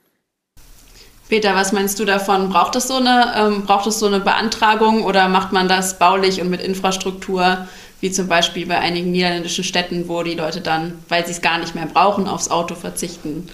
Peter, 1.30 1.54
was 1.54 1.72
meinst 1.72 1.98
du 1.98 2.04
davon? 2.04 2.50
Braucht 2.50 2.76
es 2.76 2.88
so 2.88 2.98
ähm, 2.98 3.64
braucht 3.64 3.86
es 3.86 3.98
so 3.98 4.06
eine 4.06 4.20
Beantragung 4.20 5.02
oder 5.02 5.28
macht 5.28 5.52
man 5.52 5.66
das 5.66 5.98
baulich 5.98 6.42
und 6.42 6.50
mit 6.50 6.60
Infrastruktur 6.60 7.68
wie 8.02 8.10
zum 8.10 8.26
Beispiel 8.26 8.66
bei 8.66 8.80
einigen 8.80 9.12
niederländischen 9.12 9.62
Städten, 9.62 10.08
wo 10.08 10.24
die 10.24 10.34
Leute 10.34 10.60
dann, 10.60 10.94
weil 11.08 11.24
sie 11.24 11.30
es 11.30 11.40
gar 11.40 11.58
nicht 11.58 11.76
mehr 11.76 11.86
brauchen, 11.86 12.26
aufs 12.26 12.50
Auto 12.50 12.74
verzichten. 12.74 13.48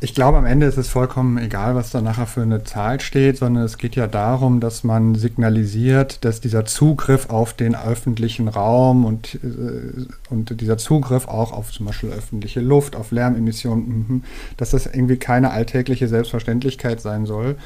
Ich 0.00 0.14
glaube, 0.14 0.38
am 0.38 0.46
Ende 0.46 0.66
ist 0.66 0.76
es 0.76 0.88
vollkommen 0.88 1.38
egal, 1.38 1.74
was 1.74 1.90
da 1.90 2.00
nachher 2.00 2.26
für 2.26 2.42
eine 2.42 2.62
Zahl 2.62 3.00
steht, 3.00 3.36
sondern 3.36 3.64
es 3.64 3.78
geht 3.78 3.96
ja 3.96 4.06
darum, 4.06 4.60
dass 4.60 4.84
man 4.84 5.16
signalisiert, 5.16 6.24
dass 6.24 6.40
dieser 6.40 6.64
Zugriff 6.64 7.30
auf 7.30 7.52
den 7.52 7.74
öffentlichen 7.74 8.46
Raum 8.48 9.04
und, 9.04 9.36
äh, 9.42 10.06
und 10.30 10.60
dieser 10.60 10.78
Zugriff 10.78 11.26
auch 11.26 11.52
auf 11.52 11.72
zum 11.72 11.86
Beispiel 11.86 12.10
öffentliche 12.10 12.60
Luft, 12.60 12.94
auf 12.94 13.10
Lärmemissionen, 13.10 13.86
mhm, 13.88 14.24
dass 14.56 14.70
das 14.70 14.86
irgendwie 14.86 15.16
keine 15.16 15.50
alltägliche 15.50 16.06
Selbstverständlichkeit 16.08 17.00
sein 17.00 17.26
soll, 17.26 17.56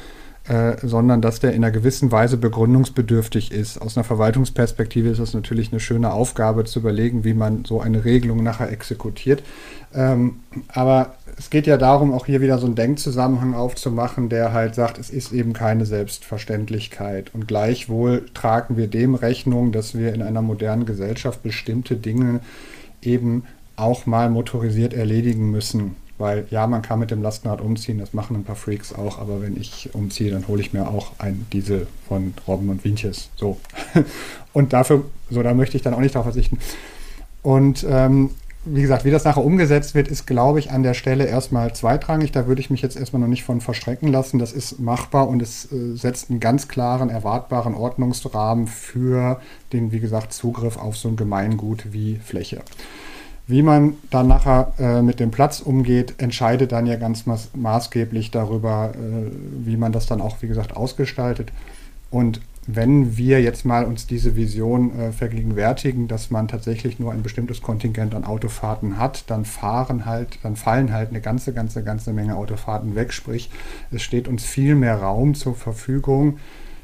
äh, 0.47 0.77
sondern 0.81 1.21
dass 1.21 1.39
der 1.39 1.51
in 1.51 1.63
einer 1.63 1.71
gewissen 1.71 2.11
Weise 2.11 2.37
begründungsbedürftig 2.37 3.51
ist. 3.51 3.81
Aus 3.81 3.97
einer 3.97 4.05
Verwaltungsperspektive 4.05 5.09
ist 5.09 5.19
es 5.19 5.33
natürlich 5.33 5.71
eine 5.71 5.81
schöne 5.81 6.13
Aufgabe 6.13 6.63
zu 6.63 6.79
überlegen, 6.79 7.25
wie 7.25 7.33
man 7.33 7.65
so 7.65 7.81
eine 7.81 8.05
Regelung 8.05 8.43
nachher 8.43 8.71
exekutiert. 8.71 9.43
Ähm, 9.93 10.39
aber 10.69 11.15
es 11.37 11.49
geht 11.49 11.67
ja 11.67 11.77
darum, 11.77 12.13
auch 12.13 12.25
hier 12.25 12.39
wieder 12.41 12.59
so 12.59 12.65
einen 12.65 12.75
Denkzusammenhang 12.75 13.53
aufzumachen, 13.53 14.29
der 14.29 14.53
halt 14.53 14.73
sagt, 14.73 14.97
es 14.97 15.09
ist 15.09 15.33
eben 15.33 15.53
keine 15.53 15.85
Selbstverständlichkeit. 15.85 17.33
Und 17.33 17.47
gleichwohl 17.47 18.25
tragen 18.33 18.77
wir 18.77 18.87
dem 18.87 19.15
Rechnung, 19.15 19.71
dass 19.71 19.97
wir 19.97 20.13
in 20.13 20.21
einer 20.21 20.41
modernen 20.41 20.85
Gesellschaft 20.85 21.43
bestimmte 21.43 21.95
Dinge 21.95 22.39
eben 23.01 23.43
auch 23.75 24.05
mal 24.05 24.29
motorisiert 24.29 24.93
erledigen 24.93 25.51
müssen. 25.51 25.95
Weil 26.17 26.47
ja, 26.49 26.65
man 26.65 26.81
kann 26.81 26.99
mit 26.99 27.11
dem 27.11 27.21
Lastenrad 27.21 27.61
umziehen, 27.61 27.99
das 27.99 28.13
machen 28.13 28.35
ein 28.35 28.43
paar 28.43 28.55
Freaks 28.55 28.93
auch, 28.93 29.19
aber 29.19 29.41
wenn 29.41 29.55
ich 29.55 29.89
umziehe, 29.93 30.31
dann 30.31 30.47
hole 30.47 30.61
ich 30.61 30.73
mir 30.73 30.87
auch 30.87 31.11
ein 31.19 31.45
Diesel 31.53 31.87
von 32.07 32.33
Robben 32.47 32.69
und 32.69 32.83
Wienches. 32.83 33.29
So. 33.35 33.57
Und 34.53 34.73
dafür, 34.73 35.05
so, 35.29 35.43
da 35.43 35.53
möchte 35.53 35.77
ich 35.77 35.83
dann 35.83 35.93
auch 35.93 35.99
nicht 35.99 36.15
darauf 36.15 36.25
verzichten. 36.25 36.57
Und 37.43 37.85
ähm, 37.87 38.31
wie 38.65 38.81
gesagt, 38.81 39.05
wie 39.05 39.11
das 39.11 39.23
nachher 39.23 39.43
umgesetzt 39.43 39.95
wird, 39.95 40.07
ist, 40.07 40.25
glaube 40.25 40.59
ich, 40.59 40.71
an 40.71 40.83
der 40.83 40.93
Stelle 40.93 41.25
erstmal 41.25 41.73
zweitrangig. 41.73 42.31
Da 42.31 42.47
würde 42.47 42.59
ich 42.59 42.69
mich 42.69 42.81
jetzt 42.81 42.97
erstmal 42.97 43.21
noch 43.21 43.27
nicht 43.27 43.43
von 43.43 43.61
verstrecken 43.61 44.11
lassen. 44.11 44.39
Das 44.39 44.51
ist 44.51 44.79
machbar 44.79 45.27
und 45.27 45.41
es 45.41 45.71
äh, 45.71 45.95
setzt 45.95 46.29
einen 46.29 46.39
ganz 46.39 46.67
klaren, 46.67 47.09
erwartbaren 47.09 47.75
Ordnungsrahmen 47.75 48.67
für 48.67 49.39
den, 49.73 49.91
wie 49.91 49.99
gesagt, 49.99 50.33
Zugriff 50.33 50.77
auf 50.77 50.97
so 50.97 51.07
ein 51.07 51.15
Gemeingut 51.15 51.93
wie 51.93 52.17
Fläche. 52.17 52.61
Wie 53.47 53.61
man 53.61 53.95
dann 54.09 54.27
nachher 54.27 54.73
äh, 54.77 55.01
mit 55.01 55.21
dem 55.21 55.31
Platz 55.31 55.61
umgeht, 55.61 56.15
entscheidet 56.17 56.73
dann 56.73 56.85
ja 56.85 56.97
ganz 56.97 57.25
maß 57.25 57.51
maßgeblich 57.55 58.29
darüber, 58.29 58.91
äh, 58.93 59.31
wie 59.65 59.77
man 59.77 59.93
das 59.93 60.05
dann 60.05 60.19
auch, 60.19 60.41
wie 60.41 60.47
gesagt, 60.47 60.75
ausgestaltet. 60.75 61.53
Und 62.11 62.41
wenn 62.69 63.15
wir 63.15 63.41
jetzt 63.41 63.63
mal 63.63 63.85
uns 63.85 64.05
diese 64.05 64.35
Vision 64.35 64.99
äh, 64.99 65.11
vergegenwärtigen, 65.13 66.09
dass 66.09 66.29
man 66.29 66.49
tatsächlich 66.49 66.99
nur 66.99 67.13
ein 67.13 67.23
bestimmtes 67.23 67.61
Kontingent 67.61 68.13
an 68.13 68.25
Autofahrten 68.25 68.97
hat, 68.97 69.29
dann 69.29 69.45
fahren 69.45 70.05
halt, 70.05 70.39
dann 70.43 70.57
fallen 70.57 70.91
halt 70.91 71.09
eine 71.09 71.21
ganze, 71.21 71.53
ganze, 71.53 71.81
ganze 71.81 72.11
Menge 72.11 72.35
Autofahrten 72.35 72.95
weg. 72.95 73.13
Sprich, 73.13 73.49
es 73.91 74.01
steht 74.01 74.27
uns 74.27 74.43
viel 74.43 74.75
mehr 74.75 74.97
Raum 74.97 75.33
zur 75.33 75.55
Verfügung, 75.55 76.39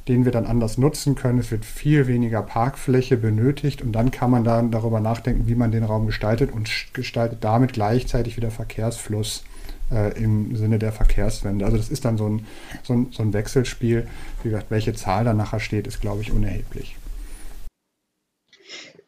den 0.07 0.25
wir 0.25 0.31
dann 0.31 0.45
anders 0.45 0.77
nutzen 0.77 1.15
können. 1.15 1.39
Es 1.39 1.51
wird 1.51 1.65
viel 1.65 2.07
weniger 2.07 2.41
Parkfläche 2.41 3.17
benötigt 3.17 3.81
und 3.81 3.93
dann 3.93 4.11
kann 4.11 4.31
man 4.31 4.43
dann 4.43 4.71
darüber 4.71 4.99
nachdenken, 4.99 5.47
wie 5.47 5.55
man 5.55 5.71
den 5.71 5.83
Raum 5.83 6.05
gestaltet 6.05 6.51
und 6.51 6.69
gestaltet 6.93 7.43
damit 7.43 7.73
gleichzeitig 7.73 8.35
wieder 8.35 8.51
Verkehrsfluss 8.51 9.43
äh, 9.91 10.17
im 10.21 10.55
Sinne 10.55 10.79
der 10.79 10.91
Verkehrswende. 10.91 11.65
Also 11.65 11.77
das 11.77 11.89
ist 11.89 12.03
dann 12.03 12.17
so 12.17 12.27
ein, 12.27 12.45
so 12.83 12.93
ein, 12.93 13.07
so 13.11 13.23
ein 13.23 13.33
Wechselspiel. 13.33 14.07
Wie 14.41 14.49
gesagt, 14.49 14.71
welche 14.71 14.93
Zahl 14.93 15.23
da 15.23 15.33
nachher 15.33 15.59
steht, 15.59 15.87
ist, 15.87 16.01
glaube 16.01 16.21
ich, 16.21 16.31
unerheblich. 16.31 16.97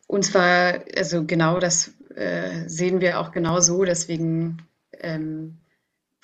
Und 0.07 0.23
zwar, 0.23 0.79
also 0.95 1.25
genau 1.25 1.59
das 1.59 1.91
äh, 2.15 2.67
sehen 2.67 3.01
wir 3.01 3.19
auch 3.19 3.31
genau 3.31 3.59
so. 3.59 3.83
Deswegen 3.83 4.61
ähm, 5.01 5.57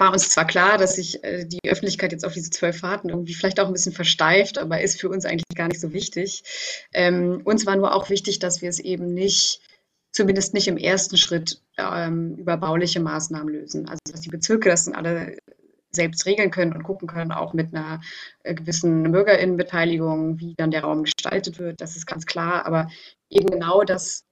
war 0.02 0.12
uns 0.12 0.30
zwar 0.30 0.48
klar, 0.48 0.80
dass 0.80 0.96
sich 0.96 1.24
äh, 1.24 1.46
die 1.46 1.70
Öffentlichkeit 1.70 2.12
jetzt 2.12 2.26
auf 2.26 2.34
diese 2.34 2.50
zwölf 2.50 2.80
Fahrten 2.80 3.10
irgendwie 3.10 3.36
vielleicht 3.36 3.60
auch 3.60 3.68
ein 3.68 3.74
bisschen 3.74 3.94
versteift, 3.94 4.58
aber 4.58 4.82
ist 4.82 5.00
für 5.00 5.10
uns 5.10 5.26
eigentlich 5.26 5.44
gar 5.56 5.68
nicht 5.68 5.80
so 5.80 5.94
wichtig. 5.94 6.44
Ähm, 6.92 7.42
uns 7.46 7.68
war 7.68 7.76
nur 7.76 7.94
auch 7.94 8.10
wichtig, 8.10 8.40
dass 8.40 8.64
wir 8.64 8.70
es 8.70 8.80
eben 8.80 9.14
nicht 9.14 9.62
zumindest 10.12 10.56
nicht 10.56 10.68
im 10.68 10.78
ersten 10.78 11.18
Schritt 11.18 11.62
ähm, 11.78 12.36
über 12.36 12.58
bauliche 12.58 13.00
Maßnahmen 13.00 13.54
lösen. 13.54 13.88
Also 13.88 14.00
dass 14.12 14.22
die 14.22 14.30
Bezirke 14.30 14.70
das 14.70 14.86
dann 14.86 14.96
alle 14.96 15.38
selbst 15.92 16.26
regeln 16.26 16.50
können 16.50 16.74
und 16.74 16.84
gucken 16.84 17.08
können, 17.08 17.32
auch 17.32 17.54
mit 17.54 17.72
einer 17.72 18.02
äh, 18.44 18.56
gewissen 18.56 19.12
Bürgerinnenbeteiligung, 19.12 20.40
wie 20.40 20.56
dann 20.58 20.72
der 20.72 20.82
Raum 20.82 21.04
gestaltet 21.04 21.60
wird, 21.60 21.80
das 21.80 21.96
ist 21.96 22.08
ganz 22.08 22.26
klar. 22.26 22.66
Aber 22.66 22.90
eben 23.30 23.52
genau, 23.52 23.84
dass 23.84 24.26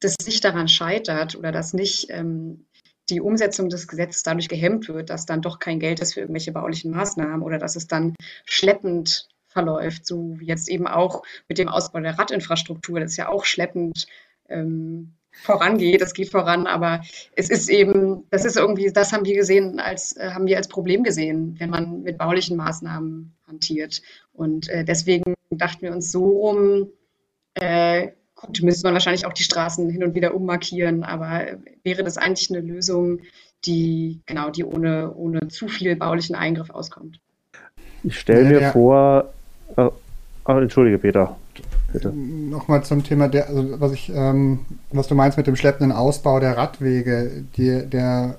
das 0.00 0.16
nicht 0.26 0.44
daran 0.44 0.68
scheitert 0.68 1.36
oder 1.36 1.52
dass 1.52 1.72
nicht 1.72 2.08
ähm, 2.10 2.66
die 3.10 3.20
Umsetzung 3.20 3.68
des 3.68 3.88
Gesetzes 3.88 4.22
dadurch 4.22 4.48
gehemmt 4.48 4.88
wird, 4.88 5.10
dass 5.10 5.26
dann 5.26 5.42
doch 5.42 5.58
kein 5.58 5.80
Geld 5.80 6.00
ist 6.00 6.14
für 6.14 6.20
irgendwelche 6.20 6.52
baulichen 6.52 6.90
Maßnahmen 6.90 7.42
oder 7.42 7.58
dass 7.58 7.76
es 7.76 7.86
dann 7.86 8.14
schleppend 8.44 9.28
verläuft, 9.46 10.06
so 10.06 10.38
wie 10.38 10.46
jetzt 10.46 10.68
eben 10.68 10.86
auch 10.86 11.22
mit 11.48 11.58
dem 11.58 11.68
Ausbau 11.68 12.00
der 12.00 12.18
Radinfrastruktur. 12.18 13.00
Das 13.00 13.12
ist 13.12 13.16
ja 13.16 13.28
auch 13.28 13.44
schleppend 13.44 14.06
ähm, 14.48 15.14
vorangeht. 15.32 16.02
Es 16.02 16.14
geht 16.14 16.30
voran, 16.30 16.66
aber 16.66 17.02
es 17.34 17.50
ist 17.50 17.68
eben, 17.68 18.24
das 18.30 18.44
ist 18.44 18.56
irgendwie, 18.56 18.92
das 18.92 19.12
haben 19.12 19.24
wir 19.24 19.34
gesehen, 19.34 19.80
als 19.80 20.16
äh, 20.16 20.30
haben 20.30 20.46
wir 20.46 20.56
als 20.56 20.68
Problem 20.68 21.02
gesehen, 21.02 21.56
wenn 21.58 21.70
man 21.70 22.02
mit 22.02 22.18
baulichen 22.18 22.56
Maßnahmen 22.56 23.34
hantiert. 23.46 24.02
Und 24.32 24.68
äh, 24.68 24.84
deswegen 24.84 25.34
dachten 25.50 25.82
wir 25.82 25.92
uns 25.92 26.12
so 26.12 26.24
rum, 26.24 26.92
äh, 27.54 28.08
gut, 28.40 28.62
müsste 28.62 28.86
man 28.86 28.94
wahrscheinlich 28.94 29.26
auch 29.26 29.32
die 29.32 29.42
Straßen 29.42 29.88
hin 29.90 30.04
und 30.04 30.14
wieder 30.14 30.34
ummarkieren, 30.34 31.04
aber 31.04 31.46
wäre 31.82 32.02
das 32.02 32.16
eigentlich 32.16 32.50
eine 32.50 32.60
Lösung, 32.60 33.20
die 33.64 34.20
genau, 34.26 34.50
die 34.50 34.64
ohne, 34.64 35.12
ohne 35.14 35.48
zu 35.48 35.68
viel 35.68 35.96
baulichen 35.96 36.34
Eingriff 36.34 36.70
auskommt. 36.70 37.20
Ich 38.02 38.18
stelle 38.18 38.48
mir 38.48 38.60
ja, 38.60 38.72
vor, 38.72 39.30
äh, 39.76 39.88
oh, 40.46 40.52
entschuldige 40.52 40.98
Peter. 40.98 41.36
Bitte. 41.92 42.10
Nochmal 42.10 42.84
zum 42.84 43.02
Thema, 43.02 43.28
der, 43.28 43.48
also 43.48 43.80
was 43.80 43.92
ich, 43.92 44.10
ähm, 44.14 44.60
was 44.92 45.08
du 45.08 45.14
meinst 45.14 45.36
mit 45.36 45.46
dem 45.46 45.56
schleppenden 45.56 45.92
Ausbau 45.92 46.38
der 46.38 46.56
Radwege. 46.56 47.44
Die, 47.56 47.84
der, 47.86 48.38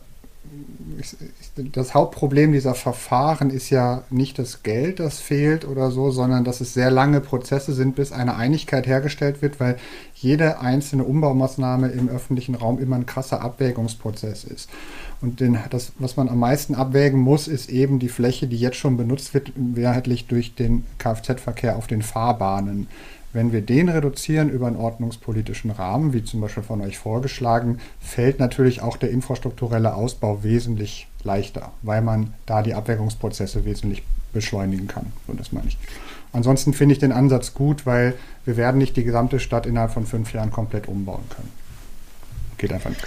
ich, 0.98 1.16
das 1.64 1.94
Hauptproblem 1.94 2.52
dieser 2.52 2.76
Verfahren 2.76 3.50
ist 3.50 3.70
ja 3.70 4.04
nicht 4.10 4.40
das 4.40 4.64
Geld, 4.64 5.00
das 5.00 5.20
fehlt 5.20 5.68
oder 5.68 5.92
so, 5.92 6.12
sondern 6.12 6.44
dass 6.44 6.62
es 6.62 6.74
sehr 6.74 6.92
lange 6.92 7.22
Prozesse 7.22 7.74
sind, 7.74 7.96
bis 7.96 8.12
eine 8.12 8.36
Einigkeit 8.36 8.88
hergestellt 8.88 9.42
wird, 9.42 9.60
weil 9.60 9.78
jede 10.14 10.60
einzelne 10.60 11.04
Umbaumaßnahme 11.04 11.90
im 11.90 12.10
öffentlichen 12.10 12.56
Raum 12.56 12.80
immer 12.80 12.96
ein 12.96 13.06
krasser 13.06 13.42
Abwägungsprozess 13.42 14.44
ist. 14.44 14.70
Und 15.22 15.40
den, 15.40 15.58
das, 15.70 15.94
was 16.00 16.18
man 16.18 16.30
am 16.30 16.40
meisten 16.40 16.76
abwägen 16.76 17.20
muss, 17.20 17.48
ist 17.48 17.70
eben 17.70 18.00
die 18.00 18.10
Fläche, 18.10 18.48
die 18.48 18.58
jetzt 18.58 18.78
schon 18.78 18.98
benutzt 18.98 19.34
wird, 19.34 19.52
mehrheitlich 19.56 20.28
durch 20.28 20.56
den 20.56 20.86
Kfz-Verkehr 20.98 21.76
auf 21.76 21.88
den 21.88 22.02
Fahrbahnen. 22.02 22.88
Wenn 23.34 23.54
wir 23.54 23.62
den 23.62 23.88
reduzieren 23.88 24.50
über 24.50 24.68
einen 24.68 24.76
ordnungspolitischen 24.76 25.72
Rahmen, 25.72 26.12
wie 26.12 26.24
zum 26.24 26.42
Beispiel 26.42 26.64
von 26.64 26.82
euch 26.82 26.98
vorgeschlagen, 26.98 27.80
fällt 28.00 28.40
natürlich 28.40 28.82
auch 28.82 28.98
der 28.98 29.12
infrastrukturelle 29.12 29.96
Ausbau 29.96 30.44
wesentlich 30.44 31.08
leichter, 31.24 31.72
weil 31.82 32.02
man 32.02 32.34
da 32.46 32.62
die 32.62 32.74
Abwägungsprozesse 32.74 33.66
wesentlich 33.66 34.04
beschleunigen 34.34 34.88
kann. 34.88 35.12
Und 35.28 35.40
das 35.40 35.52
meine 35.52 35.68
ich. 35.68 35.78
Ansonsten 36.34 36.74
finde 36.74 36.94
ich 36.94 37.00
den 37.00 37.12
Ansatz 37.12 37.54
gut, 37.54 37.86
weil 37.86 38.16
wir 38.46 38.56
werden 38.58 38.78
nicht 38.78 38.96
die 38.96 39.04
gesamte 39.04 39.40
Stadt 39.40 39.66
innerhalb 39.66 39.92
von 39.92 40.06
fünf 40.06 40.34
Jahren 40.34 40.52
komplett 40.52 40.88
umbauen 40.88 41.24
können. 41.30 41.52
Geht 42.58 42.72
einfach 42.72 42.92
nicht. 42.92 43.06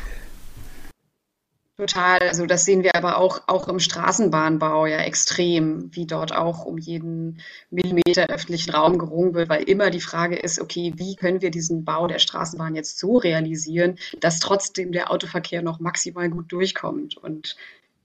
Total. 1.76 2.20
Also 2.20 2.46
das 2.46 2.64
sehen 2.64 2.84
wir 2.84 2.94
aber 2.94 3.18
auch, 3.18 3.42
auch 3.48 3.66
im 3.66 3.80
Straßenbahnbau 3.80 4.86
ja 4.86 4.98
extrem, 4.98 5.90
wie 5.92 6.06
dort 6.06 6.32
auch 6.32 6.64
um 6.64 6.78
jeden 6.78 7.40
Millimeter 7.70 8.28
öffentlichen 8.28 8.70
Raum 8.70 8.96
gerungen 8.96 9.34
wird, 9.34 9.48
weil 9.48 9.64
immer 9.64 9.90
die 9.90 10.00
Frage 10.00 10.36
ist, 10.36 10.60
okay, 10.60 10.92
wie 10.96 11.16
können 11.16 11.42
wir 11.42 11.50
diesen 11.50 11.84
Bau 11.84 12.06
der 12.06 12.20
Straßenbahn 12.20 12.76
jetzt 12.76 13.00
so 13.00 13.16
realisieren, 13.16 13.98
dass 14.20 14.38
trotzdem 14.38 14.92
der 14.92 15.10
Autoverkehr 15.10 15.62
noch 15.62 15.80
maximal 15.80 16.30
gut 16.30 16.52
durchkommt. 16.52 17.16
Und 17.16 17.56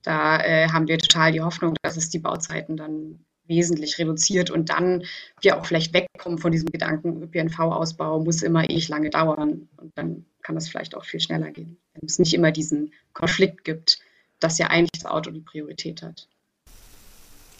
da 0.02 0.40
äh, 0.40 0.68
haben 0.68 0.88
wir 0.88 0.98
total 0.98 1.32
die 1.32 1.40
Hoffnung, 1.40 1.74
dass 1.82 1.96
es 1.96 2.10
die 2.10 2.18
Bauzeiten 2.18 2.76
dann 2.76 3.20
wesentlich 3.50 3.98
reduziert 3.98 4.50
und 4.50 4.70
dann 4.70 5.04
wir 5.40 5.58
auch 5.58 5.66
vielleicht 5.66 5.92
wegkommen 5.92 6.38
von 6.38 6.52
diesem 6.52 6.70
Gedanken, 6.70 7.22
ÖPNV-Ausbau 7.22 8.20
muss 8.20 8.42
immer 8.42 8.70
ewig 8.70 8.88
lange 8.88 9.10
dauern. 9.10 9.68
Und 9.76 9.92
dann 9.96 10.24
kann 10.42 10.54
das 10.54 10.68
vielleicht 10.68 10.94
auch 10.94 11.04
viel 11.04 11.20
schneller 11.20 11.50
gehen, 11.50 11.76
wenn 11.94 12.06
es 12.06 12.18
nicht 12.18 12.32
immer 12.32 12.52
diesen 12.52 12.92
Konflikt 13.12 13.64
gibt, 13.64 13.98
dass 14.38 14.58
ja 14.58 14.68
eigentlich 14.68 15.02
das 15.02 15.10
Auto 15.10 15.30
die 15.30 15.40
Priorität 15.40 16.02
hat. 16.02 16.28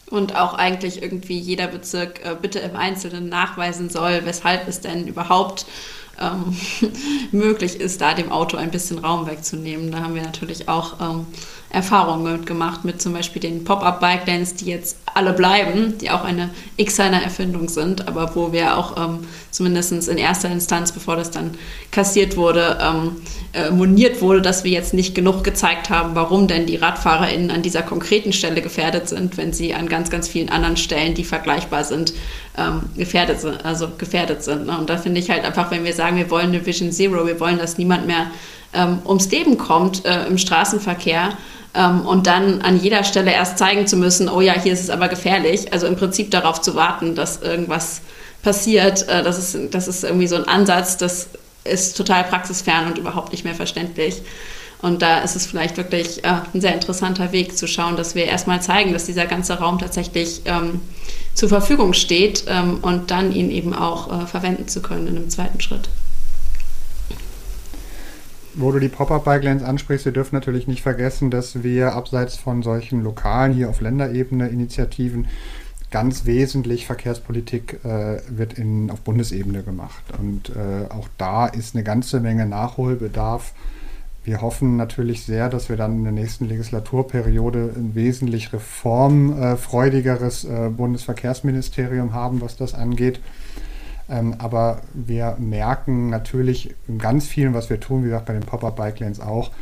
Und 0.08 0.34
auch 0.34 0.54
eigentlich 0.54 1.02
irgendwie 1.02 1.38
jeder 1.38 1.68
Bezirk 1.68 2.24
äh, 2.24 2.36
bitte 2.40 2.58
im 2.60 2.74
Einzelnen 2.74 3.28
nachweisen 3.28 3.90
soll, 3.90 4.24
weshalb 4.24 4.66
es 4.66 4.80
denn 4.80 5.06
überhaupt 5.06 5.66
ähm, 6.20 6.56
möglich 7.32 7.80
ist, 7.80 8.00
da 8.00 8.14
dem 8.14 8.32
Auto 8.32 8.56
ein 8.56 8.70
bisschen 8.70 8.98
Raum 8.98 9.26
wegzunehmen. 9.26 9.92
Da 9.92 10.00
haben 10.00 10.14
wir 10.14 10.22
natürlich 10.22 10.68
auch 10.68 11.00
ähm, 11.00 11.26
Erfahrungen 11.70 12.32
mitgemacht 12.32 12.84
mit 12.84 13.00
zum 13.00 13.12
Beispiel 13.12 13.40
den 13.40 13.62
Pop-up-Bike-Lanes, 13.62 14.56
die 14.56 14.66
jetzt 14.66 14.96
alle 15.14 15.32
bleiben, 15.32 15.98
die 15.98 16.10
auch 16.10 16.24
eine 16.24 16.50
X-Seiner 16.76 17.22
Erfindung 17.22 17.68
sind, 17.68 18.08
aber 18.08 18.34
wo 18.34 18.52
wir 18.52 18.76
auch 18.76 18.96
ähm, 18.96 19.20
zumindest 19.50 20.08
in 20.08 20.18
erster 20.18 20.50
Instanz, 20.50 20.92
bevor 20.92 21.16
das 21.16 21.30
dann 21.30 21.52
kassiert 21.92 22.36
wurde, 22.36 22.78
ähm, 22.80 23.16
äh, 23.52 23.70
moniert 23.70 24.20
wurde, 24.20 24.42
dass 24.42 24.64
wir 24.64 24.72
jetzt 24.72 24.94
nicht 24.94 25.14
genug 25.14 25.44
gezeigt 25.44 25.90
haben, 25.90 26.14
warum 26.14 26.48
denn 26.48 26.66
die 26.66 26.76
RadfahrerInnen 26.76 27.50
an 27.50 27.62
dieser 27.62 27.82
konkreten 27.82 28.32
Stelle 28.32 28.62
gefährdet 28.62 29.08
sind, 29.08 29.36
wenn 29.36 29.52
sie 29.52 29.72
an 29.74 29.88
ganz, 29.88 30.10
ganz 30.10 30.28
vielen 30.28 30.50
anderen 30.50 30.76
Stellen, 30.76 31.14
die 31.14 31.24
vergleichbar 31.24 31.84
sind, 31.84 32.12
ähm, 32.58 32.82
gefährdet 32.96 33.40
sind, 33.40 33.64
also 33.64 33.88
gefährdet 33.96 34.42
sind. 34.42 34.66
Ne? 34.66 34.76
Und 34.76 34.90
da 34.90 34.96
finde 34.96 35.20
ich 35.20 35.30
halt 35.30 35.44
einfach, 35.44 35.70
wenn 35.70 35.84
wir 35.84 35.94
sagen, 35.94 36.16
wir 36.16 36.30
wollen 36.30 36.48
eine 36.48 36.66
Vision 36.66 36.90
Zero, 36.90 37.26
wir 37.26 37.38
wollen, 37.38 37.58
dass 37.58 37.78
niemand 37.78 38.06
mehr 38.06 38.26
ähm, 38.72 38.98
ums 39.06 39.30
Leben 39.30 39.58
kommt 39.58 40.04
äh, 40.04 40.26
im 40.26 40.38
Straßenverkehr, 40.38 41.30
ähm, 41.74 42.00
und 42.06 42.26
dann 42.26 42.62
an 42.62 42.80
jeder 42.80 43.04
Stelle 43.04 43.32
erst 43.32 43.58
zeigen 43.58 43.86
zu 43.86 43.96
müssen, 43.96 44.28
oh 44.28 44.40
ja, 44.40 44.54
hier 44.54 44.72
ist 44.72 44.80
es 44.80 44.90
aber 44.90 45.08
gefährlich. 45.08 45.72
Also 45.72 45.86
im 45.86 45.96
Prinzip 45.96 46.30
darauf 46.30 46.60
zu 46.60 46.74
warten, 46.74 47.14
dass 47.14 47.40
irgendwas 47.42 48.00
passiert, 48.42 49.08
äh, 49.08 49.22
das, 49.22 49.38
ist, 49.38 49.74
das 49.74 49.86
ist 49.86 50.04
irgendwie 50.04 50.26
so 50.26 50.36
ein 50.36 50.48
Ansatz, 50.48 50.96
das 50.96 51.28
ist 51.64 51.96
total 51.96 52.24
praxisfern 52.24 52.86
und 52.86 52.98
überhaupt 52.98 53.32
nicht 53.32 53.44
mehr 53.44 53.54
verständlich. 53.54 54.22
Und 54.82 55.02
da 55.02 55.18
ist 55.18 55.36
es 55.36 55.46
vielleicht 55.46 55.76
wirklich 55.76 56.24
äh, 56.24 56.38
ein 56.54 56.60
sehr 56.60 56.74
interessanter 56.74 57.32
Weg 57.32 57.56
zu 57.56 57.68
schauen, 57.68 57.96
dass 57.96 58.14
wir 58.14 58.24
erstmal 58.24 58.62
zeigen, 58.62 58.92
dass 58.92 59.04
dieser 59.04 59.26
ganze 59.26 59.58
Raum 59.58 59.78
tatsächlich 59.78 60.40
ähm, 60.46 60.80
zur 61.34 61.50
Verfügung 61.50 61.92
steht 61.92 62.44
ähm, 62.48 62.78
und 62.80 63.10
dann 63.10 63.30
ihn 63.30 63.50
eben 63.50 63.74
auch 63.74 64.22
äh, 64.22 64.26
verwenden 64.26 64.66
zu 64.68 64.80
können 64.80 65.06
in 65.06 65.16
einem 65.16 65.30
zweiten 65.30 65.60
Schritt. 65.60 65.88
Wo 68.54 68.72
du 68.72 68.80
die 68.80 68.88
Pop-Up-Bike 68.88 69.44
Lanes 69.44 69.62
ansprichst, 69.62 70.06
wir 70.06 70.12
dürfen 70.12 70.34
natürlich 70.34 70.66
nicht 70.66 70.82
vergessen, 70.82 71.30
dass 71.30 71.62
wir 71.62 71.92
abseits 71.94 72.36
von 72.36 72.62
solchen 72.62 73.02
lokalen, 73.02 73.52
hier 73.52 73.70
auf 73.70 73.80
Länderebene 73.80 74.48
Initiativen, 74.48 75.28
ganz 75.90 76.24
wesentlich 76.24 76.86
Verkehrspolitik 76.86 77.84
äh, 77.84 78.18
wird 78.28 78.54
in, 78.54 78.90
auf 78.90 79.00
Bundesebene 79.00 79.62
gemacht. 79.62 80.02
Und 80.18 80.50
äh, 80.50 80.88
auch 80.88 81.08
da 81.18 81.46
ist 81.46 81.74
eine 81.74 81.84
ganze 81.84 82.20
Menge 82.20 82.46
Nachholbedarf. 82.46 83.52
Wir 84.22 84.40
hoffen 84.40 84.76
natürlich 84.76 85.24
sehr, 85.24 85.48
dass 85.48 85.68
wir 85.68 85.76
dann 85.76 85.96
in 85.96 86.04
der 86.04 86.12
nächsten 86.12 86.46
Legislaturperiode 86.46 87.72
ein 87.74 87.94
wesentlich 87.94 88.52
reformfreudigeres 88.52 90.44
äh, 90.44 90.68
Bundesverkehrsministerium 90.68 92.12
haben, 92.12 92.40
was 92.40 92.56
das 92.56 92.74
angeht. 92.74 93.20
Ähm, 94.10 94.34
aber 94.38 94.80
wir 94.92 95.36
merken 95.38 96.10
natürlich 96.10 96.74
in 96.88 96.98
ganz 96.98 97.26
vielen, 97.26 97.54
was 97.54 97.70
wir 97.70 97.78
tun, 97.78 98.02
wie 98.02 98.08
gesagt 98.08 98.26
bei 98.26 98.32
den 98.32 98.42
Pop-Up 98.42 98.76
Bike 98.76 98.98
Lanes 98.98 99.20
auch, 99.20 99.52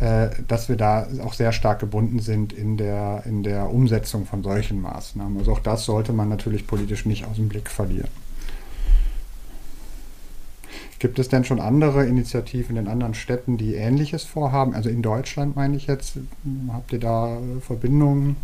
äh, 0.00 0.30
dass 0.48 0.70
wir 0.70 0.76
da 0.76 1.06
auch 1.22 1.34
sehr 1.34 1.52
stark 1.52 1.80
gebunden 1.80 2.18
sind 2.18 2.54
in 2.54 2.78
der, 2.78 3.22
in 3.26 3.42
der 3.42 3.70
Umsetzung 3.70 4.24
von 4.24 4.42
solchen 4.42 4.80
Maßnahmen. 4.80 5.36
Also 5.38 5.52
auch 5.52 5.60
das 5.60 5.84
sollte 5.84 6.14
man 6.14 6.30
natürlich 6.30 6.66
politisch 6.66 7.04
nicht 7.04 7.26
aus 7.26 7.36
dem 7.36 7.48
Blick 7.48 7.68
verlieren. 7.68 8.08
Gibt 10.98 11.18
es 11.18 11.28
denn 11.28 11.44
schon 11.44 11.60
andere 11.60 12.06
Initiativen 12.06 12.76
in 12.76 12.86
anderen 12.86 13.14
Städten, 13.14 13.56
die 13.56 13.74
Ähnliches 13.74 14.24
vorhaben? 14.24 14.74
Also 14.74 14.90
in 14.90 15.02
Deutschland 15.02 15.56
meine 15.56 15.76
ich 15.76 15.86
jetzt, 15.86 16.18
habt 16.72 16.92
ihr 16.92 17.00
da 17.00 17.38
Verbindungen? 17.60 18.36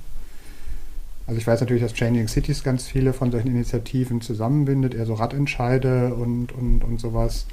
Also 1.26 1.40
ich 1.40 1.46
weiß 1.46 1.60
natürlich, 1.60 1.82
dass 1.82 1.92
Changing 1.92 2.28
Cities 2.28 2.62
ganz 2.62 2.86
viele 2.86 3.12
von 3.12 3.32
solchen 3.32 3.48
Initiativen 3.48 4.20
zusammenbindet, 4.20 4.94
eher 4.94 5.06
so 5.06 5.14
Radentscheide 5.14 6.14
und, 6.14 6.52
und, 6.52 6.84
und 6.84 7.00
sowas. 7.00 7.46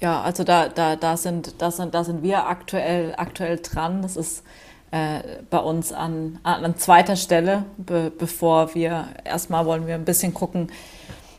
Ja, 0.00 0.20
also 0.22 0.44
da, 0.44 0.68
da, 0.68 0.96
da, 0.96 1.16
sind, 1.16 1.54
da, 1.58 1.70
sind, 1.70 1.94
da 1.94 2.04
sind 2.04 2.22
wir 2.22 2.46
aktuell, 2.46 3.14
aktuell 3.16 3.58
dran. 3.62 4.02
Das 4.02 4.16
ist 4.16 4.44
äh, 4.90 5.20
bei 5.50 5.58
uns 5.58 5.92
an, 5.92 6.38
an 6.42 6.76
zweiter 6.76 7.16
Stelle, 7.16 7.64
be, 7.76 8.12
bevor 8.16 8.74
wir 8.74 9.08
erstmal 9.24 9.66
wollen 9.66 9.86
wir 9.86 9.94
ein 9.94 10.04
bisschen 10.04 10.34
gucken, 10.34 10.70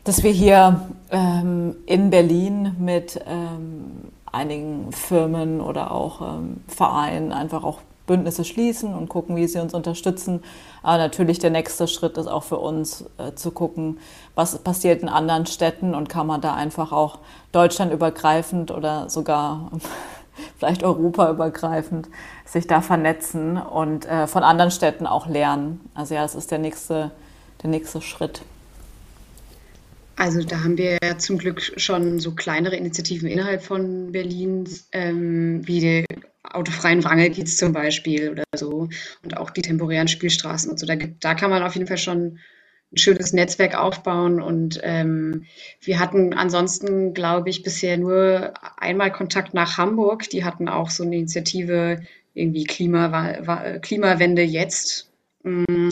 dass 0.04 0.22
wir 0.22 0.30
hier 0.30 0.88
ähm, 1.10 1.76
in 1.84 2.10
Berlin 2.10 2.74
mit 2.78 3.20
ähm, 3.26 4.10
einigen 4.30 4.92
Firmen 4.92 5.60
oder 5.60 5.90
auch 5.92 6.20
ähm, 6.20 6.60
Vereinen 6.68 7.32
einfach 7.32 7.64
auch 7.64 7.80
Bündnisse 8.10 8.44
schließen 8.44 8.92
und 8.92 9.08
gucken, 9.08 9.36
wie 9.36 9.46
sie 9.46 9.60
uns 9.60 9.72
unterstützen. 9.72 10.42
Aber 10.82 10.98
natürlich 10.98 11.38
der 11.38 11.50
nächste 11.50 11.86
Schritt 11.86 12.18
ist 12.18 12.26
auch 12.26 12.42
für 12.42 12.58
uns 12.58 13.04
äh, 13.18 13.34
zu 13.36 13.52
gucken, 13.52 14.00
was 14.34 14.58
passiert 14.58 15.02
in 15.02 15.08
anderen 15.08 15.46
Städten 15.46 15.94
und 15.94 16.08
kann 16.08 16.26
man 16.26 16.40
da 16.40 16.54
einfach 16.54 16.90
auch 16.90 17.18
deutschlandübergreifend 17.52 18.72
oder 18.72 19.08
sogar 19.08 19.70
vielleicht 20.58 20.82
europaübergreifend 20.82 22.08
sich 22.44 22.66
da 22.66 22.80
vernetzen 22.80 23.56
und 23.56 24.06
äh, 24.06 24.26
von 24.26 24.42
anderen 24.42 24.72
Städten 24.72 25.06
auch 25.06 25.28
lernen. 25.28 25.88
Also 25.94 26.16
ja, 26.16 26.22
das 26.22 26.34
ist 26.34 26.50
der 26.50 26.58
nächste, 26.58 27.12
der 27.62 27.70
nächste 27.70 28.00
Schritt. 28.00 28.42
Also 30.20 30.42
da 30.42 30.62
haben 30.62 30.76
wir 30.76 30.98
ja 31.02 31.16
zum 31.16 31.38
Glück 31.38 31.62
schon 31.78 32.20
so 32.20 32.34
kleinere 32.34 32.76
Initiativen 32.76 33.26
innerhalb 33.26 33.62
von 33.62 34.12
Berlin, 34.12 34.68
ähm, 34.92 35.66
wie 35.66 35.80
die 35.80 36.04
autofreien 36.42 37.02
Wrangelkiez 37.02 37.56
zum 37.56 37.72
Beispiel 37.72 38.28
oder 38.28 38.44
so 38.54 38.90
und 39.24 39.38
auch 39.38 39.48
die 39.48 39.62
temporären 39.62 40.08
Spielstraßen 40.08 40.70
und 40.70 40.78
so. 40.78 40.84
Da, 40.84 40.96
da 40.96 41.34
kann 41.34 41.48
man 41.48 41.62
auf 41.62 41.74
jeden 41.74 41.86
Fall 41.86 41.96
schon 41.96 42.38
ein 42.92 42.98
schönes 42.98 43.32
Netzwerk 43.32 43.74
aufbauen 43.74 44.42
und 44.42 44.78
ähm, 44.82 45.46
wir 45.80 45.98
hatten 45.98 46.34
ansonsten, 46.34 47.14
glaube 47.14 47.48
ich, 47.48 47.62
bisher 47.62 47.96
nur 47.96 48.52
einmal 48.76 49.12
Kontakt 49.12 49.54
nach 49.54 49.78
Hamburg. 49.78 50.28
Die 50.28 50.44
hatten 50.44 50.68
auch 50.68 50.90
so 50.90 51.02
eine 51.02 51.16
Initiative, 51.16 52.02
irgendwie 52.34 52.64
Klima, 52.64 53.78
Klimawende 53.78 54.42
jetzt, 54.42 55.10
mm, 55.44 55.88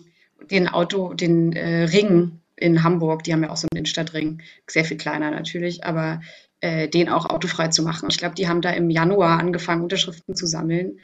den 0.50 0.68
Auto, 0.68 1.14
den 1.14 1.54
äh, 1.54 1.84
Ring 1.84 2.40
in 2.60 2.82
Hamburg, 2.82 3.24
die 3.24 3.32
haben 3.32 3.42
ja 3.42 3.50
auch 3.50 3.56
so 3.56 3.68
einen 3.70 3.78
Innenstadtring, 3.78 4.42
sehr 4.66 4.84
viel 4.84 4.96
kleiner 4.96 5.30
natürlich, 5.30 5.84
aber 5.84 6.20
äh, 6.60 6.88
den 6.88 7.08
auch 7.08 7.26
autofrei 7.26 7.68
zu 7.68 7.82
machen. 7.82 8.08
Ich 8.10 8.18
glaube, 8.18 8.34
die 8.34 8.48
haben 8.48 8.60
da 8.60 8.70
im 8.70 8.90
Januar 8.90 9.38
angefangen, 9.38 9.82
Unterschriften 9.82 10.34
zu 10.34 10.46
sammeln. 10.46 10.98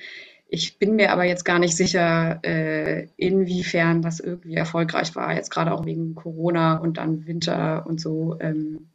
Ich 0.49 0.79
bin 0.79 0.97
mir 0.97 1.13
aber 1.13 1.25
jetzt 1.25 1.45
gar 1.45 1.59
nicht 1.59 1.77
sicher, 1.77 2.41
äh, 2.45 3.09
inwiefern 3.17 4.03
das 4.03 4.21
irgendwie 4.21 4.55
erfolgreich 4.55 5.15
war, 5.17 5.35
jetzt 5.35 5.51
gerade 5.51 5.73
auch 5.73 5.85
wegen 5.85 6.15
Corona 6.15 6.77
und 6.77 6.99
dann 6.99 7.27
Winter 7.27 7.87
und 7.87 8.01
so. 8.01 8.37
Ähm, 8.41 8.89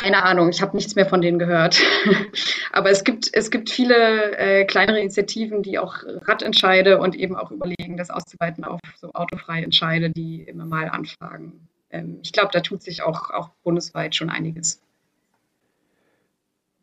keine 0.00 0.22
Ahnung, 0.24 0.48
ich 0.48 0.62
habe 0.62 0.76
nichts 0.76 0.94
mehr 0.94 1.06
von 1.06 1.20
denen 1.20 1.38
gehört. 1.38 1.80
Aber 2.72 2.90
es 2.90 3.04
gibt, 3.04 3.28
es 3.32 3.50
gibt 3.50 3.70
viele 3.70 4.36
äh, 4.38 4.64
kleinere 4.64 4.98
Initiativen, 5.00 5.62
die 5.62 5.78
auch 5.78 5.98
Radentscheide 6.26 6.98
und 6.98 7.14
eben 7.14 7.36
auch 7.36 7.50
überlegen, 7.50 7.96
das 7.96 8.10
auszuweiten 8.10 8.64
auf 8.64 8.80
so 8.96 9.12
autofreie 9.12 9.64
Entscheide, 9.64 10.10
die 10.10 10.42
immer 10.42 10.64
mal 10.64 10.88
anfragen. 10.88 11.68
Ähm, 11.90 12.18
ich 12.22 12.32
glaube, 12.32 12.50
da 12.52 12.60
tut 12.60 12.82
sich 12.82 13.02
auch, 13.02 13.30
auch 13.30 13.50
bundesweit 13.62 14.14
schon 14.14 14.30
einiges. 14.30 14.80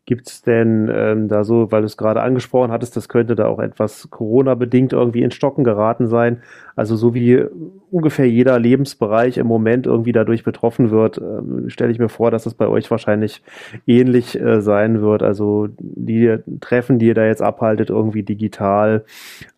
Gibt 0.08 0.26
es 0.26 0.40
denn 0.40 0.90
ähm, 0.90 1.28
da 1.28 1.44
so, 1.44 1.70
weil 1.70 1.82
du 1.82 1.86
es 1.86 1.98
gerade 1.98 2.22
angesprochen 2.22 2.72
hattest, 2.72 2.96
das 2.96 3.10
könnte 3.10 3.36
da 3.36 3.46
auch 3.46 3.58
etwas 3.58 4.08
Corona-bedingt 4.08 4.94
irgendwie 4.94 5.20
in 5.20 5.30
Stocken 5.30 5.64
geraten 5.64 6.06
sein? 6.06 6.40
Also 6.76 6.96
so 6.96 7.12
wie 7.12 7.44
ungefähr 7.90 8.26
jeder 8.26 8.58
Lebensbereich 8.58 9.36
im 9.36 9.46
Moment 9.46 9.86
irgendwie 9.86 10.12
dadurch 10.12 10.44
betroffen 10.44 10.90
wird, 10.90 11.18
ähm, 11.18 11.68
stelle 11.68 11.92
ich 11.92 11.98
mir 11.98 12.08
vor, 12.08 12.30
dass 12.30 12.46
es 12.46 12.54
bei 12.54 12.68
euch 12.68 12.90
wahrscheinlich 12.90 13.42
ähnlich 13.86 14.40
äh, 14.40 14.62
sein 14.62 15.02
wird. 15.02 15.22
Also 15.22 15.68
die 15.78 16.38
Treffen, 16.62 16.98
die 16.98 17.08
ihr 17.08 17.14
da 17.14 17.26
jetzt 17.26 17.42
abhaltet, 17.42 17.90
irgendwie 17.90 18.22
digital, 18.22 19.04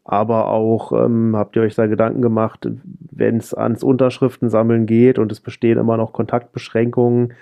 aber 0.03 0.49
auch 0.49 0.91
ähm, 0.91 1.37
habt 1.37 1.55
ihr 1.55 1.63
euch 1.63 1.77
da 1.77 1.87
Gedanken 1.87 2.23
gemacht, 2.23 2.69
wenn 3.13 3.37
es 3.37 3.55
ans 3.55 3.85
Unterschriften 3.85 4.49
sammeln 4.49 4.87
geht 4.87 5.21
und 5.21 5.31
es 5.31 5.39
bestehen 5.39 5.79
immer 5.79 5.97
noch 5.97 6.13
Kontaktbeschränkungen, 6.13 7.35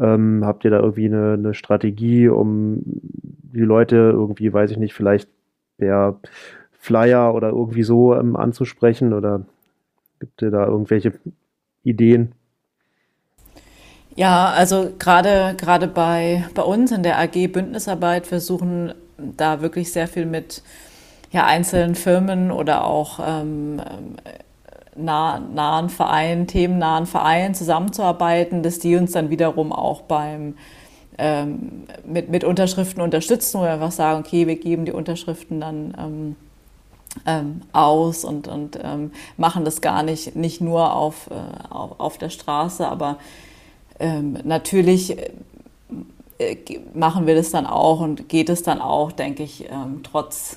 ähm, 0.00 0.42
habt 0.44 0.64
ihr 0.64 0.70
da 0.70 0.80
irgendwie 0.80 1.06
eine, 1.06 1.34
eine, 1.34 1.54
Strategie, 1.54 2.28
um 2.28 2.80
die 2.84 3.60
Leute 3.60 3.96
irgendwie, 3.96 4.52
weiß 4.52 4.70
ich 4.70 4.78
nicht, 4.78 4.94
vielleicht 4.94 5.28
per 5.78 6.18
Flyer 6.72 7.34
oder 7.34 7.50
irgendwie 7.50 7.82
so 7.82 8.14
ähm, 8.14 8.36
anzusprechen? 8.36 9.12
Oder 9.12 9.42
gibt 10.18 10.42
ihr 10.42 10.50
da 10.50 10.66
irgendwelche 10.66 11.12
Ideen? 11.84 12.32
Ja, 14.16 14.52
also 14.56 14.90
gerade 14.98 15.54
gerade 15.56 15.86
bei, 15.86 16.44
bei 16.54 16.62
uns 16.62 16.92
in 16.92 17.02
der 17.02 17.18
AG 17.18 17.48
Bündnisarbeit 17.52 18.26
versuchen 18.26 18.94
da 19.36 19.60
wirklich 19.60 19.92
sehr 19.92 20.08
viel 20.08 20.26
mit 20.26 20.62
ja, 21.30 21.46
einzelnen 21.46 21.94
Firmen 21.94 22.50
oder 22.50 22.84
auch 22.84 23.20
ähm, 23.24 23.80
nah, 24.96 25.38
nahen 25.38 25.88
Vereinen, 25.88 26.46
themennahen 26.46 27.06
Vereinen 27.06 27.54
zusammenzuarbeiten, 27.54 28.62
dass 28.62 28.78
die 28.78 28.96
uns 28.96 29.12
dann 29.12 29.30
wiederum 29.30 29.72
auch 29.72 30.02
beim 30.02 30.54
ähm, 31.18 31.84
mit, 32.04 32.30
mit 32.30 32.44
Unterschriften 32.44 33.02
unterstützen 33.02 33.58
oder 33.58 33.72
einfach 33.74 33.92
sagen, 33.92 34.20
okay, 34.20 34.46
wir 34.46 34.56
geben 34.56 34.86
die 34.86 34.92
Unterschriften 34.92 35.60
dann 35.60 35.94
ähm, 35.98 36.36
ähm, 37.26 37.60
aus 37.72 38.24
und, 38.24 38.48
und 38.48 38.78
ähm, 38.82 39.12
machen 39.36 39.64
das 39.64 39.80
gar 39.80 40.02
nicht, 40.02 40.36
nicht 40.36 40.60
nur 40.60 40.94
auf, 40.94 41.28
äh, 41.30 41.68
auf, 41.68 42.00
auf 42.00 42.18
der 42.18 42.30
Straße, 42.30 42.88
aber 42.88 43.18
ähm, 43.98 44.38
natürlich 44.44 45.16
äh, 46.38 46.56
machen 46.94 47.26
wir 47.26 47.34
das 47.34 47.50
dann 47.50 47.66
auch 47.66 48.00
und 48.00 48.28
geht 48.30 48.48
es 48.48 48.62
dann 48.62 48.80
auch, 48.80 49.12
denke 49.12 49.42
ich, 49.42 49.68
trotz 50.02 50.56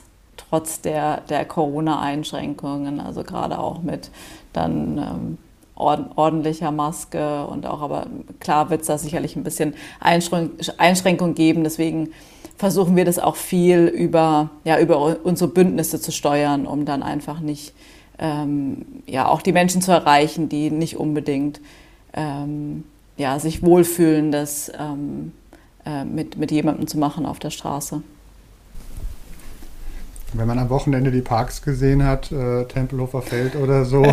trotz 0.54 0.82
der, 0.82 1.22
der 1.30 1.46
Corona-Einschränkungen, 1.46 3.00
also 3.00 3.24
gerade 3.24 3.58
auch 3.58 3.82
mit 3.82 4.12
dann 4.54 5.00
ähm, 5.00 5.38
ordentlicher 5.76 6.70
Maske 6.70 7.48
und 7.48 7.66
auch, 7.66 7.82
aber 7.82 8.06
klar 8.40 8.70
wird 8.70 8.82
es 8.82 8.88
da 8.88 9.00
sicherlich 9.00 9.36
ein 9.36 9.44
bisschen 9.44 9.74
Einschränk 10.00 10.52
Einschränkung 10.78 11.34
geben. 11.34 11.64
Deswegen 11.64 12.10
versuchen 12.56 12.96
wir 12.96 13.04
das 13.04 13.18
auch 13.18 13.36
viel 13.36 13.88
über, 13.88 14.52
ja, 14.64 14.80
über 14.80 15.26
unsere 15.26 15.50
Bündnisse 15.50 16.00
zu 16.00 16.12
steuern, 16.12 16.68
um 16.68 16.86
dann 16.86 17.02
einfach 17.02 17.40
nicht, 17.40 17.74
ähm, 18.20 18.86
ja, 19.08 19.28
auch 19.28 19.42
die 19.42 19.54
Menschen 19.54 19.82
zu 19.82 19.92
erreichen, 19.92 20.50
die 20.50 20.70
nicht 20.70 20.98
unbedingt 20.98 21.62
ähm, 22.14 22.84
ja, 23.18 23.40
sich 23.40 23.64
wohlfühlen, 23.64 24.32
das 24.32 24.72
ähm, 24.80 25.32
äh, 25.84 26.06
mit, 26.06 26.38
mit 26.38 26.52
jemandem 26.52 26.86
zu 26.86 27.00
machen 27.00 27.26
auf 27.26 27.40
der 27.40 27.50
Straße. 27.50 28.04
Wenn 30.34 30.48
man 30.48 30.58
am 30.60 30.70
Wochenende 30.70 31.12
die 31.12 31.22
Parks 31.22 31.62
gesehen 31.62 32.04
hat, 32.04 32.32
äh, 32.32 32.66
Tempelhofer 32.66 33.22
Feld 33.22 33.56
oder 33.56 33.86
so, 33.86 34.04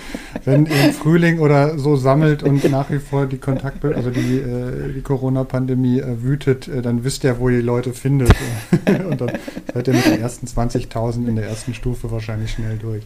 wenn 0.44 0.66
im 0.66 0.92
Frühling 0.92 1.38
oder 1.38 1.78
so 1.78 1.96
sammelt 1.96 2.42
und 2.42 2.68
nach 2.70 2.90
wie 2.90 2.98
vor 2.98 3.26
die 3.26 3.38
Kontaktbild, 3.38 3.96
also 3.96 4.10
die, 4.10 4.38
äh, 4.38 4.92
die 4.92 5.02
Corona-Pandemie 5.02 6.00
äh, 6.00 6.22
wütet, 6.22 6.68
äh, 6.68 6.82
dann 6.82 7.04
wisst 7.04 7.24
ihr, 7.24 7.38
wo 7.38 7.48
ihr 7.48 7.58
die 7.58 7.64
Leute 7.64 7.92
findet. 7.92 8.30
und 8.86 9.20
dann 9.20 9.32
seid 9.72 9.88
ihr 9.88 9.94
mit 9.94 10.06
den 10.06 10.20
ersten 10.20 10.46
20.000 10.46 11.28
in 11.28 11.36
der 11.36 11.46
ersten 11.46 11.74
Stufe 11.74 12.10
wahrscheinlich 12.10 12.52
schnell 12.52 12.76
durch. 12.76 13.04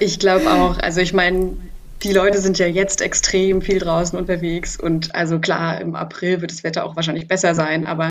Ich 0.00 0.18
glaube 0.18 0.50
auch. 0.50 0.78
Also 0.78 1.00
ich 1.00 1.12
meine, 1.12 1.56
die 2.02 2.12
Leute 2.12 2.40
sind 2.40 2.58
ja 2.58 2.66
jetzt 2.66 3.00
extrem 3.00 3.62
viel 3.62 3.78
draußen 3.78 4.18
unterwegs 4.18 4.76
und 4.76 5.14
also 5.14 5.38
klar, 5.38 5.80
im 5.80 5.94
April 5.94 6.40
wird 6.40 6.50
das 6.50 6.64
Wetter 6.64 6.84
auch 6.84 6.96
wahrscheinlich 6.96 7.28
besser 7.28 7.54
sein, 7.54 7.86
aber 7.86 8.10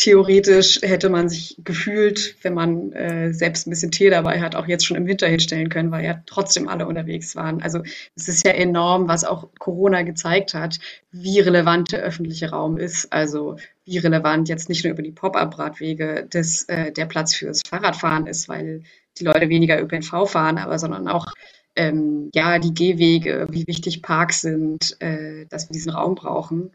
theoretisch 0.00 0.80
hätte 0.80 1.10
man 1.10 1.28
sich 1.28 1.56
gefühlt, 1.62 2.36
wenn 2.40 2.54
man 2.54 2.90
äh, 2.92 3.34
selbst 3.34 3.66
ein 3.66 3.70
bisschen 3.70 3.90
Tee 3.90 4.08
dabei 4.08 4.40
hat, 4.40 4.54
auch 4.54 4.66
jetzt 4.66 4.86
schon 4.86 4.96
im 4.96 5.06
Winter 5.06 5.28
hinstellen 5.28 5.68
können, 5.68 5.90
weil 5.90 6.06
ja 6.06 6.22
trotzdem 6.24 6.68
alle 6.68 6.86
unterwegs 6.86 7.36
waren. 7.36 7.60
Also 7.60 7.82
es 8.16 8.26
ist 8.26 8.46
ja 8.46 8.52
enorm, 8.52 9.08
was 9.08 9.24
auch 9.24 9.50
Corona 9.58 10.00
gezeigt 10.00 10.54
hat, 10.54 10.78
wie 11.12 11.40
relevant 11.40 11.92
der 11.92 12.00
öffentliche 12.00 12.48
Raum 12.48 12.78
ist. 12.78 13.12
Also 13.12 13.56
wie 13.84 13.98
relevant 13.98 14.48
jetzt 14.48 14.70
nicht 14.70 14.84
nur 14.84 14.94
über 14.94 15.02
die 15.02 15.12
Pop-up-Radwege 15.12 16.28
äh, 16.32 16.92
der 16.92 17.04
Platz 17.04 17.34
fürs 17.34 17.60
Fahrradfahren 17.68 18.26
ist, 18.26 18.48
weil 18.48 18.82
die 19.18 19.24
Leute 19.24 19.50
weniger 19.50 19.82
ÖPNV 19.82 20.26
fahren, 20.26 20.56
aber 20.56 20.78
sondern 20.78 21.08
auch 21.08 21.26
ähm, 21.76 22.30
ja 22.34 22.58
die 22.58 22.72
Gehwege, 22.72 23.48
wie 23.50 23.66
wichtig 23.66 24.00
Parks 24.00 24.40
sind, 24.40 24.96
äh, 25.00 25.44
dass 25.50 25.68
wir 25.68 25.74
diesen 25.74 25.92
Raum 25.92 26.14
brauchen. 26.14 26.70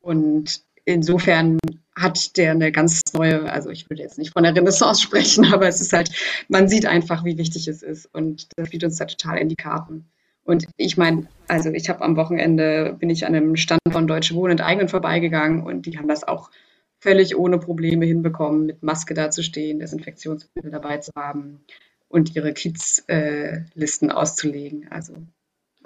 Und 0.00 0.62
insofern 0.84 1.58
hat 2.00 2.36
der 2.36 2.52
eine 2.52 2.72
ganz 2.72 3.02
neue, 3.12 3.52
also 3.52 3.70
ich 3.70 3.88
würde 3.90 4.02
jetzt 4.02 4.18
nicht 4.18 4.32
von 4.32 4.42
der 4.42 4.54
Renaissance 4.54 5.02
sprechen, 5.02 5.52
aber 5.52 5.68
es 5.68 5.80
ist 5.80 5.92
halt, 5.92 6.10
man 6.48 6.68
sieht 6.68 6.86
einfach, 6.86 7.24
wie 7.24 7.38
wichtig 7.38 7.68
es 7.68 7.82
ist 7.82 8.06
und 8.14 8.48
das 8.56 8.68
spielt 8.68 8.84
uns 8.84 8.96
da 8.96 9.04
total 9.04 9.38
in 9.38 9.48
die 9.48 9.56
Karten. 9.56 10.06
Und 10.44 10.66
ich 10.76 10.96
meine, 10.96 11.28
also 11.48 11.70
ich 11.70 11.88
habe 11.88 12.02
am 12.02 12.16
Wochenende, 12.16 12.96
bin 12.98 13.10
ich 13.10 13.26
an 13.26 13.34
einem 13.34 13.56
Stand 13.56 13.80
von 13.90 14.06
Deutsche 14.06 14.34
Wohnen 14.34 14.52
enteignen 14.52 14.88
vorbeigegangen 14.88 15.62
und 15.62 15.86
die 15.86 15.98
haben 15.98 16.08
das 16.08 16.26
auch 16.26 16.50
völlig 16.98 17.36
ohne 17.36 17.58
Probleme 17.58 18.06
hinbekommen, 18.06 18.66
mit 18.66 18.82
Maske 18.82 19.14
dazustehen, 19.14 19.78
Desinfektionsmittel 19.78 20.70
dabei 20.70 20.98
zu 20.98 21.12
haben 21.16 21.60
und 22.08 22.34
ihre 22.34 22.52
Kiezlisten 22.52 24.10
äh, 24.10 24.12
auszulegen. 24.12 24.88
Also 24.90 25.14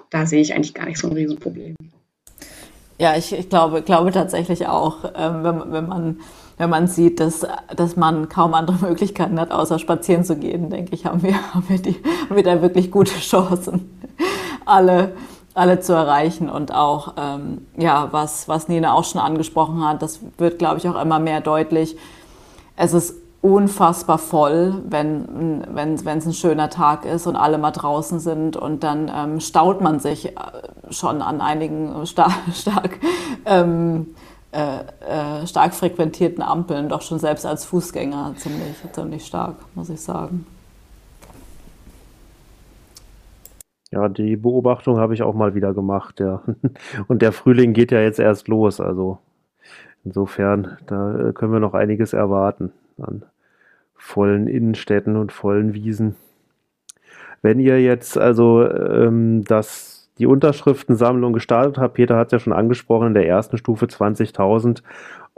da 0.09 0.25
sehe 0.25 0.41
ich 0.41 0.53
eigentlich 0.53 0.73
gar 0.73 0.85
nicht 0.85 0.97
so 0.97 1.07
ein 1.07 1.13
Riesenproblem. 1.13 1.75
Ja, 2.97 3.15
ich, 3.15 3.33
ich 3.33 3.49
glaube, 3.49 3.81
glaube 3.81 4.11
tatsächlich 4.11 4.67
auch, 4.67 4.97
ähm, 5.15 5.43
wenn, 5.43 5.71
wenn, 5.71 5.87
man, 5.87 6.19
wenn 6.57 6.69
man 6.69 6.87
sieht, 6.87 7.19
dass, 7.19 7.45
dass 7.75 7.97
man 7.97 8.29
kaum 8.29 8.53
andere 8.53 8.77
Möglichkeiten 8.85 9.39
hat, 9.39 9.51
außer 9.51 9.79
spazieren 9.79 10.23
zu 10.23 10.37
gehen, 10.37 10.69
denke 10.69 10.95
ich, 10.95 11.05
haben 11.05 11.21
wir, 11.21 11.33
haben 11.53 11.65
wir, 11.67 11.79
die, 11.79 12.01
haben 12.29 12.35
wir 12.35 12.43
da 12.43 12.61
wirklich 12.61 12.91
gute 12.91 13.15
Chancen, 13.19 13.99
alle, 14.65 15.13
alle 15.53 15.81
zu 15.81 15.93
erreichen. 15.93 16.49
Und 16.49 16.73
auch, 16.73 17.15
ähm, 17.17 17.67
ja, 17.77 18.09
was, 18.11 18.47
was 18.47 18.69
Nina 18.69 18.93
auch 18.93 19.03
schon 19.03 19.19
angesprochen 19.19 19.85
hat, 19.85 20.01
das 20.01 20.21
wird, 20.37 20.57
glaube 20.57 20.77
ich, 20.77 20.87
auch 20.87 20.99
immer 21.01 21.19
mehr 21.19 21.41
deutlich. 21.41 21.97
Es 22.77 22.93
ist 22.93 23.15
unfassbar 23.45 24.17
voll, 24.17 24.81
wenn 24.89 25.61
wenn 25.71 26.03
wenn, 26.03 26.17
es 26.17 26.25
ein 26.25 26.33
schöner 26.33 26.71
Tag 26.71 27.05
ist 27.05 27.27
und 27.27 27.35
alle 27.35 27.59
mal 27.59 27.69
draußen 27.69 28.19
sind 28.19 28.57
und 28.57 28.83
dann 28.83 29.11
ähm, 29.15 29.39
staut 29.39 29.81
man 29.81 29.99
sich 29.99 30.29
äh, 30.29 30.31
schon 30.89 31.21
an 31.21 31.41
einigen 31.41 32.07
star 32.07 32.31
stark 32.53 32.99
ähm, 33.45 34.07
äh, 34.51 35.41
äh, 35.41 35.45
stark 35.45 35.75
frequentierten 35.75 36.41
Ampeln, 36.41 36.89
doch 36.89 37.03
schon 37.03 37.19
selbst 37.19 37.45
als 37.45 37.65
Fußgänger 37.65 38.33
ziemlich, 38.37 38.77
ziemlich 38.93 39.25
stark, 39.27 39.57
muss 39.75 39.89
ich 39.91 40.01
sagen. 40.01 40.47
Ja, 43.91 44.09
die 44.09 44.37
Beobachtung 44.37 44.97
habe 44.97 45.13
ich 45.13 45.21
auch 45.21 45.35
mal 45.35 45.53
wieder 45.53 45.73
gemacht, 45.75 46.19
ja. 46.19 46.41
Und 47.07 47.21
der 47.21 47.31
Frühling 47.31 47.73
geht 47.73 47.91
ja 47.91 47.99
jetzt 47.99 48.19
erst 48.19 48.47
los, 48.47 48.79
also 48.79 49.19
insofern, 50.03 50.77
da 50.87 51.29
äh, 51.29 51.33
können 51.33 51.53
wir 51.53 51.59
noch 51.59 51.75
einiges 51.75 52.13
erwarten 52.13 52.71
an 52.97 53.23
vollen 54.05 54.47
Innenstädten 54.47 55.15
und 55.15 55.31
vollen 55.31 55.73
Wiesen. 55.73 56.15
Wenn 57.41 57.59
ihr 57.59 57.81
jetzt 57.81 58.19
also 58.19 58.63
ähm, 58.69 59.43
das, 59.45 60.11
die 60.19 60.27
Unterschriftensammlung 60.27 61.33
gestartet 61.33 61.79
habt, 61.79 61.95
Peter 61.95 62.15
hat 62.15 62.27
es 62.27 62.31
ja 62.33 62.39
schon 62.39 62.53
angesprochen, 62.53 63.07
in 63.07 63.13
der 63.15 63.27
ersten 63.27 63.57
Stufe 63.57 63.87
20.000 63.87 64.83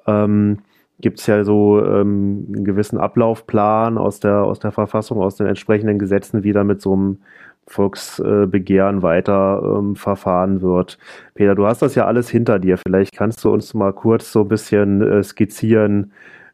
ähm, 0.05 0.59
gibt 0.99 1.19
es 1.19 1.27
ja 1.27 1.45
so 1.45 1.79
ähm, 1.79 2.47
einen 2.53 2.65
gewissen 2.65 2.99
Ablaufplan 2.99 3.97
aus 3.97 4.19
der, 4.19 4.43
aus 4.43 4.59
der 4.59 4.71
Verfassung, 4.73 5.21
aus 5.21 5.37
den 5.37 5.47
entsprechenden 5.47 5.97
Gesetzen, 5.97 6.43
wie 6.43 6.51
da 6.51 6.65
mit 6.65 6.81
so 6.81 6.93
einem 6.93 7.19
Volksbegehren 7.67 9.01
weiter 9.01 9.61
ähm, 9.63 9.95
verfahren 9.95 10.61
wird. 10.61 10.97
Peter, 11.35 11.55
du 11.55 11.65
hast 11.65 11.81
das 11.81 11.95
ja 11.95 12.05
alles 12.05 12.29
hinter 12.29 12.59
dir. 12.59 12.77
Vielleicht 12.77 13.15
kannst 13.15 13.43
du 13.45 13.51
uns 13.51 13.73
mal 13.73 13.93
kurz 13.93 14.31
so 14.31 14.41
ein 14.41 14.47
bisschen 14.49 15.01
äh, 15.01 15.23
skizzieren, 15.23 16.11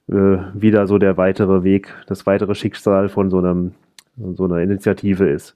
äh, 0.09 0.37
wieder 0.53 0.85
so 0.85 0.97
der 0.97 1.15
weitere 1.15 1.63
Weg, 1.63 1.93
das 2.07 2.25
weitere 2.25 2.55
Schicksal 2.55 3.07
von 3.07 3.29
so, 3.29 3.37
einem, 3.37 3.73
so 4.17 4.43
einer 4.45 4.57
Initiative 4.57 5.29
ist. 5.29 5.55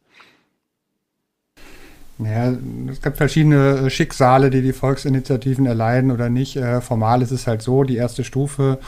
Ja, 2.20 2.54
es 2.90 3.02
gibt 3.02 3.18
verschiedene 3.18 3.78
äh, 3.78 3.90
Schicksale, 3.90 4.50
die 4.50 4.62
die 4.62 4.74
Volksinitiativen 4.74 5.66
erleiden 5.66 6.12
oder 6.12 6.30
nicht. 6.30 6.56
Äh, 6.56 6.80
formal 6.80 7.22
ist 7.22 7.32
es 7.32 7.46
halt 7.46 7.62
so, 7.62 7.84
die 7.84 7.98
erste 7.98 8.24
Stufe, 8.24 8.80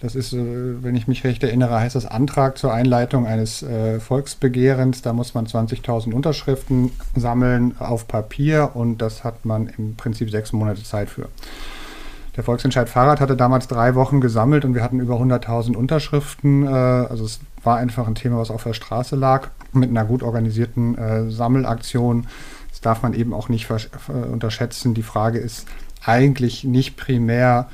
das 0.00 0.14
ist, 0.14 0.34
wenn 0.34 0.94
ich 0.96 1.08
mich 1.08 1.24
recht 1.24 1.42
erinnere, 1.42 1.78
heißt 1.78 1.94
das 1.94 2.06
Antrag 2.06 2.56
zur 2.56 2.72
Einleitung 2.72 3.26
eines 3.26 3.62
Volksbegehrens. 3.98 5.02
Da 5.02 5.12
muss 5.12 5.34
man 5.34 5.44
20.000 5.44 6.14
Unterschriften 6.14 6.90
sammeln 7.14 7.74
auf 7.78 8.08
Papier 8.08 8.70
und 8.72 9.02
das 9.02 9.24
hat 9.24 9.44
man 9.44 9.66
im 9.76 9.96
Prinzip 9.96 10.30
sechs 10.30 10.54
Monate 10.54 10.82
Zeit 10.84 11.10
für. 11.10 11.28
Der 12.40 12.44
Volksentscheid 12.46 12.88
Fahrrad 12.88 13.20
hatte 13.20 13.36
damals 13.36 13.68
drei 13.68 13.94
Wochen 13.94 14.22
gesammelt 14.22 14.64
und 14.64 14.74
wir 14.74 14.82
hatten 14.82 14.98
über 14.98 15.16
100.000 15.16 15.76
Unterschriften. 15.76 16.66
Äh, 16.66 16.70
also 16.70 17.26
es 17.26 17.40
war 17.62 17.76
einfach 17.76 18.08
ein 18.08 18.14
Thema, 18.14 18.38
was 18.38 18.50
auf 18.50 18.62
der 18.62 18.72
Straße 18.72 19.14
lag, 19.14 19.48
mit 19.74 19.90
einer 19.90 20.06
gut 20.06 20.22
organisierten 20.22 20.96
äh, 20.96 21.30
Sammelaktion. 21.30 22.28
Das 22.70 22.80
darf 22.80 23.02
man 23.02 23.12
eben 23.12 23.34
auch 23.34 23.50
nicht 23.50 23.68
unterschätzen. 24.32 24.94
Die 24.94 25.02
Frage 25.02 25.38
ist 25.38 25.66
eigentlich 26.02 26.64
nicht 26.64 26.96
primär, 26.96 27.68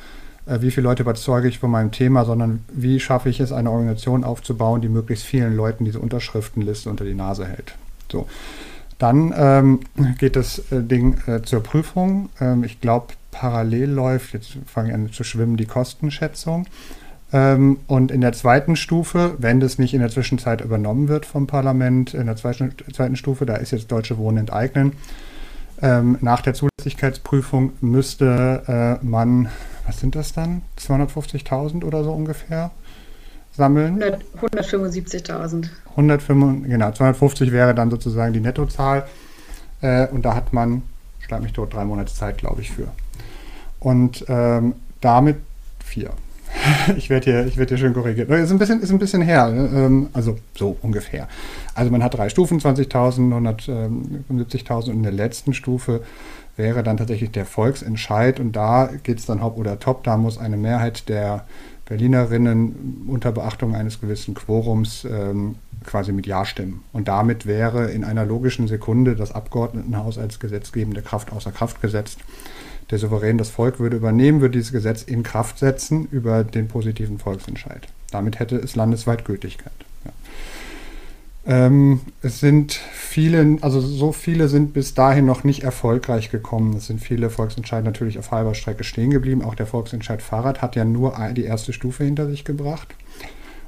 äh, 0.46 0.60
wie 0.62 0.72
viele 0.72 0.88
Leute 0.88 1.04
überzeuge 1.04 1.46
ich 1.46 1.60
von 1.60 1.70
meinem 1.70 1.92
Thema, 1.92 2.24
sondern 2.24 2.64
wie 2.72 2.98
schaffe 2.98 3.28
ich 3.28 3.38
es, 3.38 3.52
eine 3.52 3.70
Organisation 3.70 4.24
aufzubauen, 4.24 4.80
die 4.80 4.88
möglichst 4.88 5.26
vielen 5.26 5.54
Leuten 5.54 5.84
diese 5.84 6.00
Unterschriftenliste 6.00 6.90
unter 6.90 7.04
die 7.04 7.14
Nase 7.14 7.46
hält. 7.46 7.76
So. 8.10 8.26
Dann 8.98 9.32
ähm, 9.36 9.80
geht 10.18 10.34
das 10.34 10.58
äh, 10.72 10.82
Ding 10.82 11.18
äh, 11.28 11.42
zur 11.42 11.62
Prüfung. 11.62 12.30
Ähm, 12.40 12.64
ich 12.64 12.80
glaube, 12.80 13.14
parallel 13.38 13.90
läuft, 13.90 14.32
jetzt 14.32 14.56
fange 14.66 14.88
ich 14.88 14.94
an 14.94 15.12
zu 15.12 15.22
schwimmen, 15.22 15.56
die 15.56 15.66
Kostenschätzung. 15.66 16.66
Ähm, 17.32 17.80
und 17.86 18.10
in 18.10 18.22
der 18.22 18.32
zweiten 18.32 18.76
Stufe, 18.76 19.34
wenn 19.38 19.60
das 19.60 19.78
nicht 19.78 19.92
in 19.92 20.00
der 20.00 20.08
Zwischenzeit 20.08 20.62
übernommen 20.62 21.08
wird 21.08 21.26
vom 21.26 21.46
Parlament, 21.46 22.14
in 22.14 22.26
der 22.26 22.36
zweiten, 22.36 22.74
zweiten 22.92 23.16
Stufe, 23.16 23.44
da 23.44 23.56
ist 23.56 23.72
jetzt 23.72 23.92
Deutsche 23.92 24.16
Wohnen 24.16 24.38
enteignen, 24.38 24.92
ähm, 25.82 26.16
nach 26.22 26.40
der 26.40 26.54
Zulässigkeitsprüfung 26.54 27.72
müsste 27.82 28.98
äh, 29.02 29.04
man, 29.04 29.50
was 29.86 30.00
sind 30.00 30.14
das 30.14 30.32
dann, 30.32 30.62
250.000 30.78 31.84
oder 31.84 32.04
so 32.04 32.12
ungefähr 32.12 32.70
sammeln? 33.52 34.02
175.000. 34.40 35.68
105, 35.90 36.66
genau, 36.66 36.90
250 36.90 37.52
wäre 37.52 37.74
dann 37.74 37.90
sozusagen 37.90 38.32
die 38.32 38.40
Nettozahl. 38.40 39.06
Äh, 39.82 40.06
und 40.08 40.24
da 40.24 40.34
hat 40.34 40.54
man, 40.54 40.82
schlag 41.20 41.42
mich 41.42 41.52
tot, 41.52 41.74
drei 41.74 41.84
Monate 41.84 42.14
Zeit, 42.14 42.38
glaube 42.38 42.62
ich, 42.62 42.70
für. 42.70 42.88
Und 43.86 44.24
ähm, 44.26 44.74
damit 45.00 45.36
vier. 45.78 46.10
ich 46.96 47.08
werde 47.08 47.44
hier, 47.44 47.56
werd 47.56 47.68
hier 47.68 47.78
schön 47.78 47.94
korrigiert. 47.94 48.28
Ist 48.28 48.50
ein 48.50 48.58
bisschen, 48.58 48.80
ist 48.80 48.90
ein 48.90 48.98
bisschen 48.98 49.22
her, 49.22 49.48
ne? 49.48 49.70
ähm, 49.72 50.08
also 50.12 50.38
so 50.56 50.76
ungefähr. 50.82 51.28
Also 51.76 51.92
man 51.92 52.02
hat 52.02 52.14
drei 52.14 52.28
Stufen, 52.28 52.58
20.000, 52.58 53.30
175.000 54.28 54.88
und 54.88 54.96
in 54.96 55.02
der 55.04 55.12
letzten 55.12 55.54
Stufe 55.54 56.02
wäre 56.56 56.82
dann 56.82 56.96
tatsächlich 56.96 57.30
der 57.30 57.46
Volksentscheid 57.46 58.40
und 58.40 58.56
da 58.56 58.90
geht 59.04 59.20
es 59.20 59.26
dann 59.26 59.40
hopp 59.40 59.56
oder 59.56 59.78
top, 59.78 60.02
da 60.02 60.16
muss 60.16 60.36
eine 60.36 60.56
Mehrheit 60.56 61.08
der 61.08 61.44
Berlinerinnen 61.84 63.06
unter 63.06 63.30
Beachtung 63.30 63.76
eines 63.76 64.00
gewissen 64.00 64.34
Quorums 64.34 65.04
ähm, 65.04 65.54
quasi 65.84 66.10
mit 66.10 66.26
Ja 66.26 66.44
stimmen. 66.44 66.82
Und 66.92 67.06
damit 67.06 67.46
wäre 67.46 67.92
in 67.92 68.02
einer 68.02 68.26
logischen 68.26 68.66
Sekunde 68.66 69.14
das 69.14 69.30
Abgeordnetenhaus 69.30 70.18
als 70.18 70.40
gesetzgebende 70.40 71.02
Kraft 71.02 71.30
außer 71.30 71.52
Kraft 71.52 71.80
gesetzt 71.80 72.18
der 72.90 72.98
Souverän 72.98 73.38
das 73.38 73.50
Volk 73.50 73.80
würde 73.80 73.96
übernehmen, 73.96 74.40
würde 74.40 74.58
dieses 74.58 74.72
Gesetz 74.72 75.02
in 75.02 75.22
Kraft 75.22 75.58
setzen 75.58 76.06
über 76.10 76.44
den 76.44 76.68
positiven 76.68 77.18
Volksentscheid. 77.18 77.88
Damit 78.10 78.38
hätte 78.38 78.56
es 78.56 78.76
landesweit 78.76 79.24
Gültigkeit. 79.24 79.72
Ja. 80.04 80.12
Ähm, 81.46 82.00
es 82.22 82.40
sind 82.40 82.72
viele, 82.72 83.58
also 83.60 83.80
so 83.80 84.12
viele 84.12 84.48
sind 84.48 84.72
bis 84.72 84.94
dahin 84.94 85.26
noch 85.26 85.44
nicht 85.44 85.62
erfolgreich 85.62 86.30
gekommen. 86.30 86.74
Es 86.76 86.86
sind 86.86 87.00
viele 87.00 87.30
Volksentscheid 87.30 87.84
natürlich 87.84 88.18
auf 88.18 88.30
halber 88.30 88.54
Strecke 88.54 88.84
stehen 88.84 89.10
geblieben. 89.10 89.42
Auch 89.42 89.54
der 89.54 89.66
Volksentscheid 89.66 90.22
Fahrrad 90.22 90.62
hat 90.62 90.76
ja 90.76 90.84
nur 90.84 91.16
die 91.34 91.44
erste 91.44 91.72
Stufe 91.72 92.04
hinter 92.04 92.28
sich 92.28 92.44
gebracht 92.44 92.94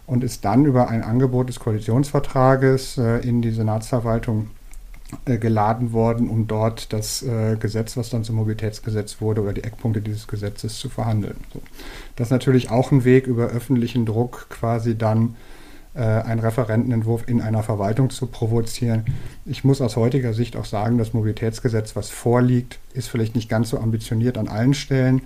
und 0.07 0.25
ist 0.25 0.45
dann 0.45 0.65
über 0.65 0.89
ein 0.89 1.03
Angebot 1.03 1.49
des 1.49 1.61
Koalitionsvertrages 1.61 2.99
äh, 2.99 3.19
in 3.19 3.43
die 3.43 3.51
Senatsverwaltung 3.51 4.51
geladen 5.25 5.93
worden, 5.93 6.29
um 6.29 6.47
dort 6.47 6.93
das 6.93 7.23
äh, 7.23 7.57
Gesetz, 7.57 7.97
was 7.97 8.11
dann 8.11 8.25
zum 8.25 8.37
Mobilitätsgesetz 8.37 9.21
wurde, 9.21 9.43
oder 9.43 9.55
die 9.55 9.65
Eckpunkte 9.65 10.03
dieses 10.03 10.27
Gesetzes 10.27 10.79
zu 10.79 10.91
verhandeln. 10.91 11.37
So. 11.53 11.63
Das 12.17 12.29
ist 12.29 12.33
natürlich 12.33 12.71
auch 12.71 12.93
ein 12.93 13.05
Weg, 13.05 13.27
über 13.27 13.47
öffentlichen 13.47 14.05
Druck 14.05 14.49
quasi 14.51 14.99
dann 14.99 15.37
äh, 15.95 16.03
einen 16.03 16.41
Referentenentwurf 16.41 17.27
in 17.27 17.41
einer 17.41 17.63
Verwaltung 17.63 18.11
zu 18.11 18.27
provozieren. 18.27 19.07
Ich 19.47 19.65
muss 19.65 19.81
aus 19.81 19.97
heutiger 19.97 20.35
Sicht 20.35 20.57
auch 20.57 20.67
sagen, 20.67 20.99
das 20.99 21.15
Mobilitätsgesetz, 21.15 21.97
was 21.97 22.11
vorliegt, 22.11 22.79
ist 22.93 23.09
vielleicht 23.09 23.35
nicht 23.35 23.49
ganz 23.49 23.71
so 23.71 23.79
ambitioniert 23.79 24.37
an 24.37 24.49
allen 24.49 24.75
Stellen 24.75 25.23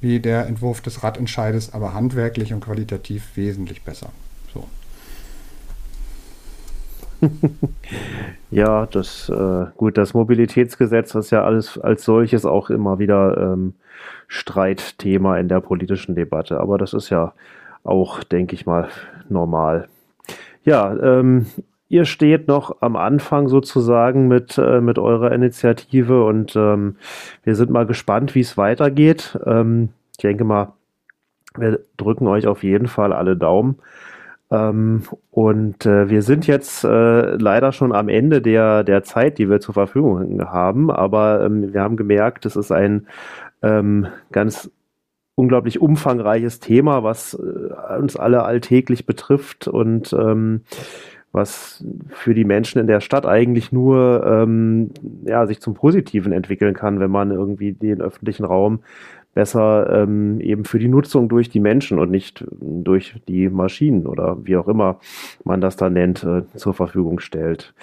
wie 0.00 0.20
der 0.20 0.46
Entwurf 0.46 0.80
des 0.80 1.02
Radentscheides, 1.02 1.72
aber 1.72 1.94
handwerklich 1.94 2.52
und 2.52 2.60
qualitativ 2.60 3.36
wesentlich 3.36 3.82
besser. 3.82 4.10
Ja, 8.54 8.86
das 8.86 9.28
äh, 9.30 9.66
gut, 9.76 9.98
das 9.98 10.14
Mobilitätsgesetz 10.14 11.16
ist 11.16 11.32
ja 11.32 11.42
alles 11.42 11.76
als 11.76 12.04
solches 12.04 12.46
auch 12.46 12.70
immer 12.70 13.00
wieder 13.00 13.36
ähm, 13.36 13.74
Streitthema 14.28 15.38
in 15.38 15.48
der 15.48 15.60
politischen 15.60 16.14
Debatte, 16.14 16.60
aber 16.60 16.78
das 16.78 16.92
ist 16.92 17.10
ja 17.10 17.32
auch, 17.82 18.22
denke 18.22 18.54
ich 18.54 18.64
mal, 18.64 18.88
normal. 19.28 19.88
Ja, 20.62 20.94
ähm, 20.94 21.46
ihr 21.88 22.04
steht 22.04 22.46
noch 22.46 22.80
am 22.80 22.94
Anfang 22.94 23.48
sozusagen 23.48 24.28
mit, 24.28 24.56
äh, 24.56 24.80
mit 24.80 25.00
eurer 25.00 25.32
Initiative 25.32 26.24
und 26.24 26.54
ähm, 26.54 26.94
wir 27.42 27.56
sind 27.56 27.70
mal 27.70 27.86
gespannt, 27.86 28.36
wie 28.36 28.40
es 28.40 28.56
weitergeht. 28.56 29.36
Ähm, 29.44 29.88
ich 30.12 30.18
denke 30.18 30.44
mal, 30.44 30.74
wir 31.56 31.80
drücken 31.96 32.28
euch 32.28 32.46
auf 32.46 32.62
jeden 32.62 32.86
Fall 32.86 33.12
alle 33.12 33.36
Daumen. 33.36 33.80
Ähm, 34.50 35.02
und 35.30 35.86
äh, 35.86 36.08
wir 36.08 36.22
sind 36.22 36.46
jetzt 36.46 36.84
äh, 36.84 37.36
leider 37.36 37.72
schon 37.72 37.92
am 37.92 38.08
Ende 38.08 38.42
der, 38.42 38.84
der 38.84 39.02
Zeit, 39.02 39.38
die 39.38 39.48
wir 39.48 39.60
zur 39.60 39.74
Verfügung 39.74 40.40
haben, 40.42 40.90
aber 40.90 41.44
ähm, 41.44 41.72
wir 41.72 41.80
haben 41.80 41.96
gemerkt, 41.96 42.46
es 42.46 42.56
ist 42.56 42.70
ein 42.70 43.06
ähm, 43.62 44.06
ganz 44.32 44.70
unglaublich 45.34 45.80
umfangreiches 45.80 46.60
Thema, 46.60 47.02
was 47.02 47.34
äh, 47.34 47.98
uns 47.98 48.16
alle 48.16 48.44
alltäglich 48.44 49.06
betrifft 49.06 49.66
und 49.66 50.12
ähm, 50.12 50.60
was 51.32 51.84
für 52.10 52.32
die 52.32 52.44
Menschen 52.44 52.78
in 52.78 52.86
der 52.86 53.00
Stadt 53.00 53.26
eigentlich 53.26 53.72
nur 53.72 54.24
ähm, 54.24 54.90
ja, 55.24 55.46
sich 55.48 55.60
zum 55.60 55.74
Positiven 55.74 56.32
entwickeln 56.32 56.74
kann, 56.74 57.00
wenn 57.00 57.10
man 57.10 57.32
irgendwie 57.32 57.72
den 57.72 58.00
öffentlichen 58.00 58.44
Raum 58.44 58.80
besser 59.34 60.02
ähm, 60.02 60.40
eben 60.40 60.64
für 60.64 60.78
die 60.78 60.88
Nutzung 60.88 61.28
durch 61.28 61.50
die 61.50 61.60
Menschen 61.60 61.98
und 61.98 62.10
nicht 62.10 62.44
durch 62.60 63.20
die 63.28 63.48
Maschinen 63.48 64.06
oder 64.06 64.38
wie 64.44 64.56
auch 64.56 64.68
immer 64.68 65.00
man 65.44 65.60
das 65.60 65.76
da 65.76 65.90
nennt, 65.90 66.24
äh, 66.24 66.42
zur 66.54 66.74
Verfügung 66.74 67.18
stellt. 67.20 67.74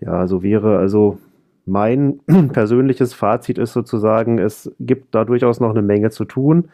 Ja, 0.00 0.26
so 0.26 0.42
wäre 0.42 0.78
also 0.78 1.18
mein 1.66 2.20
persönliches 2.52 3.14
Fazit 3.14 3.58
ist 3.58 3.72
sozusagen, 3.72 4.38
es 4.38 4.72
gibt 4.80 5.14
da 5.14 5.24
durchaus 5.24 5.60
noch 5.60 5.70
eine 5.70 5.82
Menge 5.82 6.10
zu 6.10 6.24
tun. 6.24 6.70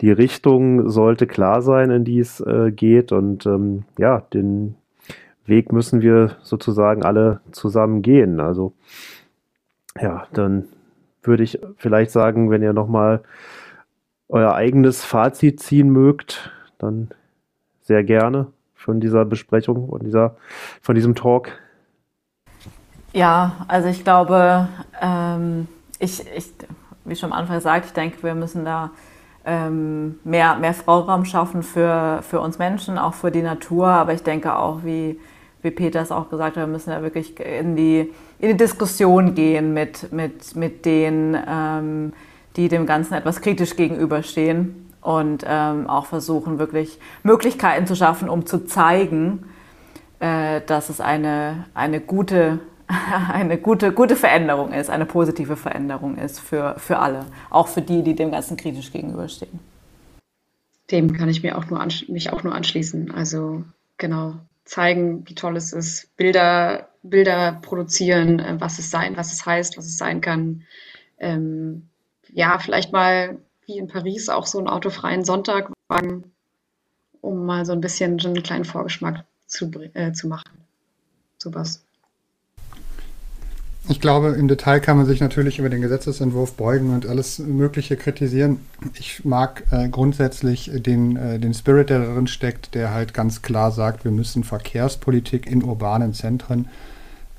Die 0.00 0.10
Richtung 0.10 0.88
sollte 0.88 1.26
klar 1.26 1.60
sein, 1.60 1.90
in 1.90 2.04
die 2.04 2.20
es 2.20 2.40
äh, 2.40 2.72
geht. 2.72 3.12
Und 3.12 3.44
ähm, 3.46 3.84
ja, 3.98 4.22
den 4.32 4.76
Weg 5.44 5.72
müssen 5.72 6.00
wir 6.00 6.36
sozusagen 6.42 7.02
alle 7.02 7.40
zusammen 7.52 8.02
gehen. 8.02 8.40
Also 8.40 8.72
ja, 10.00 10.26
dann 10.32 10.64
würde 11.22 11.42
ich 11.42 11.60
vielleicht 11.76 12.10
sagen, 12.10 12.50
wenn 12.50 12.62
ihr 12.62 12.72
nochmal 12.72 13.20
euer 14.30 14.54
eigenes 14.54 15.04
Fazit 15.04 15.60
ziehen 15.60 15.90
mögt, 15.90 16.50
dann 16.78 17.10
sehr 17.82 18.04
gerne 18.04 18.46
von 18.74 19.00
dieser 19.00 19.24
Besprechung 19.24 19.88
und 19.88 20.04
dieser, 20.04 20.36
von 20.80 20.94
diesem 20.94 21.14
Talk. 21.14 21.52
Ja, 23.12 23.66
also 23.68 23.88
ich 23.88 24.04
glaube, 24.04 24.68
ähm, 25.00 25.66
ich, 25.98 26.24
ich, 26.34 26.52
wie 27.04 27.16
schon 27.16 27.32
am 27.32 27.38
Anfang 27.38 27.56
gesagt, 27.56 27.86
ich 27.86 27.92
denke, 27.92 28.22
wir 28.22 28.34
müssen 28.34 28.64
da 28.64 28.90
ähm, 29.44 30.18
mehr, 30.24 30.56
mehr 30.56 30.74
Freiraum 30.74 31.24
schaffen 31.24 31.62
für, 31.62 32.20
für 32.22 32.40
uns 32.40 32.58
Menschen, 32.58 32.98
auch 32.98 33.14
für 33.14 33.30
die 33.30 33.42
Natur. 33.42 33.88
Aber 33.88 34.12
ich 34.12 34.22
denke 34.22 34.54
auch, 34.54 34.84
wie, 34.84 35.18
wie 35.62 35.70
Peter 35.70 36.00
es 36.00 36.12
auch 36.12 36.30
gesagt 36.30 36.56
hat, 36.56 36.62
wir 36.62 36.72
müssen 36.72 36.90
da 36.90 37.02
wirklich 37.02 37.38
in 37.40 37.74
die, 37.74 38.12
in 38.38 38.48
die 38.48 38.56
Diskussion 38.56 39.34
gehen 39.34 39.74
mit, 39.74 40.12
mit, 40.12 40.54
mit 40.54 40.84
denen, 40.84 41.36
ähm, 41.48 42.12
die 42.56 42.68
dem 42.68 42.86
Ganzen 42.86 43.14
etwas 43.14 43.40
kritisch 43.40 43.76
gegenüberstehen 43.76 44.90
und 45.00 45.44
ähm, 45.46 45.88
auch 45.88 46.06
versuchen, 46.06 46.58
wirklich 46.58 46.98
Möglichkeiten 47.22 47.86
zu 47.86 47.94
schaffen, 47.94 48.28
um 48.28 48.46
zu 48.46 48.66
zeigen, 48.66 49.44
äh, 50.18 50.60
dass 50.66 50.88
es 50.88 51.00
eine, 51.00 51.64
eine 51.74 52.00
gute 52.00 52.60
eine 53.32 53.58
gute, 53.58 53.92
gute 53.92 54.16
Veränderung 54.16 54.72
ist, 54.72 54.90
eine 54.90 55.06
positive 55.06 55.56
Veränderung 55.56 56.16
ist 56.16 56.40
für, 56.40 56.74
für 56.78 56.98
alle, 56.98 57.26
auch 57.48 57.68
für 57.68 57.82
die, 57.82 58.02
die 58.02 58.14
dem 58.14 58.30
Ganzen 58.30 58.56
kritisch 58.56 58.92
gegenüberstehen. 58.92 59.60
Dem 60.90 61.12
kann 61.12 61.28
ich 61.28 61.42
mir 61.42 61.56
auch 61.56 61.66
nur 61.66 61.86
mich 62.08 62.32
auch 62.32 62.42
nur 62.42 62.54
anschließen. 62.54 63.12
Also 63.12 63.62
genau, 63.96 64.34
zeigen, 64.64 65.28
wie 65.28 65.34
toll 65.34 65.56
es 65.56 65.72
ist, 65.72 66.16
Bilder, 66.16 66.88
Bilder 67.02 67.58
produzieren, 67.62 68.40
äh, 68.40 68.56
was 68.58 68.78
es 68.78 68.90
sein, 68.90 69.16
was 69.16 69.32
es 69.32 69.46
heißt, 69.46 69.78
was 69.78 69.86
es 69.86 69.96
sein 69.96 70.20
kann. 70.20 70.62
Ähm, 71.18 71.89
ja, 72.32 72.58
vielleicht 72.58 72.92
mal 72.92 73.38
wie 73.66 73.78
in 73.78 73.88
Paris 73.88 74.28
auch 74.28 74.46
so 74.46 74.58
einen 74.58 74.68
autofreien 74.68 75.24
Sonntag 75.24 75.70
wagen, 75.88 76.32
um 77.20 77.46
mal 77.46 77.64
so 77.64 77.72
ein 77.72 77.80
bisschen 77.80 78.18
so 78.18 78.28
einen 78.28 78.42
kleinen 78.42 78.64
Vorgeschmack 78.64 79.24
zu, 79.46 79.70
äh, 79.94 80.12
zu 80.12 80.28
machen. 80.28 80.50
Sowas. 81.38 81.82
Ich 83.88 84.00
glaube, 84.00 84.28
im 84.28 84.46
Detail 84.46 84.78
kann 84.80 84.98
man 84.98 85.06
sich 85.06 85.20
natürlich 85.20 85.58
über 85.58 85.68
den 85.68 85.80
Gesetzesentwurf 85.80 86.52
beugen 86.52 86.94
und 86.94 87.06
alles 87.06 87.38
Mögliche 87.38 87.96
kritisieren. 87.96 88.60
Ich 88.94 89.24
mag 89.24 89.64
äh, 89.70 89.88
grundsätzlich 89.88 90.70
den, 90.72 91.16
äh, 91.16 91.38
den 91.38 91.54
Spirit, 91.54 91.90
der 91.90 92.00
darin 92.00 92.26
steckt, 92.26 92.74
der 92.74 92.92
halt 92.92 93.14
ganz 93.14 93.42
klar 93.42 93.72
sagt, 93.72 94.04
wir 94.04 94.12
müssen 94.12 94.44
Verkehrspolitik 94.44 95.46
in 95.46 95.64
urbanen 95.64 96.12
Zentren 96.12 96.68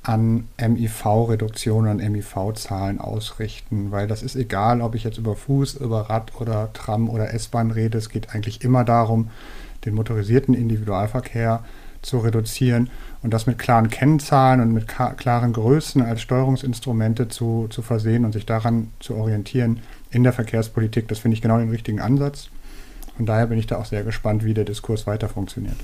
an 0.03 0.47
MIV-Reduktionen, 0.57 2.01
an 2.01 2.11
MIV-Zahlen 2.11 2.99
ausrichten, 2.99 3.91
weil 3.91 4.07
das 4.07 4.23
ist 4.23 4.35
egal, 4.35 4.81
ob 4.81 4.95
ich 4.95 5.03
jetzt 5.03 5.19
über 5.19 5.35
Fuß, 5.35 5.75
über 5.75 6.09
Rad 6.09 6.39
oder 6.39 6.73
Tram 6.73 7.09
oder 7.09 7.33
S-Bahn 7.33 7.71
rede. 7.71 7.97
Es 7.97 8.09
geht 8.09 8.33
eigentlich 8.33 8.63
immer 8.63 8.83
darum, 8.83 9.29
den 9.85 9.93
motorisierten 9.93 10.53
Individualverkehr 10.53 11.63
zu 12.01 12.17
reduzieren 12.17 12.89
und 13.21 13.31
das 13.31 13.45
mit 13.45 13.59
klaren 13.59 13.89
Kennzahlen 13.89 14.59
und 14.59 14.73
mit 14.73 14.87
klaren 14.87 15.53
Größen 15.53 16.01
als 16.01 16.21
Steuerungsinstrumente 16.21 17.27
zu, 17.27 17.67
zu 17.69 17.83
versehen 17.83 18.25
und 18.25 18.31
sich 18.31 18.47
daran 18.47 18.89
zu 18.99 19.15
orientieren 19.15 19.81
in 20.09 20.23
der 20.23 20.33
Verkehrspolitik, 20.33 21.07
das 21.07 21.19
finde 21.19 21.35
ich 21.35 21.41
genau 21.41 21.59
den 21.59 21.69
richtigen 21.69 21.99
Ansatz. 21.99 22.49
Von 23.17 23.27
daher 23.27 23.47
bin 23.47 23.59
ich 23.59 23.67
da 23.67 23.77
auch 23.77 23.85
sehr 23.85 24.03
gespannt, 24.03 24.43
wie 24.43 24.55
der 24.55 24.65
Diskurs 24.65 25.05
weiter 25.05 25.29
funktioniert. 25.29 25.77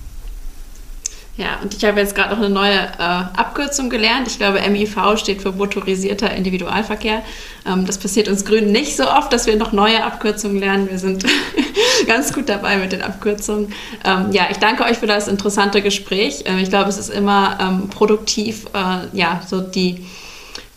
Ja, 1.37 1.59
und 1.61 1.75
ich 1.75 1.85
habe 1.85 1.99
jetzt 1.99 2.15
gerade 2.15 2.31
noch 2.31 2.43
eine 2.43 2.49
neue 2.49 2.73
äh, 2.73 2.99
Abkürzung 2.99 3.91
gelernt. 3.91 4.27
Ich 4.27 4.39
glaube, 4.39 4.59
MIV 4.59 5.17
steht 5.17 5.43
für 5.43 5.51
motorisierter 5.51 6.31
Individualverkehr. 6.31 7.21
Ähm, 7.67 7.85
das 7.85 7.99
passiert 7.99 8.27
uns 8.27 8.43
Grünen 8.43 8.71
nicht 8.71 8.97
so 8.97 9.07
oft, 9.07 9.31
dass 9.31 9.45
wir 9.45 9.55
noch 9.55 9.71
neue 9.71 10.03
Abkürzungen 10.03 10.57
lernen. 10.57 10.89
Wir 10.89 10.97
sind 10.97 11.23
ganz 12.07 12.33
gut 12.33 12.49
dabei 12.49 12.77
mit 12.77 12.91
den 12.91 13.03
Abkürzungen. 13.03 13.71
Ähm, 14.03 14.31
ja, 14.31 14.47
ich 14.49 14.57
danke 14.57 14.83
euch 14.83 14.97
für 14.97 15.05
das 15.05 15.27
interessante 15.27 15.83
Gespräch. 15.83 16.43
Ähm, 16.45 16.57
ich 16.57 16.69
glaube, 16.69 16.89
es 16.89 16.97
ist 16.97 17.09
immer 17.09 17.59
ähm, 17.61 17.89
produktiv, 17.89 18.65
äh, 18.73 19.15
ja, 19.15 19.41
so 19.47 19.61
die 19.61 20.03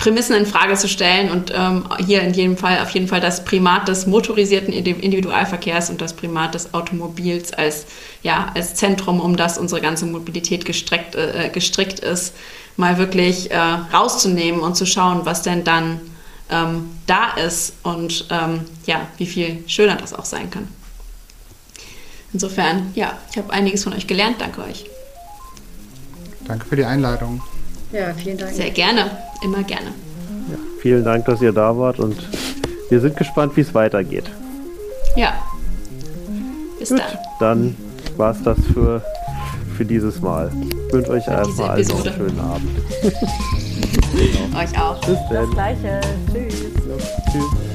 Prämissen 0.00 0.34
in 0.34 0.46
Frage 0.46 0.74
zu 0.76 0.88
stellen 0.88 1.30
und 1.30 1.52
ähm, 1.54 1.84
hier 2.04 2.22
in 2.22 2.32
jedem 2.32 2.56
Fall 2.56 2.80
auf 2.80 2.88
jeden 2.90 3.06
Fall 3.06 3.20
das 3.20 3.44
Primat 3.44 3.86
des 3.86 4.06
motorisierten 4.06 4.72
Individualverkehrs 4.72 5.90
und 5.90 6.00
das 6.00 6.14
Primat 6.14 6.54
des 6.54 6.72
Automobils 6.72 7.52
als, 7.52 7.84
ja, 8.22 8.50
als 8.54 8.74
Zentrum, 8.74 9.20
um 9.20 9.36
das 9.36 9.58
unsere 9.58 9.82
ganze 9.82 10.06
Mobilität 10.06 10.64
gestreckt, 10.64 11.14
äh, 11.16 11.50
gestrickt 11.52 12.00
ist, 12.00 12.34
mal 12.78 12.96
wirklich 12.96 13.50
äh, 13.50 13.58
rauszunehmen 13.58 14.62
und 14.62 14.74
zu 14.74 14.86
schauen, 14.86 15.20
was 15.24 15.42
denn 15.42 15.64
dann 15.64 16.00
ähm, 16.48 16.90
da 17.06 17.34
ist 17.34 17.74
und 17.82 18.24
ähm, 18.30 18.62
ja, 18.86 19.06
wie 19.18 19.26
viel 19.26 19.62
schöner 19.66 19.96
das 19.96 20.14
auch 20.14 20.24
sein 20.24 20.50
kann. 20.50 20.66
Insofern, 22.32 22.90
ja, 22.94 23.18
ich 23.30 23.36
habe 23.36 23.52
einiges 23.52 23.84
von 23.84 23.92
euch 23.92 24.06
gelernt. 24.06 24.36
Danke 24.40 24.62
euch. 24.62 24.86
Danke 26.46 26.64
für 26.64 26.76
die 26.76 26.86
Einladung. 26.86 27.42
Ja, 27.92 28.14
vielen 28.14 28.38
Dank. 28.38 28.52
Sehr 28.52 28.70
gerne, 28.70 29.10
immer 29.42 29.62
gerne. 29.62 29.88
Ja, 30.50 30.58
vielen 30.80 31.04
Dank, 31.04 31.24
dass 31.24 31.42
ihr 31.42 31.52
da 31.52 31.76
wart 31.76 31.98
und 31.98 32.16
wir 32.88 33.00
sind 33.00 33.16
gespannt, 33.16 33.56
wie 33.56 33.62
es 33.62 33.74
weitergeht. 33.74 34.30
Ja. 35.16 35.34
Bis 36.78 36.90
Gut, 36.90 37.00
dann. 37.00 37.18
Dann 37.40 37.76
war 38.16 38.32
es 38.32 38.42
das 38.42 38.58
für, 38.72 39.02
für 39.76 39.84
dieses 39.84 40.20
Mal. 40.20 40.50
wünsche 40.90 41.10
euch 41.10 41.28
einfach 41.28 41.70
allen 41.70 41.86
noch 41.88 42.04
einen 42.04 42.14
schönen 42.14 42.40
Abend. 42.40 42.70
Euch 44.56 44.80
auch. 44.80 45.00
Bis 45.00 45.18
dann. 45.30 45.46
Das 45.46 45.50
Gleiche. 45.50 46.00
Tschüss. 46.32 46.54
Ja, 46.88 47.32
tschüss. 47.32 47.69